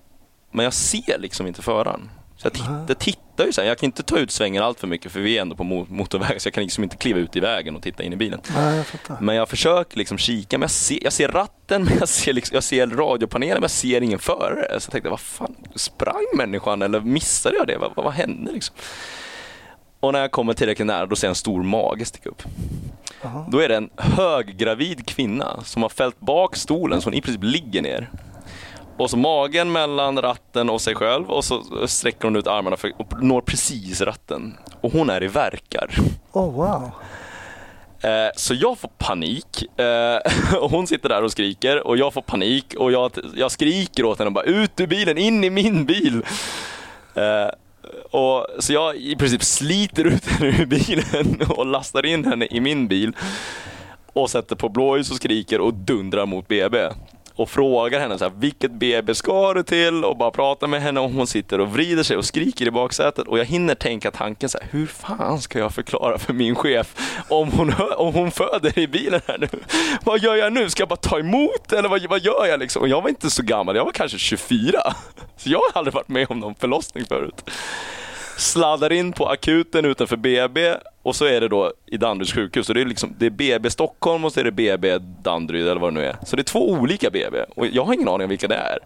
Men 0.53 0.65
jag 0.65 0.73
ser 0.75 1.19
liksom 1.19 1.47
inte 1.47 1.63
föraren. 1.63 2.11
Så 2.37 2.47
jag 2.49 2.61
Aha. 2.61 2.87
tittar, 2.87 2.95
tittar 3.01 3.45
ju 3.47 3.53
så 3.53 3.61
här. 3.61 3.69
Jag 3.69 3.79
kan 3.79 3.87
inte 3.87 4.03
ta 4.03 4.19
ut 4.19 4.31
svängen 4.31 4.63
allt 4.63 4.81
för 4.81 4.87
mycket 4.87 5.13
för 5.13 5.21
vi 5.21 5.39
är 5.39 5.43
ändå 5.43 5.57
på 5.57 5.65
mo- 5.65 5.87
motorväg 5.89 6.43
så 6.43 6.47
jag 6.47 6.55
kan 6.55 6.63
liksom 6.63 6.85
inte 6.85 6.97
kliva 6.97 7.19
ut 7.19 7.37
i 7.37 7.41
vägen 7.41 7.77
och 7.77 7.83
titta 7.83 8.03
in 8.03 8.13
i 8.13 8.17
bilen. 8.17 8.41
Nej, 8.55 8.77
jag 8.77 8.87
fattar. 8.87 9.17
Men 9.21 9.35
jag 9.37 9.49
försöker 9.49 9.99
liksom 9.99 10.19
kika, 10.19 10.59
men 10.59 10.63
jag 10.63 10.71
ser, 10.71 10.99
jag 11.05 11.13
ser 11.13 11.29
ratten, 11.29 11.85
men 11.89 11.99
jag 11.99 12.09
ser, 12.09 12.33
liksom, 12.33 12.55
jag 12.55 12.65
ser 12.65 12.87
radiopanelen, 12.87 13.55
men 13.55 13.63
jag 13.63 13.71
ser 13.71 14.01
ingen 14.01 14.19
förare. 14.19 14.81
Så 14.81 14.87
jag 14.87 14.93
tänkte, 14.93 15.11
vad 15.11 15.21
fan, 15.21 15.55
sprang 15.75 16.27
människan 16.37 16.83
eller 16.83 17.01
missade 17.01 17.57
jag 17.57 17.67
det? 17.67 17.77
Vad, 17.79 17.93
vad, 17.97 18.05
vad 18.05 18.15
hände 18.15 18.53
liksom? 18.53 18.77
Och 20.03 20.13
när 20.13 20.21
jag 20.21 20.31
kommer 20.31 20.53
tillräckligt 20.55 20.87
nära, 20.87 21.07
då 21.07 21.17
ser 21.17 21.27
jag 21.27 21.31
en 21.31 21.35
stor 21.35 21.63
mage 21.63 22.05
sticka 22.05 22.29
upp. 22.29 22.43
Jaha. 23.23 23.47
Då 23.49 23.59
är 23.59 23.69
det 23.69 23.77
en 23.77 23.91
höggravid 23.97 25.07
kvinna 25.07 25.61
som 25.65 25.83
har 25.83 25.89
fällt 25.89 26.21
bak 26.21 26.57
stolen 26.57 27.01
så 27.01 27.07
hon 27.07 27.15
i 27.15 27.21
princip 27.21 27.43
ligger 27.45 27.83
ner. 27.83 28.11
Och 28.97 29.11
så 29.11 29.17
magen 29.17 29.73
mellan 29.73 30.23
ratten 30.23 30.71
och 30.71 30.81
sig 30.81 30.95
själv 30.95 31.31
och 31.31 31.45
så 31.45 31.63
sträcker 31.87 32.25
hon 32.25 32.37
ut 32.37 32.47
armarna 32.47 32.77
för, 32.77 32.93
och 32.97 33.23
når 33.23 33.41
precis 33.41 34.01
ratten. 34.01 34.57
Och 34.81 34.93
hon 34.93 35.11
är 35.11 35.23
i 35.23 35.29
verkar. 35.29 35.91
Oh, 36.33 36.53
wow. 36.53 36.91
Eh, 38.01 38.31
Så 38.37 38.55
jag 38.55 38.79
får 38.79 38.91
panik 38.99 39.79
eh, 39.81 40.57
och 40.63 40.71
hon 40.71 40.87
sitter 40.87 41.09
där 41.09 41.23
och 41.23 41.33
skriker 41.33 41.87
och 41.87 41.97
jag 41.97 42.13
får 42.13 42.23
panik 42.23 42.75
och 42.79 42.93
jag, 42.93 43.13
jag 43.35 43.51
skriker 43.51 44.05
åt 44.05 44.19
henne 44.19 44.29
och 44.29 44.33
bara 44.35 44.45
ut 44.45 44.81
ur 44.81 44.87
bilen, 44.87 45.19
in 45.19 45.45
i 45.45 45.51
min 45.51 45.85
bil. 45.85 46.23
Eh, 47.15 47.49
och, 48.11 48.47
så 48.59 48.73
jag 48.73 48.97
i 48.97 49.17
princip 49.17 49.43
sliter 49.43 50.05
ut 50.05 50.27
henne 50.27 50.63
ur 50.63 50.67
bilen 50.67 51.43
och 51.49 51.67
lastar 51.67 52.07
in 52.07 52.25
henne 52.25 52.47
i 52.51 52.61
min 52.61 52.89
bil 52.89 53.17
och 54.13 54.31
sätter 54.31 54.57
på 54.57 54.69
blåljus 54.69 55.11
och 55.11 55.17
skriker 55.17 55.61
och 55.61 55.75
dundrar 55.75 56.27
mot 56.27 56.49
BB. 56.49 56.89
Och 57.37 57.51
frågar 57.51 58.01
henne 58.01 58.19
så 58.19 58.25
här, 58.25 58.33
vilket 58.37 58.73
BB 58.73 59.15
ska 59.15 59.55
du 59.55 59.63
till? 59.63 60.05
Och 60.05 60.17
bara 60.17 60.31
pratar 60.31 60.67
med 60.67 60.83
henne 60.83 61.01
och 61.01 61.11
hon 61.11 61.27
sitter 61.27 61.61
och 61.61 61.73
vrider 61.73 62.03
sig 62.03 62.17
och 62.17 62.25
skriker 62.25 62.67
i 62.67 62.71
baksätet. 62.71 63.29
Och 63.29 63.39
jag 63.39 63.45
hinner 63.45 63.75
tänka 63.75 64.11
tanken 64.11 64.49
så 64.49 64.59
här, 64.59 64.69
hur 64.71 64.87
fan 64.87 65.41
ska 65.41 65.59
jag 65.59 65.75
förklara 65.75 66.19
för 66.19 66.33
min 66.33 66.55
chef 66.55 66.95
om 67.29 67.51
hon, 67.51 67.75
om 67.97 68.15
hon 68.15 68.31
föder 68.31 68.79
i 68.79 68.87
bilen 68.87 69.21
här 69.27 69.39
nu? 69.39 69.49
Vad 70.05 70.21
gör 70.21 70.37
jag 70.37 70.53
nu? 70.53 70.71
Ska 70.71 70.81
jag 70.81 70.89
bara 70.89 70.97
ta 70.97 71.19
emot 71.19 71.73
eller 71.73 71.89
vad, 71.89 72.07
vad 72.07 72.21
gör 72.21 72.47
jag 72.47 72.61
liksom? 72.61 72.83
Och 72.83 72.89
jag 72.89 73.03
var 73.03 73.09
inte 73.09 73.31
så 73.31 73.43
gammal, 73.43 73.77
jag 73.77 73.85
var 73.85 73.93
kanske 73.93 74.19
24. 74.19 74.95
Så 75.37 75.51
jag 75.51 75.59
har 75.59 75.71
aldrig 75.79 75.95
varit 75.95 76.09
med 76.09 76.31
om 76.31 76.41
någon 76.41 76.55
förlossning 76.55 77.05
förut 77.05 77.45
sladdar 78.37 78.93
in 78.93 79.13
på 79.13 79.29
akuten 79.29 79.85
utanför 79.85 80.17
BB 80.17 80.75
och 81.03 81.17
så 81.17 81.25
är 81.25 81.41
det 81.41 81.49
då 81.49 81.73
i 81.87 81.97
Danderyds 81.97 82.33
sjukhus. 82.33 82.67
Så 82.67 82.73
det, 82.73 82.81
är 82.81 82.85
liksom, 82.85 83.15
det 83.19 83.27
är 83.27 83.31
BB 83.31 83.71
Stockholm 83.71 84.25
och 84.25 84.33
så 84.33 84.41
är 84.41 84.45
det 84.45 84.53
BB 84.53 84.99
Danderyd 84.99 85.69
eller 85.69 85.81
vad 85.81 85.95
det 85.95 86.01
nu 86.01 86.07
är. 86.07 86.17
Så 86.27 86.37
det 86.37 86.43
är 86.43 86.45
två 86.45 86.71
olika 86.71 87.11
BB 87.11 87.43
och 87.57 87.67
jag 87.67 87.85
har 87.85 87.95
ingen 87.95 88.09
aning 88.09 88.25
om 88.25 88.31
vilka 88.31 88.49
det 88.49 88.55
är. 88.55 88.79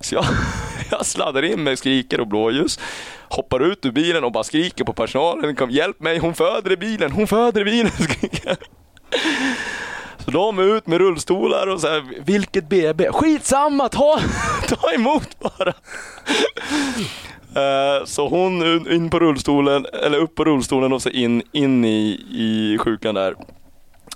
Så 0.00 0.14
jag, 0.14 0.24
jag 0.90 1.06
sladdar 1.06 1.44
in 1.44 1.62
med 1.62 1.78
skriker 1.78 2.20
och 2.20 2.26
blåljus, 2.26 2.78
hoppar 3.28 3.60
ut 3.60 3.86
ur 3.86 3.92
bilen 3.92 4.24
och 4.24 4.32
bara 4.32 4.44
skriker 4.44 4.84
på 4.84 4.92
personalen. 4.92 5.56
Kom, 5.56 5.70
hjälp 5.70 6.00
mig, 6.00 6.18
hon 6.18 6.34
föder 6.34 6.72
i 6.72 6.76
bilen, 6.76 7.12
hon 7.12 7.26
föder 7.26 7.60
i 7.60 7.64
bilen. 7.64 7.90
skriker. 7.98 8.56
Så 10.18 10.30
de 10.30 10.58
är 10.58 10.76
ut 10.76 10.86
med 10.86 10.98
rullstolar 10.98 11.66
och 11.66 11.80
så 11.80 11.88
här, 11.88 12.04
vilket 12.24 12.68
BB? 12.68 13.12
Skitsamma, 13.12 13.88
ta, 13.88 14.20
ta 14.68 14.92
emot 14.92 15.38
bara. 15.38 15.74
Eh, 17.58 18.04
Så 18.04 18.28
hon 18.28 18.62
in- 18.92 19.10
på 19.10 19.18
rullstolen, 19.18 19.86
eller 20.04 20.18
upp 20.18 20.34
på 20.34 20.44
rullstolen 20.44 20.92
och 20.92 21.02
så 21.02 21.08
in, 21.10 21.42
in 21.52 21.84
i, 21.84 22.24
i 22.30 22.78
sjukan 22.80 23.14
där. 23.14 23.34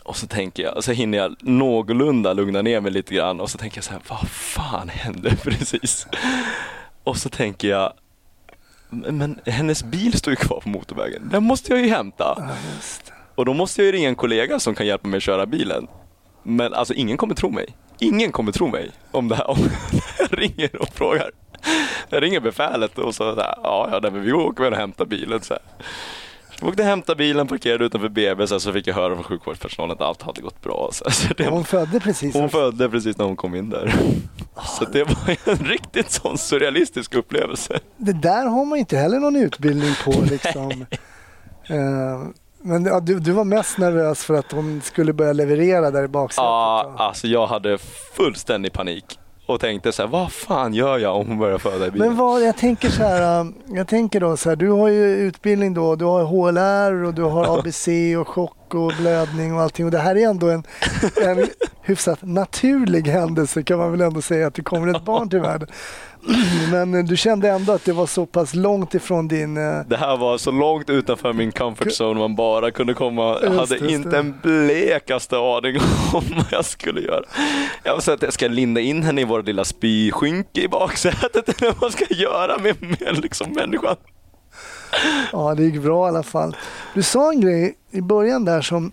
Och 0.04 0.16
så 0.16 0.26
tänker 0.26 0.62
jag, 0.62 0.84
så 0.84 0.92
hinner 0.92 1.18
jag 1.18 1.36
någorlunda 1.40 2.32
lugna 2.32 2.62
ner 2.62 2.80
mig 2.80 2.92
lite 2.92 3.14
grann 3.14 3.40
och 3.40 3.50
så 3.50 3.58
tänker 3.58 3.76
jag 3.76 3.84
så 3.84 3.92
här, 3.92 4.00
vad 4.08 4.28
fan 4.28 4.88
hände 4.88 5.36
precis? 5.42 6.06
Och 7.04 7.16
så 7.16 7.28
tänker 7.28 7.68
jag, 7.68 7.92
men 8.90 9.38
hennes 9.46 9.84
bil 9.84 10.12
står 10.18 10.30
ju 10.32 10.36
kvar 10.36 10.60
på 10.60 10.68
motorvägen, 10.68 11.28
den 11.32 11.42
måste 11.42 11.72
jag 11.72 11.82
ju 11.82 11.88
hämta. 11.88 12.48
Och 13.34 13.44
då 13.44 13.54
måste 13.54 13.80
jag 13.82 13.86
ju 13.86 13.92
ringa 13.92 14.08
en 14.08 14.14
kollega 14.14 14.58
som 14.60 14.74
kan 14.74 14.86
hjälpa 14.86 15.08
mig 15.08 15.16
att 15.16 15.22
köra 15.22 15.46
bilen. 15.46 15.86
Men 16.42 16.74
alltså 16.74 16.94
ingen 16.94 17.16
kommer 17.16 17.34
tro 17.34 17.50
mig. 17.50 17.66
Ingen 17.98 18.32
kommer 18.32 18.52
tro 18.52 18.68
mig 18.68 18.90
om 19.10 19.28
det 19.28 19.36
här. 19.36 19.50
Om 19.50 19.58
jag 20.18 20.38
ringer 20.38 20.82
och 20.82 20.88
frågar. 20.94 21.30
Jag 22.08 22.22
ringer 22.22 22.40
befälet 22.40 22.98
och 22.98 23.14
så, 23.14 23.34
så 23.34 23.40
här, 23.40 23.54
ja, 23.62 23.88
ja, 23.92 24.10
men 24.10 24.22
vi 24.22 24.32
åker 24.32 24.62
väl 24.64 24.72
och 24.72 24.78
hämtar 24.78 25.04
bilen. 25.04 25.40
Så 25.40 25.54
här. 25.54 25.62
Jag 26.60 26.68
åkte 26.68 26.82
och 26.82 26.88
hämtade 26.88 27.16
bilen, 27.16 27.46
parkerade 27.46 27.84
utanför 27.84 28.08
BB, 28.08 28.46
så, 28.46 28.54
här, 28.54 28.58
så 28.58 28.72
fick 28.72 28.86
jag 28.86 28.94
höra 28.94 29.14
från 29.14 29.24
sjukvårdspersonalen 29.24 29.96
att 29.96 30.02
allt 30.02 30.22
hade 30.22 30.40
gått 30.40 30.60
bra. 30.62 30.88
Så, 30.92 31.10
så 31.10 31.34
det 31.34 31.46
Hon 31.46 31.64
födde 31.64 32.00
precis. 32.00 32.34
hon 32.34 32.44
också. 32.44 32.58
födde 32.58 32.88
precis 32.88 33.18
när 33.18 33.24
hon 33.24 33.36
kom 33.36 33.54
in 33.54 33.70
där. 33.70 33.94
Så 34.78 34.84
det 34.84 35.04
var 35.04 35.36
en 35.52 35.64
riktigt 35.64 36.10
sån 36.10 36.38
surrealistisk 36.38 37.14
upplevelse. 37.14 37.78
Det 37.96 38.12
där 38.12 38.46
har 38.46 38.64
man 38.64 38.78
inte 38.78 38.96
heller 38.96 39.18
någon 39.18 39.36
utbildning 39.36 39.94
på. 40.04 40.10
Liksom. 40.30 40.86
Eh, 41.66 42.28
men 42.62 42.84
ja, 42.84 43.00
du, 43.00 43.18
du 43.20 43.32
var 43.32 43.44
mest 43.44 43.78
nervös 43.78 44.24
för 44.24 44.34
att 44.34 44.48
de 44.48 44.80
skulle 44.84 45.12
börja 45.12 45.32
leverera 45.32 45.90
där 45.90 46.04
i 46.04 46.08
baksätet. 46.08 46.44
Ja, 46.44 46.94
alltså 46.98 47.26
jag 47.26 47.46
hade 47.46 47.78
fullständig 48.16 48.72
panik 48.72 49.18
och 49.52 49.60
tänkte 49.60 49.92
så 49.92 50.02
här, 50.02 50.08
vad 50.08 50.32
fan 50.32 50.74
gör 50.74 50.98
jag 50.98 51.16
om 51.16 51.28
hon 51.28 51.38
börjar 51.38 51.58
föda 51.58 51.86
i 51.86 51.90
bilen? 51.90 52.08
Men 52.08 52.16
vad, 52.16 52.42
jag 52.42 52.56
tänker 52.56 52.88
så 52.88 53.02
här, 53.02 53.40
um, 53.40 53.54
jag 53.66 53.88
tänker 53.88 54.20
då 54.20 54.36
så 54.36 54.48
här, 54.48 54.56
du 54.56 54.70
har 54.70 54.88
ju 54.88 55.16
utbildning 55.16 55.74
då, 55.74 55.96
du 55.96 56.04
har 56.04 56.24
HLR 56.24 57.04
och 57.04 57.14
du 57.14 57.22
har 57.22 57.58
ABC 57.58 57.88
och 58.20 58.28
chock 58.28 58.56
och 58.74 58.92
blödning 59.00 59.54
och 59.54 59.60
allting 59.62 59.84
och 59.84 59.90
det 59.92 59.98
här 59.98 60.16
är 60.16 60.28
ändå 60.28 60.50
en, 60.50 60.64
en 61.22 61.46
hyfsat 61.82 62.18
naturlig 62.22 63.06
händelse 63.06 63.62
kan 63.62 63.78
man 63.78 63.90
väl 63.92 64.00
ändå 64.00 64.22
säga 64.22 64.46
att 64.46 64.54
det 64.54 64.62
kommer 64.62 64.88
ett 64.96 65.04
barn 65.04 65.30
till 65.30 65.40
världen. 65.40 65.68
Men 66.70 67.06
du 67.06 67.16
kände 67.16 67.48
ändå 67.50 67.72
att 67.72 67.84
det 67.84 67.92
var 67.92 68.06
så 68.06 68.26
pass 68.26 68.54
långt 68.54 68.94
ifrån 68.94 69.28
din... 69.28 69.56
eh, 69.56 69.80
Det 69.86 69.96
här 69.96 70.16
var 70.16 70.38
så 70.38 70.50
långt 70.50 70.90
utanför 70.90 71.32
min 71.32 71.52
comfort 71.52 71.86
zone 72.00 72.20
man 72.20 72.34
bara 72.36 72.70
kunde 72.70 72.94
komma. 72.94 73.38
Jag 73.42 73.54
Just 73.54 73.58
hade 73.72 73.74
just 73.84 73.94
inte 73.94 74.08
det. 74.10 74.18
en 74.18 74.34
blekaste 74.42 75.36
aning 75.36 75.76
om 76.12 76.24
vad 76.36 76.46
jag 76.50 76.64
skulle 76.64 77.00
göra. 77.00 77.24
Jag 77.82 77.92
var 77.94 78.00
så 78.00 78.12
att 78.12 78.22
jag 78.22 78.32
ska 78.32 78.48
linda 78.48 78.80
in 78.80 79.02
henne 79.02 79.20
i 79.20 79.24
vår 79.24 79.42
lilla 79.42 79.64
spyskynke 79.64 80.60
i 80.62 80.68
baksätet 80.68 81.62
eller 81.62 81.74
vad 81.80 81.92
ska 81.92 82.04
jag 82.10 82.18
göra 82.18 82.58
med, 82.58 82.76
med 82.82 83.18
liksom 83.22 83.50
människan? 83.52 83.96
Ja, 85.32 85.54
det 85.54 85.62
gick 85.64 85.82
bra 85.82 86.06
i 86.06 86.08
alla 86.08 86.22
fall. 86.22 86.56
Du 86.94 87.02
sa 87.02 87.32
en 87.32 87.40
grej 87.40 87.74
i 87.90 88.00
början 88.00 88.44
där 88.44 88.60
som 88.62 88.92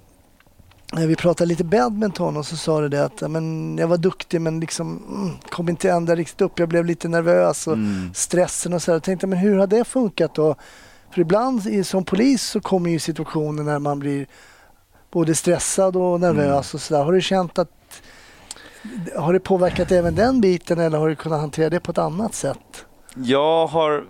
när 0.94 1.08
vi 1.08 1.16
pratade 1.16 1.48
lite 1.48 1.64
badminton 1.64 2.38
och 2.38 2.46
så 2.46 2.58
sa 2.58 2.82
du 2.82 2.90
det 2.90 3.06
att 3.06 3.22
men, 3.32 3.78
jag 3.78 3.88
var 3.88 3.98
duktig 3.98 4.42
men 4.42 4.60
liksom 4.60 5.04
mm, 5.16 5.36
kom 5.50 5.70
inte 5.70 5.90
ända 5.92 6.16
riktigt 6.16 6.42
upp. 6.42 6.60
Jag 6.60 6.70
blev 6.70 6.86
lite 6.86 7.08
nervös 7.08 7.68
och 7.68 7.74
Mm. 7.74 8.14
stressen 8.14 8.74
och 8.74 8.82
så. 8.82 8.92
här. 8.92 8.96
Jag 8.96 9.04
tänkte, 9.04 9.28
men 9.28 9.40
hur 9.40 9.58
har 9.58 9.68
det 9.68 9.84
funkat 9.84 10.36
då? 10.36 10.56
För 11.14 11.22
ibland 11.22 11.68
i, 11.68 11.84
som 11.84 12.04
polis 12.06 12.44
så 12.44 12.60
kommer 12.62 12.90
ju 12.90 13.00
situationer 13.00 13.64
när 13.64 13.80
man 13.80 14.00
blir 14.00 14.28
både 15.12 15.36
stressad 15.36 15.96
och 15.96 16.20
nervös 16.20 16.74
och 16.74 16.82
sådär. 16.82 17.04
Har 17.04 17.14
du 17.14 17.22
känt 17.22 17.60
att 17.60 17.70
har 19.16 19.34
det 19.34 19.40
påverkat 19.40 19.92
även 19.92 20.16
den 20.16 20.42
biten 20.42 20.80
eller 20.80 20.98
har 20.98 21.10
du 21.10 21.16
kunnat 21.16 21.40
hantera 21.42 21.70
det 21.70 21.80
på 21.80 21.92
ett 21.92 21.98
annat 21.98 22.34
sätt? 22.34 22.86
Jag 23.16 23.68
har, 23.68 24.04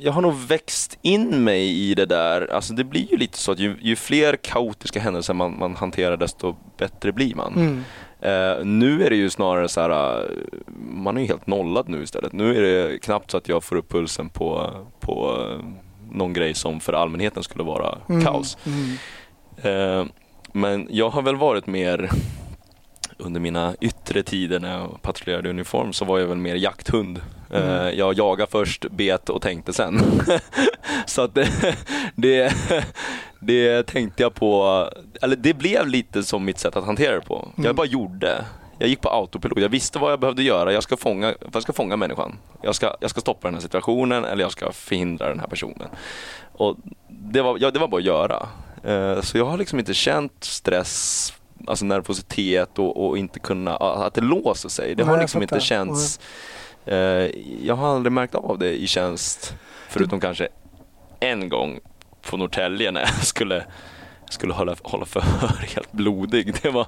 jag 0.00 0.12
har 0.12 0.22
nog 0.22 0.34
växt 0.34 0.98
in 1.02 1.44
mig 1.44 1.90
i 1.90 1.94
det 1.94 2.06
där. 2.06 2.52
Alltså 2.52 2.72
det 2.74 2.84
blir 2.84 3.10
ju 3.10 3.16
lite 3.16 3.38
så 3.38 3.52
att 3.52 3.58
ju, 3.58 3.76
ju 3.80 3.96
fler 3.96 4.36
kaotiska 4.36 5.00
händelser 5.00 5.34
man, 5.34 5.58
man 5.58 5.76
hanterar 5.76 6.16
desto 6.16 6.56
bättre 6.78 7.12
blir 7.12 7.34
man. 7.34 7.52
Mm. 7.54 7.84
Eh, 8.20 8.64
nu 8.64 9.04
är 9.06 9.10
det 9.10 9.16
ju 9.16 9.30
snarare 9.30 9.68
så 9.68 9.80
här, 9.80 10.20
eh, 10.24 10.30
man 10.94 11.16
är 11.16 11.20
ju 11.20 11.26
helt 11.26 11.46
nollad 11.46 11.88
nu 11.88 12.02
istället. 12.02 12.32
Nu 12.32 12.56
är 12.56 12.62
det 12.90 12.98
knappt 12.98 13.30
så 13.30 13.36
att 13.36 13.48
jag 13.48 13.64
får 13.64 13.76
upp 13.76 13.88
pulsen 13.92 14.28
på, 14.28 14.70
på 15.00 15.46
eh, 15.50 15.64
någon 16.12 16.32
grej 16.32 16.54
som 16.54 16.80
för 16.80 16.92
allmänheten 16.92 17.42
skulle 17.42 17.64
vara 17.64 17.98
Mm. 18.08 18.24
kaos. 18.24 18.58
Mm. 18.66 20.08
Men 20.52 20.88
jag 20.90 21.10
har 21.10 21.22
väl 21.22 21.36
varit 21.36 21.66
mer 21.66 22.10
under 23.20 23.40
mina 23.40 23.74
yttre 23.80 24.22
tider 24.22 24.60
när 24.60 24.78
jag 24.78 25.02
patrullerade 25.02 25.48
i 25.48 25.50
uniform 25.50 25.92
så 25.92 26.04
var 26.04 26.18
jag 26.18 26.26
väl 26.26 26.36
mer 26.38 26.54
jakthund. 26.54 27.18
Eh, 27.18 27.60
Mm. 27.62 27.98
Jag 27.98 28.14
jagade 28.18 28.50
först, 28.50 28.86
bet 28.90 29.28
och 29.28 29.42
tänkte 29.42 29.72
sen. 29.72 30.00
så 31.06 31.22
att 31.22 31.34
det, 31.34 31.48
det, 32.14 32.52
det 33.40 33.82
tänkte 33.86 34.22
jag 34.22 34.34
på, 34.34 34.88
eller 35.22 35.36
det 35.36 35.54
blev 35.54 35.88
lite 35.88 36.22
som 36.22 36.44
mitt 36.44 36.58
sätt 36.58 36.76
att 36.76 36.84
hantera 36.84 37.14
det 37.14 37.20
på. 37.20 37.48
Mm. 37.56 37.66
Jag 37.66 37.74
bara 37.76 37.86
gjorde. 37.86 38.44
Jag 38.78 38.88
gick 38.88 39.00
på 39.00 39.08
autopilot. 39.08 39.58
Jag 39.60 39.68
visste 39.68 39.98
vad 39.98 40.12
jag 40.12 40.20
behövde 40.20 40.42
göra. 40.42 40.72
Jag 40.72 40.82
ska 40.82 40.96
fånga, 40.96 41.34
jag 41.52 41.62
ska 41.62 41.72
fånga 41.72 41.96
människan. 41.96 42.38
Jag 42.62 42.74
ska, 42.74 42.96
jag 43.00 43.10
ska 43.10 43.20
stoppa 43.20 43.48
den 43.48 43.54
här 43.54 43.62
situationen 43.62 44.24
eller 44.24 44.42
jag 44.44 44.52
ska 44.52 44.72
förhindra 44.72 45.28
den 45.28 45.40
här 45.40 45.46
personen. 45.46 45.88
Och 46.52 46.76
det, 47.08 47.42
var, 47.42 47.58
ja, 47.60 47.70
det 47.70 47.78
var 47.78 47.88
bara 47.88 47.98
att 47.98 48.04
göra. 48.04 48.48
Eh, 48.84 49.20
Så 49.22 49.38
jag 49.38 49.44
har 49.44 49.58
liksom 49.58 49.78
inte 49.78 49.94
känt 49.94 50.44
stress, 50.44 51.32
alltså 51.66 51.84
nervositet 51.84 52.78
och, 52.78 53.06
och 53.06 53.18
inte 53.18 53.38
kunna, 53.40 53.76
att 53.76 54.14
det 54.14 54.20
låser 54.20 54.68
sig. 54.68 54.94
Det 54.94 55.04
Nej, 55.04 55.14
har 55.14 55.20
liksom 55.20 55.42
inte 55.42 55.60
känts, 55.60 56.20
eh, 56.86 56.96
jag 57.62 57.74
har 57.74 57.94
aldrig 57.94 58.12
märkt 58.12 58.34
av 58.34 58.58
det 58.58 58.82
i 58.82 58.86
tjänst. 58.86 59.54
Förutom 59.88 60.20
kanske 60.20 60.48
en 61.20 61.48
gång 61.48 61.80
på 62.22 62.36
Norrtälje 62.36 62.90
när 62.90 63.00
jag 63.00 63.24
skulle 63.24 63.64
skulle 64.32 64.52
hålla, 64.52 64.76
hålla 64.82 65.04
förhör 65.04 65.66
helt 65.74 65.92
blodig. 65.92 66.54
Det 66.62 66.70
var, 66.70 66.86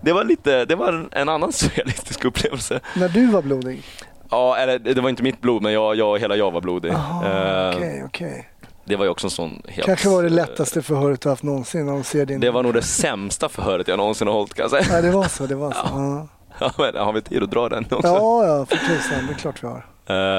det 0.00 0.12
var, 0.12 0.24
lite, 0.24 0.64
det 0.64 0.74
var 0.74 1.08
en, 1.12 1.28
annan 1.28 1.52
surrealistisk 1.52 2.24
upplevelse. 2.24 2.80
När 2.96 3.08
du 3.08 3.26
var 3.26 3.42
blodig? 3.42 3.82
Ja, 4.30 4.56
eller 4.56 4.78
det 4.78 5.00
var 5.00 5.10
inte 5.10 5.22
mitt 5.22 5.40
blod, 5.40 5.62
men 5.62 5.72
jag, 5.72 5.96
jag, 5.96 6.18
hela 6.18 6.36
jag 6.36 6.50
var 6.50 6.60
blodig. 6.60 6.92
Eh, 6.92 7.76
okej, 7.76 8.02
okej. 8.06 8.48
Det 8.84 8.96
var 8.96 9.04
ju 9.04 9.10
också 9.10 9.26
en 9.26 9.30
sån 9.30 9.62
helt... 9.68 9.86
Kanske 9.86 10.08
var 10.08 10.22
det 10.22 10.28
lättaste 10.28 10.82
förhöret 10.82 11.20
du 11.20 11.28
haft 11.28 11.42
någonsin 11.42 11.86
när 11.86 11.92
de 11.92 12.04
ser 12.04 12.26
din... 12.26 12.40
Det 12.40 12.50
var 12.50 12.62
nog 12.62 12.74
det 12.74 12.82
sämsta 12.82 13.48
förhöret 13.48 13.88
jag 13.88 13.96
någonsin 13.98 14.26
har 14.28 14.34
hållit 14.34 14.54
kan 14.54 14.62
jag 14.62 14.70
säga. 14.70 14.96
Ja, 14.96 15.02
det 15.02 15.10
var 15.10 15.24
så. 15.28 15.46
Det 15.46 15.54
var 15.54 15.70
så. 15.72 15.78
Ja, 15.94 16.28
Ja, 16.60 16.70
men 16.78 16.96
har 17.04 17.12
vi 17.12 17.22
tid 17.22 17.42
att 17.42 17.50
dra 17.50 17.68
den 17.68 17.84
också? 17.90 18.08
ja, 18.08 18.46
ja 18.46 18.66
för 18.66 18.76
tusan. 18.76 19.26
Det 19.26 19.32
är 19.32 19.38
klart 19.38 19.62
vi 19.62 19.66
har. 19.66 19.86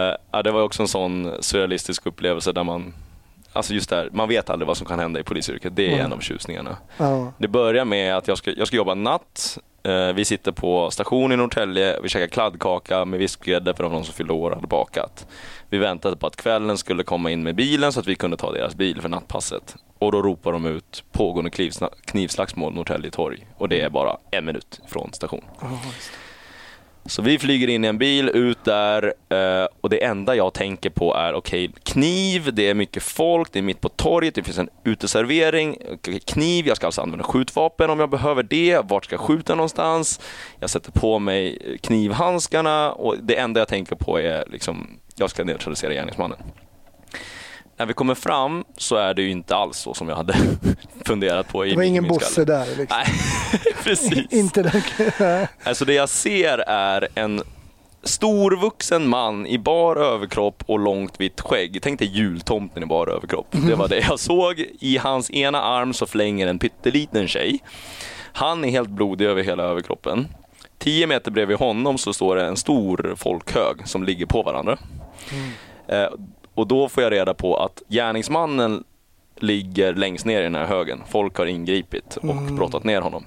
Eh, 0.10 0.16
ja, 0.32 0.44
det 0.44 0.52
var 0.52 0.62
också 0.62 0.82
en 0.82 0.88
sån 0.88 1.32
surrealistisk 1.40 2.06
upplevelse 2.06 2.52
där 2.52 2.64
man, 2.64 2.94
alltså 3.54 3.74
just 3.74 3.90
där, 3.90 4.10
man 4.14 4.28
vet 4.30 4.50
aldrig 4.50 4.68
vad 4.68 4.78
som 4.78 4.88
kan 4.88 5.00
hända 5.00 5.20
i 5.20 5.24
polisyrket. 5.24 5.76
Det 5.76 5.86
är 5.88 5.94
Mm. 5.94 6.06
en 6.06 6.14
av 6.14 6.20
tjusningarna. 6.20 6.78
Ja. 6.98 7.32
Det 7.38 7.48
börjar 7.48 7.86
med 7.86 8.18
att 8.18 8.28
jag 8.28 8.38
ska, 8.38 8.52
jag 8.52 8.68
ska 8.68 8.78
jobba 8.78 8.94
natt. 8.96 9.58
Eh, 9.86 10.14
vi 10.14 10.26
sitter 10.26 10.52
på 10.52 10.92
station 10.92 11.32
i 11.32 11.38
Norrtälje, 11.38 12.00
vi 12.04 12.10
käkar 12.10 12.28
kladdkaka 12.28 13.06
med 13.06 13.20
vispgrädde 13.20 13.74
för 13.74 13.84
de 13.84 14.04
som 14.04 14.14
fyllde 14.14 14.34
år 14.34 14.50
och 14.50 14.56
hade 14.56 14.68
bakat. 14.68 15.28
Vi 15.70 15.78
väntade 15.78 16.16
på 16.16 16.28
att 16.28 16.36
kvällen 16.36 16.78
skulle 16.78 17.04
komma 17.04 17.32
in 17.32 17.44
med 17.44 17.56
bilen 17.56 17.92
så 17.92 18.00
att 18.00 18.08
vi 18.08 18.16
kunde 18.16 18.38
ta 18.38 18.52
deras 18.52 18.76
bil 18.76 19.02
för 19.02 19.10
nattpasset. 19.10 19.76
Och 20.00 20.12
då 20.12 20.22
ropar 20.22 20.52
de 20.52 20.66
ut 20.66 21.04
pågående 21.12 21.52
knivslagsmål 22.06 22.74
Norrtälje 22.74 23.12
torg. 23.12 23.48
Och 23.58 23.70
det 23.70 23.82
är 23.82 23.90
bara 23.90 24.18
en 24.32 24.46
minut 24.46 24.82
från 24.88 25.14
station. 25.14 25.44
Oh, 25.62 25.72
just. 25.72 26.12
Så 27.08 27.22
vi 27.22 27.40
flyger 27.40 27.68
in 27.68 27.86
i 27.86 27.88
en 27.88 27.98
bil, 27.98 28.30
ut 28.34 28.64
där 28.64 29.14
eh, 29.30 29.68
och 29.82 29.90
det 29.90 30.04
enda 30.04 30.36
jag 30.36 30.54
tänker 30.54 30.90
på 30.90 31.16
är 31.16 31.34
okej, 31.34 31.72
kniv, 31.84 32.54
det 32.54 32.70
är 32.70 32.74
mycket 32.74 33.04
folk, 33.04 33.52
det 33.52 33.60
är 33.60 33.64
mitt 33.64 33.82
på 33.82 33.90
torget, 33.90 34.36
det 34.36 34.44
finns 34.44 34.58
en 34.58 34.70
uteservering, 34.84 35.78
kniv, 36.26 36.68
jag 36.68 36.78
ska 36.78 36.86
alltså 36.86 37.02
använda 37.02 37.24
skjutvapen 37.24 37.90
om 37.90 38.00
jag 38.00 38.10
behöver 38.10 38.44
det, 38.44 38.80
vart 38.84 39.06
ska 39.06 39.14
jag 39.14 39.22
skjuta 39.22 39.56
någonstans? 39.56 40.22
Jag 40.60 40.70
sätter 40.70 40.92
på 40.92 41.20
mig 41.20 41.60
knivhandskarna 41.82 42.92
och 42.92 43.16
det 43.22 43.36
enda 43.36 43.62
jag 43.62 43.68
tänker 43.68 43.96
på 43.96 44.20
är 44.20 44.44
liksom, 44.48 45.00
jag 45.16 45.30
ska 45.30 45.44
neutralisera 45.44 45.94
gärningsmannen. 45.94 46.38
När 47.78 47.86
vi 47.86 47.94
kommer 47.94 48.16
fram 48.16 48.64
så 48.78 48.96
är 48.96 49.14
det 49.14 49.22
ju 49.22 49.30
inte 49.32 49.56
alls 49.56 49.78
så 49.78 49.94
som 49.94 50.10
jag 50.10 50.16
hade 50.16 50.36
funderat 51.06 51.48
på 51.48 51.66
i 51.66 51.70
Det 51.70 51.76
var 51.76 51.82
min- 51.84 51.90
ingen 51.92 52.04
min 52.04 52.10
bosse 52.10 52.46
där. 52.46 52.66
Liksom. 52.66 52.88
Nej, 52.90 53.06
precis. 53.84 54.26
Inte. 54.34 54.82
Nej. 55.20 55.48
Alltså 55.64 55.86
det 55.86 55.94
jag 55.94 56.10
ser 56.10 56.58
är 56.68 57.08
en 57.16 57.42
storvuxen 58.04 59.08
man 59.10 59.46
i 59.48 59.58
bar 59.60 59.96
överkropp 59.96 60.64
och 60.68 60.80
långt 60.80 61.20
vitt 61.20 61.42
skägg. 61.42 61.80
Tänk 61.82 62.00
dig 62.00 62.08
jultomten 62.08 62.84
i 62.84 62.86
bar 62.86 63.08
överkropp. 63.08 63.48
Det 63.52 63.76
var 63.76 63.88
det 63.88 64.00
jag 64.00 64.20
såg. 64.20 64.66
I 64.80 64.98
hans 64.98 65.32
ena 65.32 65.62
arm 65.62 65.94
så 65.94 66.06
flänger 66.06 66.48
en 66.48 66.60
pytteliten 66.60 67.28
tjej. 67.28 67.60
Han 68.34 68.66
är 68.66 68.70
helt 68.70 68.90
blodig 68.90 69.26
över 69.26 69.44
hela 69.44 69.64
överkroppen. 69.64 70.28
Tio 70.78 71.08
meter 71.08 71.32
bredvid 71.32 71.58
honom 71.58 71.98
så 71.98 72.14
står 72.14 72.36
det 72.36 72.46
en 72.46 72.58
stor 72.58 73.14
folkhög 73.18 73.88
som 73.88 74.04
ligger 74.04 74.26
på 74.26 74.42
varandra. 74.44 74.78
Eh, 75.88 76.08
och 76.56 76.68
då 76.68 76.90
får 76.90 77.04
jag 77.04 77.12
reda 77.12 77.34
på 77.34 77.58
att 77.58 77.82
gärningsmannen 77.90 78.84
ligger 79.40 79.94
längst 79.94 80.26
ner 80.26 80.40
i 80.40 80.44
den 80.44 80.56
här 80.56 80.66
högen. 80.66 81.02
Folk 81.10 81.38
har 81.38 81.46
ingripit 81.46 82.18
och 82.18 82.24
Mm. 82.24 82.56
brottat 82.56 82.84
ner 82.84 83.02
honom. 83.02 83.26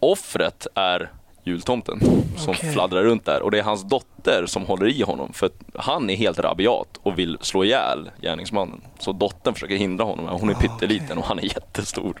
Offret 0.00 0.66
är 0.74 1.10
jultomten 1.44 2.00
som 2.36 2.50
Okej. 2.54 2.72
fladdrar 2.72 3.02
runt 3.02 3.24
där. 3.24 3.42
Och 3.42 3.50
det 3.50 3.58
är 3.58 3.62
hans 3.62 3.82
dotter 3.88 4.44
som 4.46 4.66
håller 4.66 4.86
i 4.88 5.02
honom 5.02 5.32
för 5.32 5.50
han 5.74 6.10
är 6.10 6.16
helt 6.16 6.38
rabiat 6.38 6.88
och 7.02 7.18
vill 7.18 7.38
slå 7.40 7.64
ihjäl 7.64 8.10
gärningsmannen. 8.22 8.80
Så 8.98 9.12
dottern 9.12 9.54
försöker 9.54 9.76
hindra 9.76 10.04
honom. 10.04 10.26
Hon 10.40 10.50
är 10.50 10.54
Ah, 10.54 10.58
pytteliten 10.58 11.18
och 11.18 11.24
han 11.24 11.38
är 11.38 11.42
jättestor. 11.42 12.20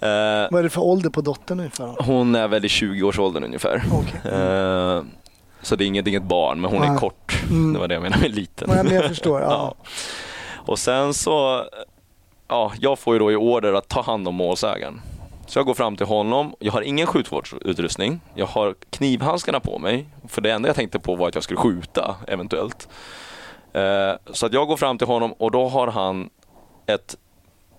Eh, 0.00 0.08
Vad 0.50 0.54
är 0.58 0.62
det 0.62 0.70
för 0.70 0.80
ålder 0.82 1.10
på 1.10 1.20
dottern 1.20 1.58
ungefär? 1.60 1.96
hon 2.02 2.34
är 2.34 2.48
väl 2.48 2.64
i 2.64 2.68
20-årsåldern 2.68 3.44
ungefär. 3.44 3.82
Okej. 3.92 4.32
Eh, 4.32 5.02
så 5.62 5.76
det 5.76 5.84
är 5.84 5.86
inget, 5.86 6.06
inget 6.06 6.22
barn, 6.22 6.60
men 6.60 6.70
hon 6.70 6.82
är 6.82 6.88
Nej. 6.88 6.98
kort. 6.98 7.42
Mm. 7.50 7.72
Det 7.72 7.78
var 7.78 7.88
det 7.88 7.94
jag 7.94 8.02
menade 8.02 8.22
med 8.22 8.34
liten. 8.34 8.70
Ja, 8.76 8.82
men 8.82 8.94
jag 8.94 9.04
förstår. 9.04 9.40
Ja. 9.40 9.48
Ja. 9.50 9.74
Och 10.66 10.78
sen 10.78 11.14
så, 11.14 11.64
ja, 12.48 12.72
jag 12.80 12.98
får 12.98 13.14
ju 13.14 13.18
då 13.18 13.32
i 13.32 13.36
order 13.36 13.72
att 13.72 13.88
ta 13.88 14.02
hand 14.02 14.28
om 14.28 14.34
målsägaren. 14.34 15.00
Så 15.46 15.58
jag 15.58 15.66
går 15.66 15.74
fram 15.74 15.96
till 15.96 16.06
honom, 16.06 16.54
jag 16.58 16.72
har 16.72 16.82
ingen 16.82 17.06
skjutvårdsutrustning, 17.06 18.20
jag 18.34 18.46
har 18.46 18.74
knivhandskarna 18.90 19.60
på 19.60 19.78
mig, 19.78 20.06
för 20.28 20.40
det 20.40 20.50
enda 20.52 20.68
jag 20.68 20.76
tänkte 20.76 20.98
på 20.98 21.14
var 21.16 21.28
att 21.28 21.34
jag 21.34 21.44
skulle 21.44 21.60
skjuta 21.60 22.16
eventuellt. 22.28 22.88
Eh, 23.72 24.12
så 24.32 24.46
att 24.46 24.52
jag 24.52 24.68
går 24.68 24.76
fram 24.76 24.98
till 24.98 25.06
honom 25.06 25.32
och 25.32 25.50
då 25.50 25.68
har 25.68 25.86
han 25.86 26.30
ett 26.86 27.16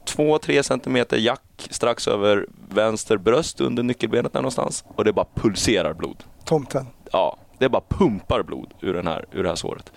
2-3 0.06 0.62
centimeter 0.62 1.18
jack 1.18 1.68
strax 1.70 2.08
över 2.08 2.48
vänster 2.70 3.18
bröst 3.18 3.62
under 3.62 3.84
nyckelbenet 3.84 4.34
där 4.34 4.42
någonstans 4.42 4.84
och 4.96 5.06
det 5.06 5.14
bara 5.14 5.26
pulserar 5.36 5.94
blod 5.94 6.24
Tomten. 6.46 6.88
ja, 7.12 7.38
det 7.58 7.70
bara 7.70 7.84
pumpar 7.88 8.44
blod 8.44 8.74
ur, 8.82 8.94
den 8.94 9.08
här, 9.08 9.26
ur 9.32 9.44
det 9.44 9.50
här 9.50 9.56
såret. 9.56 9.92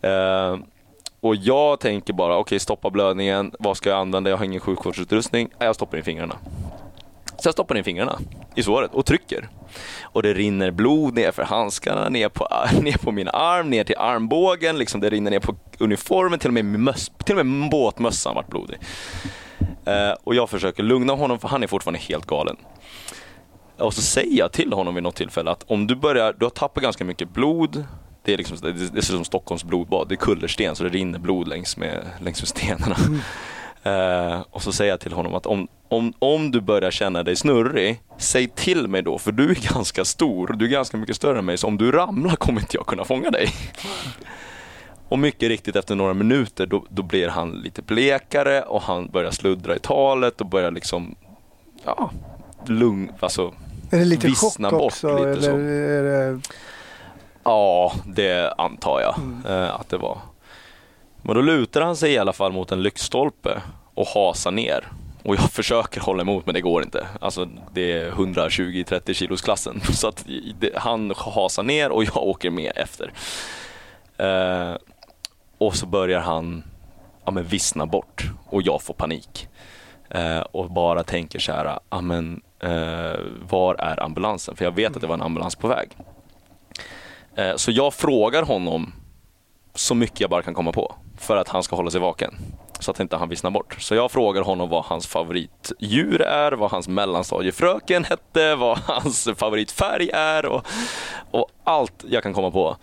Eh, 0.00 0.56
och 1.20 1.36
jag 1.36 1.80
tänker 1.80 2.12
bara, 2.12 2.36
okej 2.36 2.58
stoppa 2.58 2.90
blödningen, 2.90 3.52
vad 3.58 3.76
ska 3.76 3.90
jag 3.90 3.98
använda? 3.98 4.30
Jag 4.30 4.36
har 4.36 4.44
ingen 4.44 4.60
sjukvårdsutrustning. 4.60 5.48
Jag 5.58 5.74
stoppar 5.74 5.98
in 5.98 6.04
fingrarna. 6.04 6.36
Så 7.36 7.46
jag 7.48 7.52
stoppar 7.52 7.76
in 7.76 7.84
fingrarna 7.84 8.18
i 8.54 8.62
såret 8.62 8.94
och 8.94 9.06
trycker. 9.06 9.48
Och 10.02 10.22
det 10.22 10.34
rinner 10.34 10.70
blod 10.70 11.14
ner 11.14 11.32
för 11.32 11.42
handskarna, 11.42 12.08
ner 12.08 12.28
på, 12.28 12.48
ner 12.82 12.98
på 12.98 13.12
min 13.12 13.28
arm, 13.28 13.70
ner 13.70 13.84
till 13.84 13.96
armbågen, 13.98 14.78
liksom 14.78 15.00
det 15.00 15.10
rinner 15.10 15.30
ner 15.30 15.40
på 15.40 15.56
uniformen, 15.78 16.38
till 16.38 16.48
och 16.48 16.54
med, 16.54 16.64
möss, 16.64 17.12
till 17.24 17.38
och 17.38 17.46
med 17.46 17.70
båtmössan 17.70 18.34
vart 18.34 18.48
blodig. 18.48 18.78
Eh, 19.84 20.12
och 20.24 20.34
jag 20.34 20.50
försöker 20.50 20.82
lugna 20.82 21.12
honom 21.12 21.38
för 21.38 21.48
han 21.48 21.62
är 21.62 21.66
fortfarande 21.66 22.00
helt 22.00 22.26
galen. 22.26 22.56
Och 23.78 23.94
så 23.94 24.02
säger 24.02 24.38
jag 24.38 24.52
till 24.52 24.72
honom 24.72 24.94
vid 24.94 25.02
något 25.02 25.16
tillfälle 25.16 25.50
att 25.50 25.64
om 25.66 25.86
du 25.86 25.94
börjar, 25.94 26.34
du 26.38 26.44
har 26.44 26.50
tappat 26.50 26.82
ganska 26.82 27.04
mycket 27.04 27.30
blod. 27.30 27.84
Det 28.24 28.32
är, 28.32 28.36
liksom, 28.36 28.56
det 28.92 28.98
ut 28.98 29.04
som 29.04 29.24
Stockholms 29.24 29.64
blodbad. 29.64 30.08
Det 30.08 30.14
är 30.14 30.16
kullersten 30.16 30.76
så 30.76 30.84
det 30.84 30.90
rinner 30.90 31.18
blod 31.18 31.48
längs 31.48 31.76
med, 31.76 32.06
längs 32.20 32.42
med 32.42 32.48
stenarna. 32.48 32.96
Eh, 33.82 34.40
och 34.50 34.62
så 34.62 34.72
säger 34.72 34.90
jag 34.90 35.00
till 35.00 35.12
honom 35.12 35.34
att 35.34 35.46
om, 35.46 35.68
om, 35.88 36.12
om 36.18 36.50
du 36.50 36.60
börjar 36.60 36.90
känna 36.90 37.22
dig 37.22 37.36
snurrig, 37.36 38.00
säg 38.18 38.48
till 38.48 38.88
mig 38.88 39.02
då 39.02 39.18
för 39.18 39.32
du 39.32 39.50
är 39.50 39.54
ganska 39.74 40.04
stor. 40.04 40.52
Du 40.52 40.64
är 40.64 40.68
ganska 40.68 40.96
mycket 40.96 41.16
större 41.16 41.38
än 41.38 41.44
mig 41.44 41.58
så 41.58 41.66
om 41.66 41.78
du 41.78 41.92
ramlar 41.92 42.36
kommer 42.36 42.60
inte 42.60 42.76
jag 42.76 42.86
kunna 42.86 43.04
fånga 43.04 43.30
dig. 43.30 43.48
Och 45.08 45.18
mycket 45.18 45.48
riktigt 45.48 45.76
efter 45.76 45.94
några 45.94 46.14
minuter 46.14 46.66
då, 46.66 46.84
då 46.88 47.02
blir 47.02 47.28
han 47.28 47.50
lite 47.50 47.82
blekare 47.82 48.62
och 48.62 48.82
han 48.82 49.06
börjar 49.06 49.30
sluddra 49.30 49.76
i 49.76 49.78
talet 49.78 50.40
och 50.40 50.46
börjar 50.46 50.70
liksom, 50.70 51.14
ja, 51.84 52.10
lugn, 52.66 53.12
alltså 53.20 53.54
Är 53.90 53.98
det 53.98 54.04
lite 54.04 54.30
chock 54.30 54.58
bort 54.58 54.72
också? 54.72 55.18
lite 55.18 55.50
eller 55.50 56.32
det... 56.32 56.40
Ja, 57.44 57.92
det 58.06 58.52
antar 58.58 59.00
jag 59.00 59.14
eh, 59.52 59.74
att 59.74 59.88
det 59.88 59.96
var. 59.96 60.18
Men 61.22 61.34
då 61.34 61.42
lutar 61.42 61.80
han 61.80 61.96
sig 61.96 62.12
i 62.12 62.18
alla 62.18 62.32
fall 62.32 62.52
mot 62.52 62.72
en 62.72 62.82
lyktstolpe 62.82 63.62
och 63.94 64.06
hasar 64.06 64.50
ner. 64.50 64.92
Och 65.22 65.34
jag 65.34 65.50
försöker 65.50 66.00
hålla 66.00 66.22
emot 66.22 66.46
men 66.46 66.54
det 66.54 66.60
går 66.60 66.82
inte. 66.82 67.06
Alltså 67.20 67.48
det 67.72 67.92
är 67.92 68.10
120-30 68.10 69.12
kilos 69.12 69.42
klassen. 69.42 69.80
Så 69.92 70.08
att 70.08 70.24
det, 70.60 70.70
han 70.76 71.12
hasar 71.16 71.62
ner 71.62 71.90
och 71.90 72.04
jag 72.04 72.16
åker 72.26 72.50
med 72.50 72.72
efter. 72.76 73.12
Eh, 74.16 74.76
och 75.58 75.76
så 75.76 75.86
börjar 75.86 76.20
han 76.20 76.62
ja, 77.24 77.30
men 77.30 77.44
vissna 77.44 77.86
bort 77.86 78.30
och 78.46 78.62
jag 78.62 78.82
får 78.82 78.94
panik. 78.94 79.48
Eh, 80.10 80.40
och 80.40 80.70
bara 80.70 81.04
tänker 81.04 81.38
så 81.38 81.52
här, 81.52 81.78
ja, 81.90 82.00
men, 82.00 82.40
eh, 82.60 83.20
var 83.50 83.74
är 83.74 84.02
ambulansen? 84.02 84.56
För 84.56 84.64
jag 84.64 84.72
vet 84.74 84.94
att 84.96 85.00
det 85.00 85.06
var 85.06 85.14
en 85.14 85.22
ambulans 85.22 85.56
på 85.56 85.68
väg. 85.68 85.90
Eh, 87.36 87.56
Så 87.56 87.70
jag 87.70 87.94
frågar 87.94 88.42
honom 88.42 88.92
så 89.74 89.94
mycket 89.94 90.20
jag 90.20 90.30
bara 90.30 90.42
kan 90.42 90.54
komma 90.54 90.72
på 90.72 90.94
för 91.18 91.36
att 91.36 91.48
han 91.48 91.62
ska 91.62 91.76
hålla 91.76 91.90
sig 91.90 92.00
vaken. 92.00 92.34
Så 92.80 92.90
att 92.90 93.00
inte 93.00 93.16
han 93.16 93.28
vissnar 93.28 93.50
bort. 93.50 93.76
Så 93.78 93.94
jag 93.94 94.10
frågar 94.10 94.42
honom 94.42 94.68
vad 94.68 94.84
hans 94.84 95.06
favoritdjur 95.06 96.22
är, 96.22 96.52
vad 96.52 96.70
hans 96.70 96.88
mellanstadiefröken 96.88 98.04
hette, 98.04 98.54
vad 98.54 98.78
hans 98.78 99.28
favoritfärg 99.36 100.10
är 100.10 100.46
och, 100.46 100.66
och 101.30 101.46
allt 101.64 102.04
jag 102.08 102.22
kan 102.22 102.34
komma 102.34 102.50
på. 102.50 102.76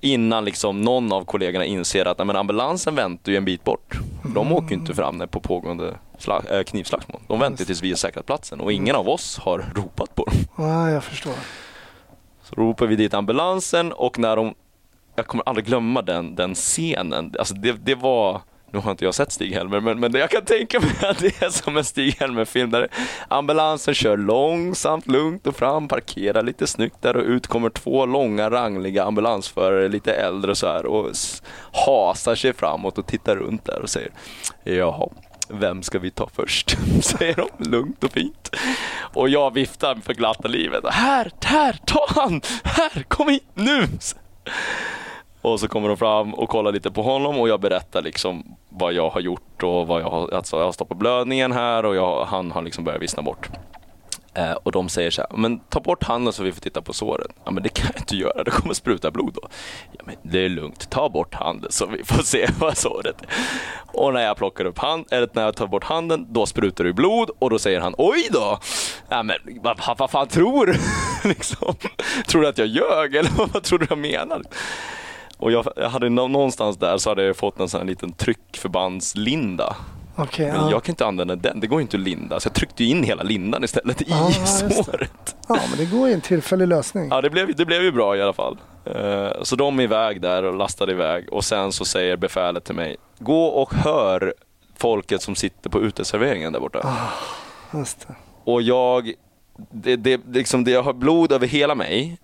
Innan 0.00 0.44
liksom 0.44 0.80
någon 0.80 1.12
av 1.12 1.24
kollegorna 1.24 1.64
inser 1.64 2.06
att 2.06 2.18
nej, 2.18 2.26
men 2.26 2.36
ambulansen 2.36 2.94
väntar 2.94 3.32
ju 3.32 3.38
en 3.38 3.44
bit 3.44 3.64
bort. 3.64 3.98
De 4.34 4.52
åker 4.52 4.68
ju 4.68 4.74
inte 4.74 4.94
fram 4.94 5.16
när 5.16 5.26
på 5.26 5.40
pågående 5.40 5.94
äh, 6.50 6.62
knivslagsmål. 6.62 7.20
De 7.28 7.40
väntar 7.40 7.64
tills 7.64 7.82
vi 7.82 7.88
har 7.88 7.96
säkrat 7.96 8.26
platsen 8.26 8.60
och 8.60 8.72
ingen 8.72 8.96
av 8.96 9.08
oss 9.08 9.38
har 9.38 9.64
ropat 9.74 10.14
på 10.14 10.24
dem. 10.24 10.34
Ja, 10.56 10.90
jag 10.90 11.04
förstår. 11.04 11.32
Så 12.42 12.54
ropar 12.54 12.86
vi 12.86 12.96
dit 12.96 13.14
ambulansen 13.14 13.92
och 13.92 14.18
när 14.18 14.36
de, 14.36 14.54
jag 15.16 15.26
kommer 15.26 15.48
aldrig 15.48 15.66
glömma 15.66 16.02
den, 16.02 16.34
den 16.34 16.54
scenen. 16.54 17.34
Alltså 17.38 17.54
det, 17.54 17.72
det 17.72 17.94
var, 17.94 18.40
nu 18.74 18.80
har 18.80 18.90
inte 18.90 19.04
jag 19.04 19.14
sett 19.14 19.32
Stig-Helmer, 19.32 19.80
men, 19.80 20.00
men 20.00 20.14
jag 20.14 20.30
kan 20.30 20.44
tänka 20.44 20.80
mig 20.80 20.90
att 21.02 21.18
det 21.18 21.42
är 21.42 21.50
som 21.50 21.76
en 21.76 21.84
Stig-Helmer-film 21.84 22.70
där 22.70 22.88
ambulansen 23.28 23.94
kör 23.94 24.16
långsamt, 24.16 25.06
lugnt 25.06 25.46
och 25.46 25.56
fram, 25.56 25.88
parkerar 25.88 26.42
lite 26.42 26.66
snyggt 26.66 27.02
där 27.02 27.16
och 27.16 27.24
ut 27.24 27.46
kommer 27.46 27.70
två 27.70 28.06
långa 28.06 28.50
rangliga 28.50 29.04
ambulansförare, 29.04 29.88
lite 29.88 30.12
äldre 30.12 30.54
så 30.54 30.66
här 30.66 30.86
och 30.86 31.10
hasar 31.86 32.34
sig 32.34 32.52
framåt 32.52 32.98
och 32.98 33.06
tittar 33.06 33.36
runt 33.36 33.64
där 33.64 33.82
och 33.82 33.90
säger 33.90 34.10
Jaha, 34.64 35.08
vem 35.48 35.82
ska 35.82 35.98
vi 35.98 36.10
ta 36.10 36.28
först? 36.34 36.76
Säger 37.02 37.34
de 37.36 37.70
lugnt 37.70 38.04
och 38.04 38.12
fint. 38.12 38.56
Och 39.14 39.28
jag 39.28 39.54
viftar 39.54 39.94
för 39.94 40.14
glatta 40.14 40.48
livet. 40.48 40.84
Här, 40.86 41.32
här, 41.44 41.80
ta 41.86 42.06
han! 42.08 42.40
Här, 42.64 43.02
kom 43.08 43.28
hit 43.28 43.46
nu! 43.54 43.88
Och 45.44 45.60
så 45.60 45.68
kommer 45.68 45.88
de 45.88 45.96
fram 45.96 46.34
och 46.34 46.48
kollar 46.48 46.72
lite 46.72 46.90
på 46.90 47.02
honom 47.02 47.38
och 47.38 47.48
jag 47.48 47.60
berättar 47.60 48.02
liksom 48.02 48.56
vad 48.78 48.92
jag 48.92 49.10
har 49.10 49.20
gjort 49.20 49.62
och 49.62 49.86
vad 49.86 50.00
jag 50.00 50.10
har, 50.10 50.34
alltså 50.34 50.56
jag 50.56 50.64
har 50.64 50.72
stoppat 50.72 50.98
blödningen 50.98 51.52
här 51.52 51.84
och 51.84 51.96
jag, 51.96 52.24
han 52.24 52.50
har 52.50 52.62
liksom 52.62 52.84
börjat 52.84 53.02
vissna 53.02 53.22
bort. 53.22 53.48
Eh, 54.34 54.52
och 54.52 54.72
de 54.72 54.88
säger 54.88 55.10
så 55.10 55.22
här, 55.22 55.36
men 55.36 55.58
ta 55.58 55.80
bort 55.80 56.04
handen 56.04 56.32
så 56.32 56.42
vi 56.42 56.52
får 56.52 56.60
titta 56.60 56.82
på 56.82 56.92
såret. 56.92 57.26
Ja 57.44 57.50
men 57.50 57.62
det 57.62 57.68
kan 57.68 57.86
jag 57.92 58.00
inte 58.00 58.16
göra, 58.16 58.44
det 58.44 58.50
kommer 58.50 58.74
spruta 58.74 59.10
blod 59.10 59.34
då. 59.34 59.48
Ja 59.92 60.04
men 60.06 60.14
det 60.22 60.38
är 60.38 60.48
lugnt, 60.48 60.90
ta 60.90 61.08
bort 61.08 61.34
handen 61.34 61.72
så 61.72 61.86
vi 61.86 62.04
får 62.04 62.22
se 62.22 62.48
vad 62.58 62.76
såret 62.76 63.22
är. 63.22 63.28
Och 63.92 64.12
när 64.12 64.20
jag 64.20 64.36
plockar 64.36 64.64
upp 64.64 64.78
hand, 64.78 65.06
eller 65.10 65.28
när 65.32 65.42
jag 65.42 65.56
tar 65.56 65.66
bort 65.66 65.84
handen, 65.84 66.26
då 66.28 66.46
sprutar 66.46 66.84
det 66.84 66.92
blod 66.92 67.30
och 67.38 67.50
då 67.50 67.58
säger 67.58 67.80
han 67.80 67.94
oj 67.98 68.28
då! 68.30 68.58
Ja 69.08 69.22
men 69.22 69.36
vad, 69.62 69.80
vad, 69.86 69.98
vad 69.98 70.10
fan 70.10 70.28
tror 70.28 70.66
du? 70.66 70.74
liksom. 71.28 71.74
Tror 72.26 72.42
du 72.42 72.48
att 72.48 72.58
jag 72.58 72.66
ljög 72.66 73.14
eller 73.14 73.30
vad 73.52 73.62
tror 73.62 73.78
du 73.78 73.86
jag 73.88 73.98
menar? 73.98 74.42
Och 75.38 75.52
jag, 75.52 75.66
hade 75.90 76.08
nå- 76.08 76.28
någonstans 76.28 76.76
där 76.76 76.98
så 76.98 77.10
hade 77.10 77.22
jag 77.24 77.36
fått 77.36 77.60
en 77.60 77.68
sån 77.68 77.80
här 77.80 77.86
liten 77.86 78.12
tryckförbandslinda. 78.12 79.76
Okej, 80.16 80.46
Men 80.52 80.60
ja. 80.60 80.70
jag 80.70 80.82
kan 80.82 80.92
inte 80.92 81.06
använda 81.06 81.36
den, 81.36 81.60
det 81.60 81.66
går 81.66 81.78
ju 81.78 81.82
inte 81.82 81.96
att 81.96 82.02
linda. 82.02 82.40
Så 82.40 82.46
jag 82.46 82.54
tryckte 82.54 82.84
in 82.84 83.02
hela 83.02 83.22
lindan 83.22 83.64
istället 83.64 84.02
i 84.02 84.04
det. 84.04 84.46
såret. 84.74 85.36
ja, 85.48 85.58
men 85.70 85.78
det 85.78 85.84
går 85.96 86.08
ju 86.08 86.14
en 86.14 86.20
tillfällig 86.20 86.68
lösning. 86.68 87.08
Ja, 87.10 87.20
det 87.20 87.30
blev, 87.30 87.56
det 87.56 87.64
blev 87.66 87.82
ju 87.82 87.92
bra 87.92 88.16
i 88.16 88.22
alla 88.22 88.32
fall. 88.32 88.58
Eh, 88.84 89.28
Så 89.42 89.56
de 89.56 89.78
är 89.78 89.82
iväg 89.82 90.20
där 90.20 90.42
och 90.42 90.54
lastade 90.56 90.92
iväg 90.92 91.32
och 91.32 91.44
sen 91.44 91.72
så 91.72 91.84
säger 91.84 92.16
befälet 92.16 92.64
till 92.64 92.74
mig, 92.74 92.96
gå 93.18 93.44
och 93.46 93.74
hör 93.74 94.34
folket 94.76 95.22
som 95.22 95.34
sitter 95.34 95.70
på 95.70 95.80
uteserveringen 95.80 96.52
där 96.52 96.60
borta. 96.60 96.96
Det. 97.72 98.14
Och 98.44 98.62
jag, 98.62 99.12
det, 99.70 99.96
det, 99.96 100.20
liksom, 100.32 100.64
det, 100.64 100.70
jag 100.70 100.82
har 100.82 100.92
blod 100.92 101.32
över 101.32 101.46
hela 101.46 101.74
mig. 101.74 102.18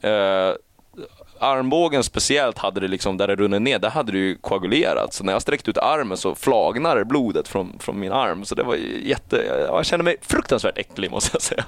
Armbågen 1.40 2.04
speciellt 2.04 2.58
hade 2.58 2.80
det 2.80 2.88
liksom, 2.88 3.16
där 3.16 3.26
det 3.28 3.36
runnit 3.36 3.62
ner, 3.62 3.78
där 3.78 3.90
hade 3.90 4.12
det 4.12 4.18
ju 4.18 4.36
koagulerat. 4.36 5.14
Så 5.14 5.24
när 5.24 5.32
jag 5.32 5.42
sträckte 5.42 5.70
ut 5.70 5.78
armen 5.78 6.16
så 6.16 6.34
flagnar 6.34 7.04
blodet 7.04 7.48
från, 7.48 7.78
från 7.78 8.00
min 8.00 8.12
arm. 8.12 8.44
Så 8.44 8.54
det 8.54 8.62
var 8.62 8.76
jätte, 9.04 9.36
jag 9.68 9.86
kände 9.86 10.04
mig 10.04 10.16
fruktansvärt 10.22 10.78
äcklig 10.78 11.10
måste 11.10 11.30
jag 11.32 11.42
säga. 11.42 11.64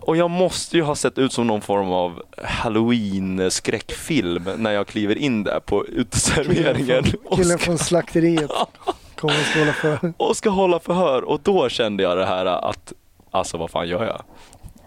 Och 0.00 0.16
jag 0.16 0.30
måste 0.30 0.76
ju 0.76 0.82
ha 0.82 0.94
sett 0.94 1.18
ut 1.18 1.32
som 1.32 1.46
någon 1.46 1.60
form 1.60 1.92
av 1.92 2.22
halloween-skräckfilm 2.44 4.48
när 4.56 4.70
jag 4.70 4.86
kliver 4.86 5.18
in 5.18 5.44
där 5.44 5.60
på 5.60 5.86
uteserveringen. 5.86 7.04
Killen 7.04 7.44
ska- 7.44 7.58
från 7.58 7.78
slakteriet 7.78 8.50
kommer 9.16 9.34
och 9.38 9.44
ska 9.46 9.58
hålla 9.60 9.72
för. 9.72 10.12
och 10.16 10.36
ska 10.36 10.50
hålla 10.50 10.80
förhör 10.80 11.22
och 11.22 11.40
då 11.42 11.68
kände 11.68 12.02
jag 12.02 12.18
det 12.18 12.26
här 12.26 12.46
att, 12.46 12.92
alltså 13.30 13.56
vad 13.56 13.70
fan 13.70 13.88
gör 13.88 14.04
jag? 14.04 14.22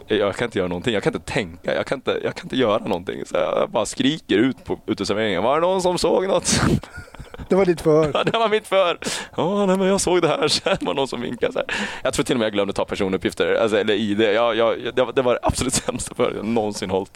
Jag 0.07 0.35
kan 0.35 0.45
inte 0.45 0.57
göra 0.57 0.67
någonting, 0.67 0.93
jag 0.93 1.03
kan 1.03 1.15
inte 1.15 1.33
tänka, 1.33 1.75
jag 1.75 1.85
kan 1.85 1.97
inte, 1.97 2.19
jag 2.23 2.35
kan 2.35 2.45
inte 2.45 2.55
göra 2.55 2.85
någonting. 2.85 3.25
Så 3.25 3.35
jag 3.35 3.69
bara 3.69 3.85
skriker 3.85 4.37
ut 4.37 4.63
på 4.63 4.79
uteserveringen. 4.87 5.43
Var 5.43 5.55
det 5.55 5.67
någon 5.67 5.81
som 5.81 5.97
såg 5.97 6.27
något? 6.27 6.61
Det 7.49 7.55
var 7.55 7.65
ditt 7.65 7.81
förhör. 7.81 8.11
Ja, 8.13 8.23
det 8.23 8.37
var 8.37 8.49
mitt 8.49 8.67
för. 8.67 8.97
Ja, 9.37 9.65
nej, 9.65 9.77
men 9.77 9.87
jag 9.87 10.01
såg 10.01 10.21
det 10.21 10.27
här. 10.27 10.47
Så 10.47 10.69
det 10.69 10.85
var 10.85 10.93
någon 10.93 11.07
som 11.07 11.21
vinkade. 11.21 11.53
Så 11.53 11.59
här. 11.59 11.67
Jag 12.03 12.13
tror 12.13 12.25
till 12.25 12.35
och 12.35 12.39
med 12.39 12.45
jag 12.45 12.53
glömde 12.53 12.73
ta 12.73 12.85
personuppgifter, 12.85 13.53
alltså, 13.53 13.77
eller 13.77 13.93
ID. 13.93 14.21
Jag, 14.21 14.55
jag, 14.55 14.95
det, 14.95 15.01
var, 15.01 15.33
det 15.33 15.39
absolut 15.43 15.73
sämsta 15.85 16.15
för 16.15 16.33
jag 16.35 16.45
någonsin 16.45 16.89
hållit. 16.89 17.11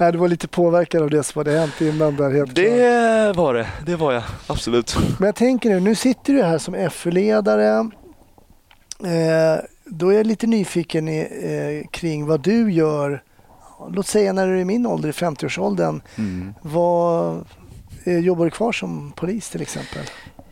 Nej, 0.00 0.12
du 0.12 0.18
var 0.18 0.28
lite 0.28 0.48
påverkad 0.48 1.02
av 1.02 1.10
det 1.10 1.22
som 1.22 1.38
hade 1.40 1.58
hänt 1.58 1.80
innan 1.80 2.16
där 2.16 2.30
helt 2.30 2.54
klart. 2.54 2.66
Det 2.66 3.32
var 3.36 3.54
det, 3.54 3.68
det 3.86 3.96
var 3.96 4.12
jag 4.12 4.22
absolut. 4.46 4.96
Men 5.18 5.26
jag 5.26 5.34
tänker 5.34 5.70
nu, 5.70 5.80
nu 5.80 5.94
sitter 5.94 6.32
du 6.32 6.42
här 6.42 6.58
som 6.58 6.90
FU-ledare. 6.90 7.90
Eh, 9.04 9.64
då 9.90 10.08
är 10.08 10.16
jag 10.16 10.26
lite 10.26 10.46
nyfiken 10.46 11.08
i, 11.08 11.18
eh, 11.20 11.90
kring 11.90 12.26
vad 12.26 12.40
du 12.40 12.72
gör. 12.72 13.22
Låt 13.90 14.06
säga 14.06 14.32
när 14.32 14.46
du 14.46 14.52
är 14.56 14.60
i 14.60 14.64
min 14.64 14.86
ålder, 14.86 15.08
i 15.08 15.12
50-årsåldern. 15.12 16.00
Mm. 16.16 16.54
Vad, 16.62 17.44
eh, 18.04 18.18
jobbar 18.18 18.44
du 18.44 18.50
kvar 18.50 18.72
som 18.72 19.12
polis 19.16 19.50
till 19.50 19.62
exempel? 19.62 20.02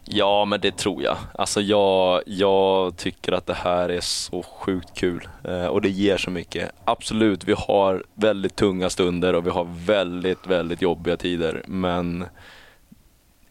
Ja, 0.09 0.45
men 0.45 0.61
det 0.61 0.76
tror 0.76 1.03
jag. 1.03 1.16
Alltså 1.34 1.61
jag, 1.61 2.22
jag 2.26 2.97
tycker 2.97 3.32
att 3.32 3.47
det 3.47 3.55
här 3.55 3.89
är 3.89 4.01
så 4.01 4.43
sjukt 4.43 4.95
kul 4.95 5.28
eh, 5.45 5.66
och 5.66 5.82
det 5.82 5.89
ger 5.89 6.16
så 6.16 6.30
mycket. 6.30 6.70
Absolut, 6.84 7.45
vi 7.45 7.55
har 7.59 8.05
väldigt 8.14 8.57
tunga 8.57 8.91
stunder 8.91 9.34
och 9.34 9.47
vi 9.47 9.51
har 9.51 9.68
väldigt, 9.87 10.47
väldigt 10.47 10.82
jobbiga 10.82 11.16
tider, 11.16 11.62
men 11.66 12.24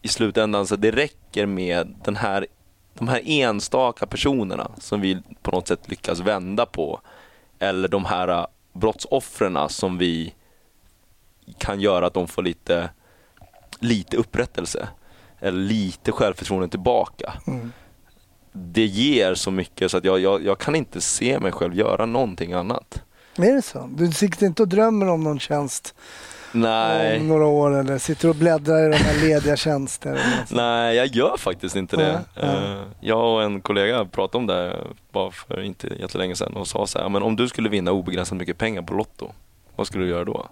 i 0.02 0.08
slutändan 0.08 0.66
så 0.66 0.76
det 0.76 0.90
räcker 0.90 1.46
med 1.46 1.94
den 2.04 2.16
här, 2.16 2.46
de 2.98 3.08
här 3.08 3.22
enstaka 3.24 4.06
personerna 4.06 4.70
som 4.78 5.00
vi 5.00 5.22
på 5.42 5.50
något 5.50 5.68
sätt 5.68 5.88
lyckas 5.88 6.20
vända 6.20 6.66
på 6.66 7.00
eller 7.58 7.88
de 7.88 8.04
här 8.04 8.46
brottsoffren 8.72 9.58
som 9.68 9.98
vi 9.98 10.34
kan 11.58 11.80
göra 11.80 12.06
att 12.06 12.14
de 12.14 12.28
får 12.28 12.42
lite, 12.42 12.90
lite 13.78 14.16
upprättelse 14.16 14.88
eller 15.40 15.58
lite 15.58 16.12
självförtroende 16.12 16.68
tillbaka. 16.68 17.32
Mm. 17.46 17.72
Det 18.52 18.86
ger 18.86 19.34
så 19.34 19.50
mycket 19.50 19.90
så 19.90 19.96
att 19.96 20.04
jag, 20.04 20.20
jag, 20.20 20.44
jag 20.44 20.58
kan 20.58 20.74
inte 20.74 21.00
se 21.00 21.40
mig 21.40 21.52
själv 21.52 21.74
göra 21.74 22.06
någonting 22.06 22.52
annat. 22.52 23.02
Är 23.36 23.54
det 23.54 23.62
så? 23.62 23.90
Du 23.96 24.12
sitter 24.12 24.46
inte 24.46 24.62
och 24.62 24.68
drömmer 24.68 25.08
om 25.08 25.24
någon 25.24 25.38
tjänst 25.38 25.94
Nej, 26.60 27.20
om 27.20 27.28
några 27.28 27.46
år 27.46 27.80
eller 27.80 27.98
sitter 27.98 28.28
och 28.28 28.34
bläddrar 28.34 28.86
i 28.88 28.90
de 28.92 28.96
här 28.96 29.28
lediga 29.28 29.56
tjänster? 29.66 30.10
eller 30.10 30.18
något 30.38 30.48
sånt? 30.48 30.50
nej 30.50 30.96
jag 30.96 31.06
gör 31.06 31.36
faktiskt 31.36 31.76
inte 31.76 31.96
det. 31.96 32.12
Nej, 32.12 32.46
nej. 32.54 32.72
Eh, 32.72 32.78
Jag 33.00 33.34
och 33.34 33.42
en 33.42 33.60
kollega 33.60 34.04
pratade 34.04 34.38
om 34.38 34.46
det 34.46 34.76
bara 35.12 35.30
för 35.30 35.62
inte 35.62 35.88
jättelänge 36.00 36.34
sedan 36.36 36.52
och 36.56 36.66
sa 36.68 36.86
så 36.86 36.98
här, 36.98 37.08
men 37.08 37.22
om 37.22 37.36
du 37.36 37.48
skulle 37.48 37.68
vinna 37.68 37.92
obegränsat 37.92 38.38
mycket 38.38 38.58
pengar 38.58 38.82
på 38.82 38.94
Lotto, 38.94 39.32
vad 39.76 39.86
skulle 39.86 40.04
du 40.04 40.10
göra 40.10 40.24
då? 40.24 40.46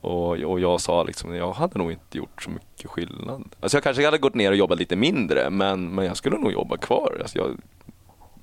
Och, 0.00 0.30
och 0.30 0.60
jag 0.60 0.80
sa 0.80 1.02
liksom, 1.04 1.34
jag 1.34 1.52
hade 1.52 1.78
nog 1.78 1.92
inte 1.92 2.18
gjort 2.18 2.42
så 2.42 2.50
mycket 2.50 2.90
skillnad. 2.90 3.44
Alltså 3.60 3.76
jag 3.76 3.84
kanske 3.84 4.04
hade 4.04 4.18
gått 4.18 4.34
ner 4.34 4.50
och 4.50 4.56
jobbat 4.56 4.78
lite 4.78 4.96
mindre, 4.96 5.50
men, 5.50 5.94
men 5.94 6.04
jag 6.04 6.16
skulle 6.16 6.36
nog 6.38 6.52
jobba 6.52 6.76
kvar. 6.76 7.18
Alltså 7.22 7.38
jag, 7.38 7.50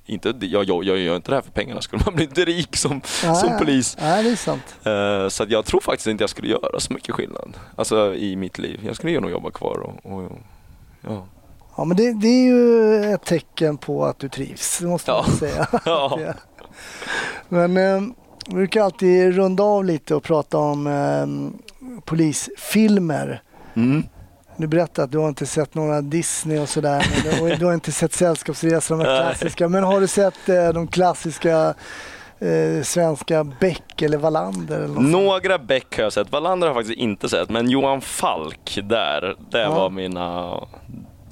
inte, 0.06 0.34
jag, 0.40 0.64
jag, 0.68 0.84
jag 0.84 0.98
gör 0.98 1.16
inte 1.16 1.30
det 1.30 1.34
här 1.34 1.42
för 1.42 1.50
pengarna, 1.50 1.80
skulle 1.82 2.02
man 2.06 2.14
bli 2.14 2.24
inte 2.24 2.44
rik 2.44 2.76
som, 2.76 3.00
Nej, 3.24 3.36
som 3.36 3.58
polis. 3.58 3.96
Nej, 4.00 4.24
det 4.24 4.30
är 4.30 4.36
sant. 4.36 4.62
Eh, 4.84 5.28
Så 5.28 5.44
jag 5.48 5.64
tror 5.64 5.80
faktiskt 5.80 6.06
inte 6.06 6.22
jag 6.22 6.30
skulle 6.30 6.48
göra 6.48 6.80
så 6.80 6.92
mycket 6.92 7.14
skillnad. 7.14 7.56
Alltså 7.76 8.14
i 8.14 8.36
mitt 8.36 8.58
liv. 8.58 8.80
Jag 8.86 8.96
skulle 8.96 9.20
nog 9.20 9.30
jobba 9.30 9.50
kvar 9.50 9.78
och, 9.78 10.12
och 10.12 10.30
ja. 11.08 11.26
Ja, 11.76 11.84
men 11.84 11.96
det, 11.96 12.12
det 12.12 12.28
är 12.28 12.44
ju 12.44 12.94
ett 13.14 13.24
tecken 13.24 13.76
på 13.76 14.04
att 14.04 14.18
du 14.18 14.28
trivs, 14.28 14.78
det 14.78 14.86
måste 14.86 15.10
Ja. 15.10 15.24
man 15.28 15.36
säga. 15.36 15.66
Ja. 15.84 16.18
Men 17.48 17.76
eh, 17.76 18.00
vi 18.46 18.54
brukar 18.54 18.82
alltid 18.82 19.34
runda 19.34 19.62
av 19.62 19.84
lite 19.84 20.14
och 20.14 20.22
prata 20.22 20.58
om 20.58 20.86
eh, 20.86 22.00
polisfilmer. 22.04 23.42
Mm. 23.74 24.04
Du 24.60 24.66
berättade 24.66 25.04
att 25.04 25.12
du 25.12 25.18
har 25.18 25.28
inte 25.28 25.46
sett 25.46 25.74
några 25.74 26.00
Disney 26.00 26.58
och 26.58 26.68
sådär. 26.68 27.06
du- 27.24 27.40
Och 27.52 27.58
du 27.58 27.64
har 27.66 27.74
inte 27.74 27.92
sett 27.92 28.12
Sällskapsresan, 28.12 28.98
de 28.98 29.04
klassiska. 29.04 29.68
Men 29.68 29.84
har 29.84 30.00
du 30.00 30.06
sett 30.06 30.48
eh, 30.48 30.68
de 30.68 30.86
klassiska 30.88 31.74
eh, 32.38 32.82
svenska 32.82 33.44
Beck 33.44 34.02
eller 34.02 34.18
Wallander? 34.18 34.76
Eller 34.76 34.88
något? 34.94 35.02
Några 35.04 35.58
Beck 35.58 35.96
har 35.96 36.02
jag 36.04 36.12
sett, 36.12 36.32
Wallander 36.32 36.66
har 36.68 36.74
jag 36.74 36.82
faktiskt 36.82 36.98
inte 37.00 37.28
sett, 37.28 37.50
men 37.50 37.70
Johan 37.70 38.00
Falk 38.00 38.78
där, 38.82 39.36
det 39.50 39.60
Ja. 39.60 39.70
var 39.74 39.90
mina, 39.90 40.54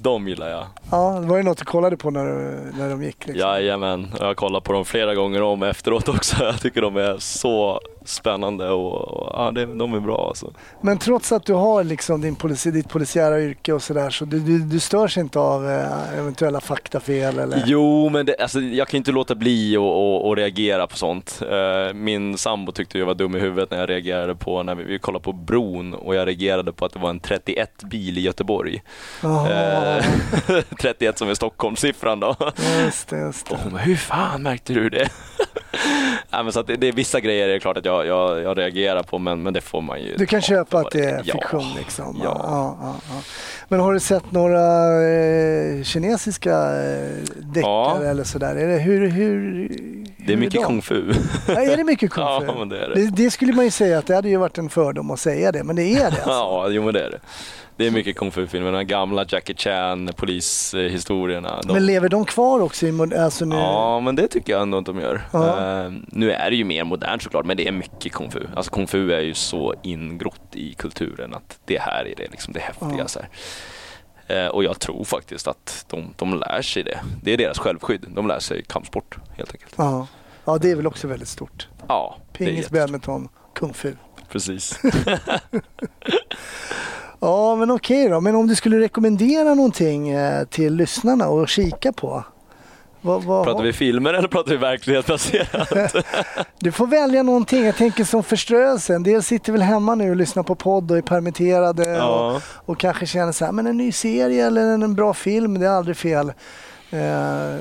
de 0.00 0.28
gillar 0.28 0.48
jag. 0.50 0.66
Ja, 0.90 1.18
det 1.20 1.26
var 1.26 1.36
ju 1.36 1.42
något 1.42 1.58
du 1.58 1.64
kollade 1.64 1.96
på 1.96 2.10
när, 2.10 2.24
du- 2.24 2.72
när 2.78 2.90
de 2.90 3.02
gick. 3.02 3.26
Liksom. 3.26 3.48
Jajamän, 3.48 4.06
jag 4.18 4.26
har 4.26 4.34
kollat 4.34 4.64
på 4.64 4.72
dem 4.72 4.84
flera 4.84 5.14
gånger 5.14 5.42
om 5.42 5.62
efteråt 5.62 6.08
också. 6.08 6.36
Jag 6.44 6.60
tycker 6.60 6.82
de 6.82 6.96
är 6.96 7.16
så 7.18 7.80
spännande 8.08 8.70
och, 8.70 9.08
och 9.08 9.30
ja, 9.34 9.50
det, 9.50 9.66
de 9.66 9.94
är 9.94 10.00
bra 10.00 10.26
alltså. 10.28 10.52
Men 10.80 10.98
trots 10.98 11.32
att 11.32 11.46
du 11.46 11.52
har 11.52 11.84
liksom 11.84 12.20
din 12.20 12.36
polici, 12.36 12.70
ditt 12.70 12.88
polisiära 12.88 13.40
yrke 13.40 13.72
och 13.72 13.82
sådär 13.82 14.10
så 14.10 14.24
du, 14.24 14.40
du, 14.40 14.58
du 14.58 14.80
störs 14.80 15.18
inte 15.18 15.38
av 15.38 15.70
eh, 15.70 16.18
eventuella 16.18 16.60
faktafel 16.60 17.38
eller? 17.38 17.62
Jo, 17.66 18.08
men 18.08 18.26
det, 18.26 18.36
alltså, 18.40 18.60
jag 18.60 18.88
kan 18.88 18.98
inte 18.98 19.12
låta 19.12 19.34
bli 19.34 19.76
att 19.76 19.80
och, 19.80 20.28
och 20.28 20.36
reagera 20.36 20.86
på 20.86 20.96
sånt. 20.96 21.42
Eh, 21.50 21.94
min 21.94 22.38
sambo 22.38 22.72
tyckte 22.72 22.98
jag 22.98 23.06
var 23.06 23.14
dum 23.14 23.36
i 23.36 23.38
huvudet 23.38 23.70
när 23.70 23.78
jag 23.78 23.88
reagerade 23.90 24.34
på, 24.34 24.62
när 24.62 24.74
vi, 24.74 24.84
vi 24.84 24.98
kollade 24.98 25.22
på 25.24 25.32
bron 25.32 25.94
och 25.94 26.14
jag 26.14 26.26
reagerade 26.28 26.72
på 26.72 26.84
att 26.84 26.92
det 26.92 26.98
var 26.98 27.10
en 27.10 27.20
31 27.20 27.82
bil 27.82 28.18
i 28.18 28.20
Göteborg. 28.20 28.82
Jaha, 29.22 29.48
Eh, 29.48 30.04
31 30.80 31.18
som 31.18 31.28
är 31.28 31.34
Stockholmssiffran 31.34 32.20
då. 32.20 32.36
just 32.84 33.08
det. 33.08 33.18
Just 33.18 33.48
det. 33.48 33.56
Hon 33.62 33.72
bara, 33.72 33.82
hur 33.82 33.96
fan 33.96 34.42
märkte 34.42 34.72
du 34.72 34.90
det? 34.90 35.08
Nej, 36.30 36.44
men 36.44 36.52
så 36.52 36.60
att 36.60 36.66
det, 36.66 36.76
det 36.76 36.86
är 36.88 36.92
vissa 36.92 37.20
grejer 37.20 37.48
är 37.48 37.58
klart 37.58 37.76
att 37.76 37.84
jag, 37.84 37.97
jag, 38.06 38.42
jag 38.42 38.58
reagerar 38.58 39.02
på 39.02 39.18
men, 39.18 39.42
men 39.42 39.52
det 39.52 39.60
får 39.60 39.80
man 39.80 40.02
ju 40.02 40.14
Du 40.16 40.26
kan 40.26 40.40
köpa 40.42 40.78
att 40.78 40.90
det 40.90 41.04
är 41.04 41.22
Ja. 41.24 41.32
fiktion 41.34 41.64
liksom? 41.78 42.20
Ja. 42.24 42.40
Ja, 42.44 42.76
ja, 42.80 42.96
ja. 43.10 43.20
Men 43.68 43.80
har 43.80 43.92
du 43.92 44.00
sett 44.00 44.32
några 44.32 44.62
eh, 45.08 45.82
kinesiska 45.82 46.50
eh, 46.54 47.08
deckare 47.36 47.70
Ja. 48.04 48.10
eller 48.10 48.24
sådär? 48.24 48.56
Är 48.56 48.66
det, 48.68 48.78
hur, 48.78 49.08
hur, 49.10 49.68
Det 50.26 50.32
är 50.32 50.36
mycket 50.36 50.64
kung 50.64 50.82
fu. 50.82 51.12
Ja, 51.48 51.54
är 51.62 51.76
det 51.76 51.84
mycket 51.84 52.10
kung 52.10 52.24
Ja, 52.26 52.40
fu? 52.46 52.58
men 52.58 52.68
det 52.68 52.78
är 52.84 52.88
det. 52.88 52.94
det. 52.94 53.10
Det 53.24 53.30
skulle 53.30 53.52
man 53.52 53.64
ju 53.64 53.70
säga 53.70 53.98
att 53.98 54.06
det 54.06 54.14
hade 54.14 54.28
ju 54.28 54.36
varit 54.36 54.58
en 54.58 54.68
fördom 54.70 55.10
att 55.10 55.20
säga 55.20 55.52
det, 55.52 55.64
men 55.64 55.76
det 55.76 55.82
är 55.82 55.98
det 55.98 56.06
alltså. 56.06 56.28
Ja, 56.28 56.68
jo 56.68 56.82
men 56.84 56.94
det 56.94 57.00
är 57.04 57.10
det. 57.10 57.18
Det 57.78 57.86
är 57.86 57.90
mycket 57.90 58.16
kung 58.16 58.30
fu-filmer, 58.30 58.72
de 58.72 58.84
gamla 58.84 59.24
Jackie 59.28 59.56
Chan, 59.56 60.10
polishistorierna. 60.16 61.60
De... 61.62 61.72
Men 61.72 61.86
lever 61.86 62.08
de 62.08 62.24
kvar 62.24 62.60
också? 62.60 62.86
I, 62.86 63.14
alltså 63.16 63.44
nu? 63.44 63.56
Ja, 63.56 64.00
men 64.00 64.16
det 64.16 64.28
tycker 64.28 64.52
jag 64.52 64.62
ändå 64.62 64.78
att 64.78 64.86
de 64.86 65.00
gör. 65.00 65.14
Eh, 65.14 65.92
nu 66.06 66.32
är 66.32 66.50
det 66.50 66.56
ju 66.56 66.64
mer 66.64 66.84
modernt 66.84 67.22
såklart, 67.22 67.46
men 67.46 67.56
det 67.56 67.68
är 67.68 67.72
mycket 67.72 68.12
kung 68.12 68.30
fu. 68.30 68.46
Alltså 68.56 68.70
kung 68.70 68.86
fu 68.86 69.12
är 69.12 69.20
ju 69.20 69.34
så 69.34 69.74
ingrott 69.82 70.50
i 70.52 70.74
kulturen 70.74 71.34
att 71.34 71.58
det 71.64 71.78
här 71.80 72.04
är 72.04 72.14
det, 72.16 72.30
liksom 72.30 72.52
det 72.52 72.60
häftiga. 72.60 73.08
Så. 73.08 73.20
Eh, 74.26 74.46
och 74.46 74.64
jag 74.64 74.80
tror 74.80 75.04
faktiskt 75.04 75.48
att 75.48 75.84
de, 75.88 76.14
de 76.16 76.34
lär 76.34 76.62
sig 76.62 76.82
det. 76.82 77.00
Det 77.22 77.32
är 77.32 77.36
deras 77.36 77.58
självskydd. 77.58 78.06
De 78.08 78.26
lär 78.28 78.38
sig 78.38 78.62
kampsport 78.64 79.18
helt 79.36 79.52
enkelt. 79.52 79.74
Ja. 79.76 80.06
ja, 80.44 80.58
det 80.58 80.70
är 80.70 80.76
väl 80.76 80.86
också 80.86 81.08
väldigt 81.08 81.28
stort. 81.28 81.68
Ja, 81.88 82.16
Pingis, 82.32 82.70
badminton, 82.70 83.28
kung 83.54 83.74
fu. 83.74 83.92
Precis. 84.28 84.80
Ja, 87.20 87.56
men 87.56 87.70
okej 87.70 88.08
då. 88.08 88.20
Men 88.20 88.34
om 88.34 88.46
du 88.46 88.54
skulle 88.54 88.80
rekommendera 88.80 89.54
någonting 89.54 90.08
eh, 90.08 90.44
till 90.44 90.74
lyssnarna 90.74 91.24
att 91.24 91.48
kika 91.48 91.92
på? 91.92 92.24
Vad, 93.00 93.24
vad, 93.24 93.44
pratar 93.44 93.62
vi 93.62 93.72
filmer 93.72 94.14
eller 94.14 94.28
pratar 94.28 94.50
vi 94.50 94.56
verklighetsbaserat? 94.56 95.94
Du 96.58 96.72
får 96.72 96.86
välja 96.86 97.22
någonting. 97.22 97.64
Jag 97.64 97.76
tänker 97.76 98.04
som 98.04 98.22
förströelse. 98.22 98.94
En 98.94 99.02
del 99.02 99.22
sitter 99.22 99.52
väl 99.52 99.62
hemma 99.62 99.94
nu 99.94 100.10
och 100.10 100.16
lyssnar 100.16 100.42
på 100.42 100.54
podd 100.54 100.90
och 100.90 100.98
är 100.98 101.02
permitterade 101.02 101.82
och, 101.82 101.98
ja. 101.98 102.40
och 102.66 102.78
kanske 102.78 103.06
känner 103.06 103.32
så 103.32 103.44
här, 103.44 103.52
men 103.52 103.66
en 103.66 103.76
ny 103.76 103.92
serie 103.92 104.46
eller 104.46 104.62
en 104.62 104.94
bra 104.94 105.14
film, 105.14 105.60
det 105.60 105.66
är 105.66 105.70
aldrig 105.70 105.96
fel. 105.96 106.32
Eh, 106.90 107.58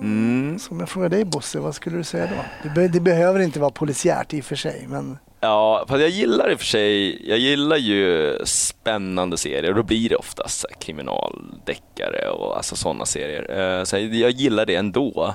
Mm. 0.00 0.58
som 0.58 0.80
jag 0.80 0.88
frågar 0.88 1.08
dig 1.08 1.24
Bosse, 1.24 1.58
vad 1.58 1.74
skulle 1.74 1.96
du 1.96 2.04
säga 2.04 2.26
då? 2.26 2.44
Det, 2.62 2.68
be- 2.74 2.88
det 2.88 3.00
behöver 3.00 3.40
inte 3.40 3.60
vara 3.60 3.70
polisiärt 3.70 4.34
i 4.34 4.40
och 4.40 4.44
för 4.44 4.56
sig, 4.56 4.86
men 4.88 5.18
Ja, 5.40 5.84
fast 5.88 6.00
jag 6.00 6.10
gillar 6.10 6.50
i 6.50 6.54
och 6.54 6.58
för 6.58 6.66
sig, 6.66 7.28
jag 7.28 7.38
gillar 7.38 7.76
ju 7.76 8.32
spännande 8.44 9.36
serier 9.36 9.70
och 9.70 9.76
då 9.76 9.82
blir 9.82 10.08
det 10.08 10.16
oftast 10.16 10.60
så 10.60 10.68
kriminaldeckare 10.78 12.28
och 12.28 12.56
alltså 12.56 12.76
sådana 12.76 13.06
serier. 13.06 13.78
Eh, 13.78 13.84
Så 13.84 13.96
jag 13.96 14.14
jag 14.14 14.30
gillar 14.30 14.66
det 14.66 14.74
ändå. 14.76 15.34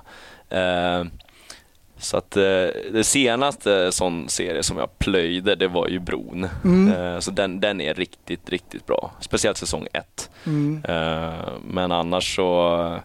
Så 2.02 2.18
att 2.18 2.38
eh, 2.38 2.43
det 2.91 3.04
senaste 3.04 3.91
sån 3.91 4.30
serie 4.30 4.64
som 4.64 4.78
jag 4.78 5.00
plöjde, 5.00 5.56
det 5.56 5.68
var 5.68 5.88
ju 5.88 6.00
Bron. 6.00 6.47
Mm. 6.64 6.93
Eh, 6.93 7.20
Så 7.20 7.32
den, 7.32 7.60
den 7.60 7.82
är 7.82 7.93
riktigt, 7.93 8.50
riktigt 8.50 8.86
bra. 8.86 9.12
Speciellt 9.20 9.58
säsong 9.58 9.88
ett. 9.93 10.30
mm. 10.45 10.84
Eh, 10.89 11.50
Men 11.64 11.91
annars 11.91 12.36
så, 12.36 13.00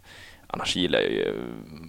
annars 0.46 0.76
gillar 0.76 0.98
jag 1.00 1.10
ju 1.10 1.32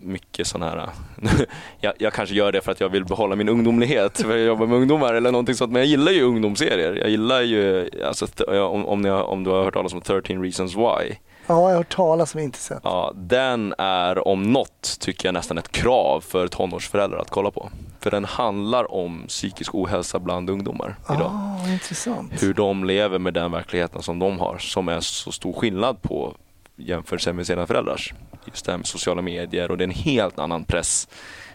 mycket 0.01 0.47
sån 0.47 0.61
här, 0.61 0.89
jag, 1.79 1.93
jag, 1.97 2.13
kanske 2.13 2.35
gör 2.35 2.51
det 2.51 2.61
för 2.61 2.71
att 2.71 2.79
jag 2.79 2.89
vill 2.89 3.05
behålla 3.05 3.35
min 3.35 3.49
ungdomlighet, 3.49 4.21
för 4.21 4.37
jag 4.37 4.45
jobbar 4.47 4.67
med 4.67 4.77
ungdomar 4.77 5.13
eller 5.13 5.31
någonting 5.31 5.55
sånt, 5.55 5.71
men 5.71 5.79
jag 5.81 5.87
gillar 5.89 6.11
ju 6.11 6.21
ungdomsserier. 6.23 6.93
Jag 6.95 7.09
gillar 7.09 7.41
ju, 7.41 7.89
alltså, 8.05 8.27
om, 8.47 8.85
om, 8.85 9.05
har, 9.05 9.23
om 9.23 9.43
du 9.43 9.49
har 9.49 9.63
hört 9.63 9.73
talas 9.73 9.93
om 9.93 10.01
13 10.01 10.43
reasons 10.43 10.75
why. 10.75 11.15
Ja, 11.47 11.53
jag 11.55 11.61
har 11.61 11.73
hört 11.73 11.95
talas 11.95 12.35
men 12.35 12.43
inte 12.43 12.59
sett. 12.59 12.79
Ja, 12.83 13.11
den 13.15 13.73
är 13.77 14.27
om 14.27 14.43
något, 14.43 14.97
tycker 14.99 15.27
jag 15.27 15.33
nästan 15.33 15.57
ett 15.57 15.71
krav 15.71 16.21
för 16.21 16.47
tonårsföräldrar 16.47 17.19
att 17.19 17.29
kolla 17.29 17.51
på. 17.51 17.69
För 17.99 18.11
den 18.11 18.25
handlar 18.25 18.91
om 18.91 19.23
psykisk 19.27 19.75
ohälsa 19.75 20.19
bland 20.19 20.49
ungdomar 20.49 20.95
idag. 21.09 21.31
Ah, 21.33 21.71
intressant. 21.71 22.43
Hur 22.43 22.53
de 22.53 22.83
lever 22.83 23.19
med 23.19 23.33
den 23.33 23.51
verkligheten 23.51 24.01
som 24.01 24.19
de 24.19 24.39
har, 24.39 24.57
som 24.57 24.87
är 24.87 24.99
så 24.99 25.31
stor 25.31 25.53
skillnad 25.53 26.01
på 26.01 26.35
jämfört 26.75 27.33
med 27.33 27.47
sina 27.47 27.67
föräldrars. 27.67 28.13
Just 28.45 28.65
det 28.65 28.71
här 28.71 28.77
med 28.77 28.87
sociala 28.87 29.21
medier 29.21 29.71
och 29.71 29.77
det 29.77 29.83
är 29.83 29.87
en 29.87 29.93
helt 29.95 30.39
annan 30.39 30.63
press 30.63 31.07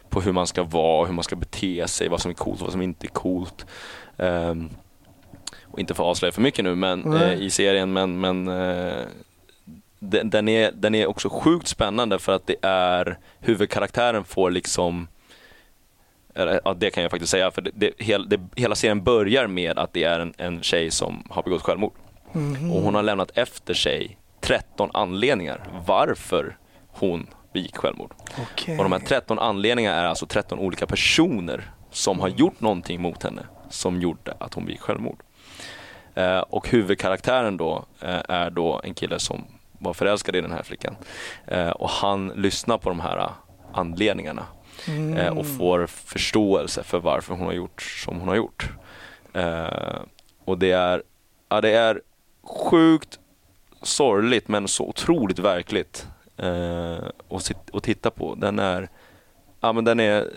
på 0.08 0.20
hur 0.20 0.32
man 0.32 0.46
ska 0.46 0.62
vara, 0.62 1.06
hur 1.06 1.12
man 1.12 1.24
ska 1.24 1.36
bete 1.36 1.88
sig, 1.88 2.08
vad 2.08 2.20
som 2.20 2.30
är 2.30 2.34
coolt 2.34 2.60
och 2.60 2.66
vad 2.66 2.72
som 2.72 2.82
inte 2.82 3.06
är 3.06 3.08
coolt. 3.08 3.66
Um, 4.16 4.70
och 5.62 5.78
inte 5.78 5.94
för 5.94 6.02
att 6.02 6.10
avslöja 6.10 6.32
för 6.32 6.42
mycket 6.42 6.64
nu 6.64 6.74
men, 6.74 7.14
uh, 7.14 7.34
i 7.34 7.50
serien, 7.50 7.92
men, 7.92 8.20
men 8.20 8.48
uh, 8.48 9.06
den, 10.00 10.30
den, 10.30 10.48
är, 10.48 10.72
den 10.72 10.94
är 10.94 11.06
också 11.06 11.28
sjukt 11.28 11.68
spännande 11.68 12.18
för 12.18 12.32
att 12.32 12.46
det 12.46 12.56
är 12.62 13.18
huvudkaraktären 13.40 14.24
får 14.24 14.50
liksom 14.50 15.08
ja, 16.34 16.74
det 16.74 16.90
kan 16.90 17.02
jag 17.02 17.10
faktiskt 17.10 17.30
säga, 17.30 17.50
för 17.50 17.62
det, 17.62 17.70
det, 17.74 17.92
hel, 17.98 18.28
det, 18.28 18.40
hela 18.56 18.74
serien 18.74 19.04
börjar 19.04 19.46
med 19.46 19.78
att 19.78 19.92
det 19.92 20.04
är 20.04 20.20
en, 20.20 20.34
en 20.38 20.62
tjej 20.62 20.90
som 20.90 21.24
har 21.30 21.42
begått 21.42 21.62
självmord. 21.62 21.92
Mm. 22.34 22.70
Och 22.70 22.82
hon 22.82 22.94
har 22.94 23.02
lämnat 23.02 23.38
efter 23.38 23.74
sig 23.74 24.18
13 24.40 24.90
anledningar 24.94 25.68
varför 25.86 26.56
hon 26.88 27.26
begick 27.52 27.76
självmord. 27.76 28.14
Okay. 28.52 28.76
Och 28.76 28.82
de 28.82 28.92
här 28.92 28.98
13 28.98 29.38
anledningarna 29.38 29.96
är 29.96 30.04
alltså 30.04 30.26
13 30.26 30.58
olika 30.58 30.86
personer 30.86 31.70
som 31.90 32.20
har 32.20 32.28
gjort 32.28 32.60
någonting 32.60 33.02
mot 33.02 33.22
henne 33.22 33.42
som 33.70 34.00
gjorde 34.00 34.34
att 34.38 34.54
hon 34.54 34.64
begick 34.64 34.80
självmord. 34.80 35.22
Eh, 36.14 36.38
och 36.38 36.68
huvudkaraktären 36.68 37.56
då 37.56 37.84
eh, 38.00 38.20
är 38.28 38.50
då 38.50 38.80
en 38.84 38.94
kille 38.94 39.18
som 39.18 39.44
var 39.80 39.94
förälskad 39.94 40.36
i 40.36 40.40
den 40.40 40.52
här 40.52 40.62
flickan. 40.62 40.96
Eh, 41.46 41.70
och 41.70 41.90
han 41.90 42.28
lyssnar 42.28 42.78
på 42.78 42.88
de 42.88 43.00
här 43.00 43.30
anledningarna 43.72 44.46
mm. 44.86 45.16
eh, 45.16 45.38
och 45.38 45.46
får 45.46 45.86
förståelse 45.86 46.82
för 46.82 46.98
varför 46.98 47.34
hon 47.34 47.46
har 47.46 47.52
gjort 47.52 47.82
som 47.82 48.20
hon 48.20 48.28
har 48.28 48.36
gjort. 48.36 48.68
Eh, 49.34 50.00
och 50.44 50.58
det 50.58 50.72
är, 50.72 51.02
ja, 51.48 51.60
det 51.60 51.70
är 51.70 52.02
sjukt 52.42 53.18
sorgligt 53.82 54.48
men 54.48 54.68
så 54.68 54.88
otroligt 54.88 55.38
verkligt 55.38 56.06
eh, 56.36 56.98
att, 57.28 57.74
att 57.74 57.82
titta 57.82 58.10
på. 58.10 58.34
Den 58.34 58.58
är, 58.58 58.88
ja 59.60 59.72
men 59.72 59.84
den 59.84 60.00
är, 60.00 60.28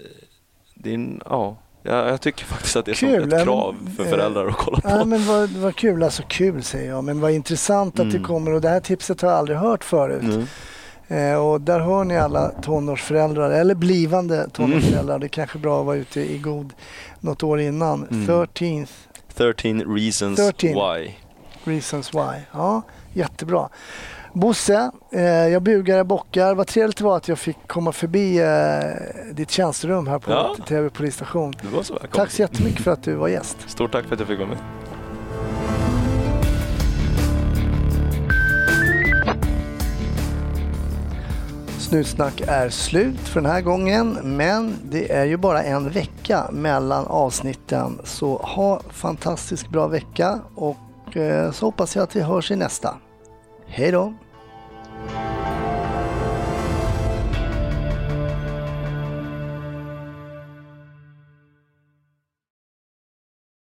din, 0.75 1.21
ja 1.25 1.57
Ja, 1.86 2.09
jag 2.09 2.21
tycker 2.21 2.45
faktiskt 2.45 2.75
att 2.75 2.86
det 2.86 2.91
är 2.91 2.95
kul. 2.95 3.34
ett 3.34 3.43
krav 3.43 3.75
för 3.97 4.03
föräldrar 4.03 4.47
att 4.47 4.57
kolla 4.57 4.81
på. 4.81 4.89
Ja, 4.89 5.05
men 5.05 5.25
vad, 5.25 5.49
vad 5.49 5.75
kul, 5.75 6.03
alltså 6.03 6.23
kul 6.27 6.63
säger 6.63 6.89
jag, 6.89 7.03
men 7.03 7.19
vad 7.19 7.31
intressant 7.31 7.93
att 7.93 7.99
mm. 7.99 8.13
det 8.13 8.19
kommer 8.19 8.53
och 8.53 8.61
det 8.61 8.69
här 8.69 8.79
tipset 8.79 9.21
har 9.21 9.29
jag 9.29 9.38
aldrig 9.38 9.57
hört 9.57 9.84
förut. 9.84 10.23
Mm. 10.23 10.45
Eh, 11.07 11.45
och 11.45 11.61
där 11.61 11.79
hör 11.79 12.03
ni 12.03 12.17
alla 12.17 12.49
tonårsföräldrar, 12.49 13.51
eller 13.51 13.75
blivande 13.75 14.49
tonårsföräldrar. 14.49 15.15
Mm. 15.15 15.19
Det 15.19 15.25
är 15.25 15.29
kanske 15.29 15.59
bra 15.59 15.79
att 15.79 15.86
vara 15.86 15.95
ute 15.95 16.34
i 16.34 16.38
god 16.38 16.73
något 17.19 17.43
år 17.43 17.59
innan. 17.59 18.07
Mm. 18.11 18.47
13 18.47 18.88
13 19.36 19.95
reasons 19.95 20.38
13 20.38 20.69
why. 20.69 21.15
Reasons 21.63 22.13
why. 22.13 22.41
Ja, 22.51 22.81
jättebra. 23.13 23.69
Bosse, 24.34 24.91
eh, 25.11 25.23
jag 25.23 25.63
bugar, 25.63 25.99
och 25.99 26.05
bockar. 26.05 26.55
Vad 26.55 26.67
trevligt 26.67 26.97
det 26.97 27.03
var 27.03 27.17
att 27.17 27.27
jag 27.27 27.39
fick 27.39 27.67
komma 27.67 27.91
förbi 27.91 28.39
eh, 28.39 29.34
ditt 29.34 29.51
tjänsterum 29.51 30.07
här 30.07 30.19
på 30.19 30.31
ja. 30.31 30.55
TV 30.67 30.89
polisstation. 30.89 31.53
Tack 32.11 32.31
så 32.31 32.41
jättemycket 32.41 32.81
för 32.81 32.91
att 32.91 33.03
du 33.03 33.15
var 33.15 33.27
gäst. 33.27 33.57
Stort 33.67 33.91
tack 33.91 34.05
för 34.05 34.13
att 34.13 34.19
jag 34.19 34.27
fick 34.27 34.39
vara 34.39 34.49
med. 34.49 34.57
Snutsnack 41.77 42.41
är 42.47 42.69
slut 42.69 43.19
för 43.19 43.41
den 43.41 43.51
här 43.51 43.61
gången, 43.61 44.17
men 44.23 44.75
det 44.84 45.11
är 45.11 45.25
ju 45.25 45.38
bara 45.38 45.63
en 45.63 45.89
vecka 45.89 46.49
mellan 46.51 47.07
avsnitten. 47.07 47.99
Så 48.03 48.38
ha 48.38 48.81
fantastiskt 48.89 49.69
bra 49.69 49.88
vecka 49.88 50.39
och 50.55 51.17
eh, 51.17 51.51
så 51.51 51.65
hoppas 51.65 51.95
jag 51.95 52.03
att 52.03 52.15
vi 52.15 52.21
hörs 52.21 52.51
i 52.51 52.55
nästa. 52.55 52.95
Hej 53.76 53.91
då! 53.91 54.13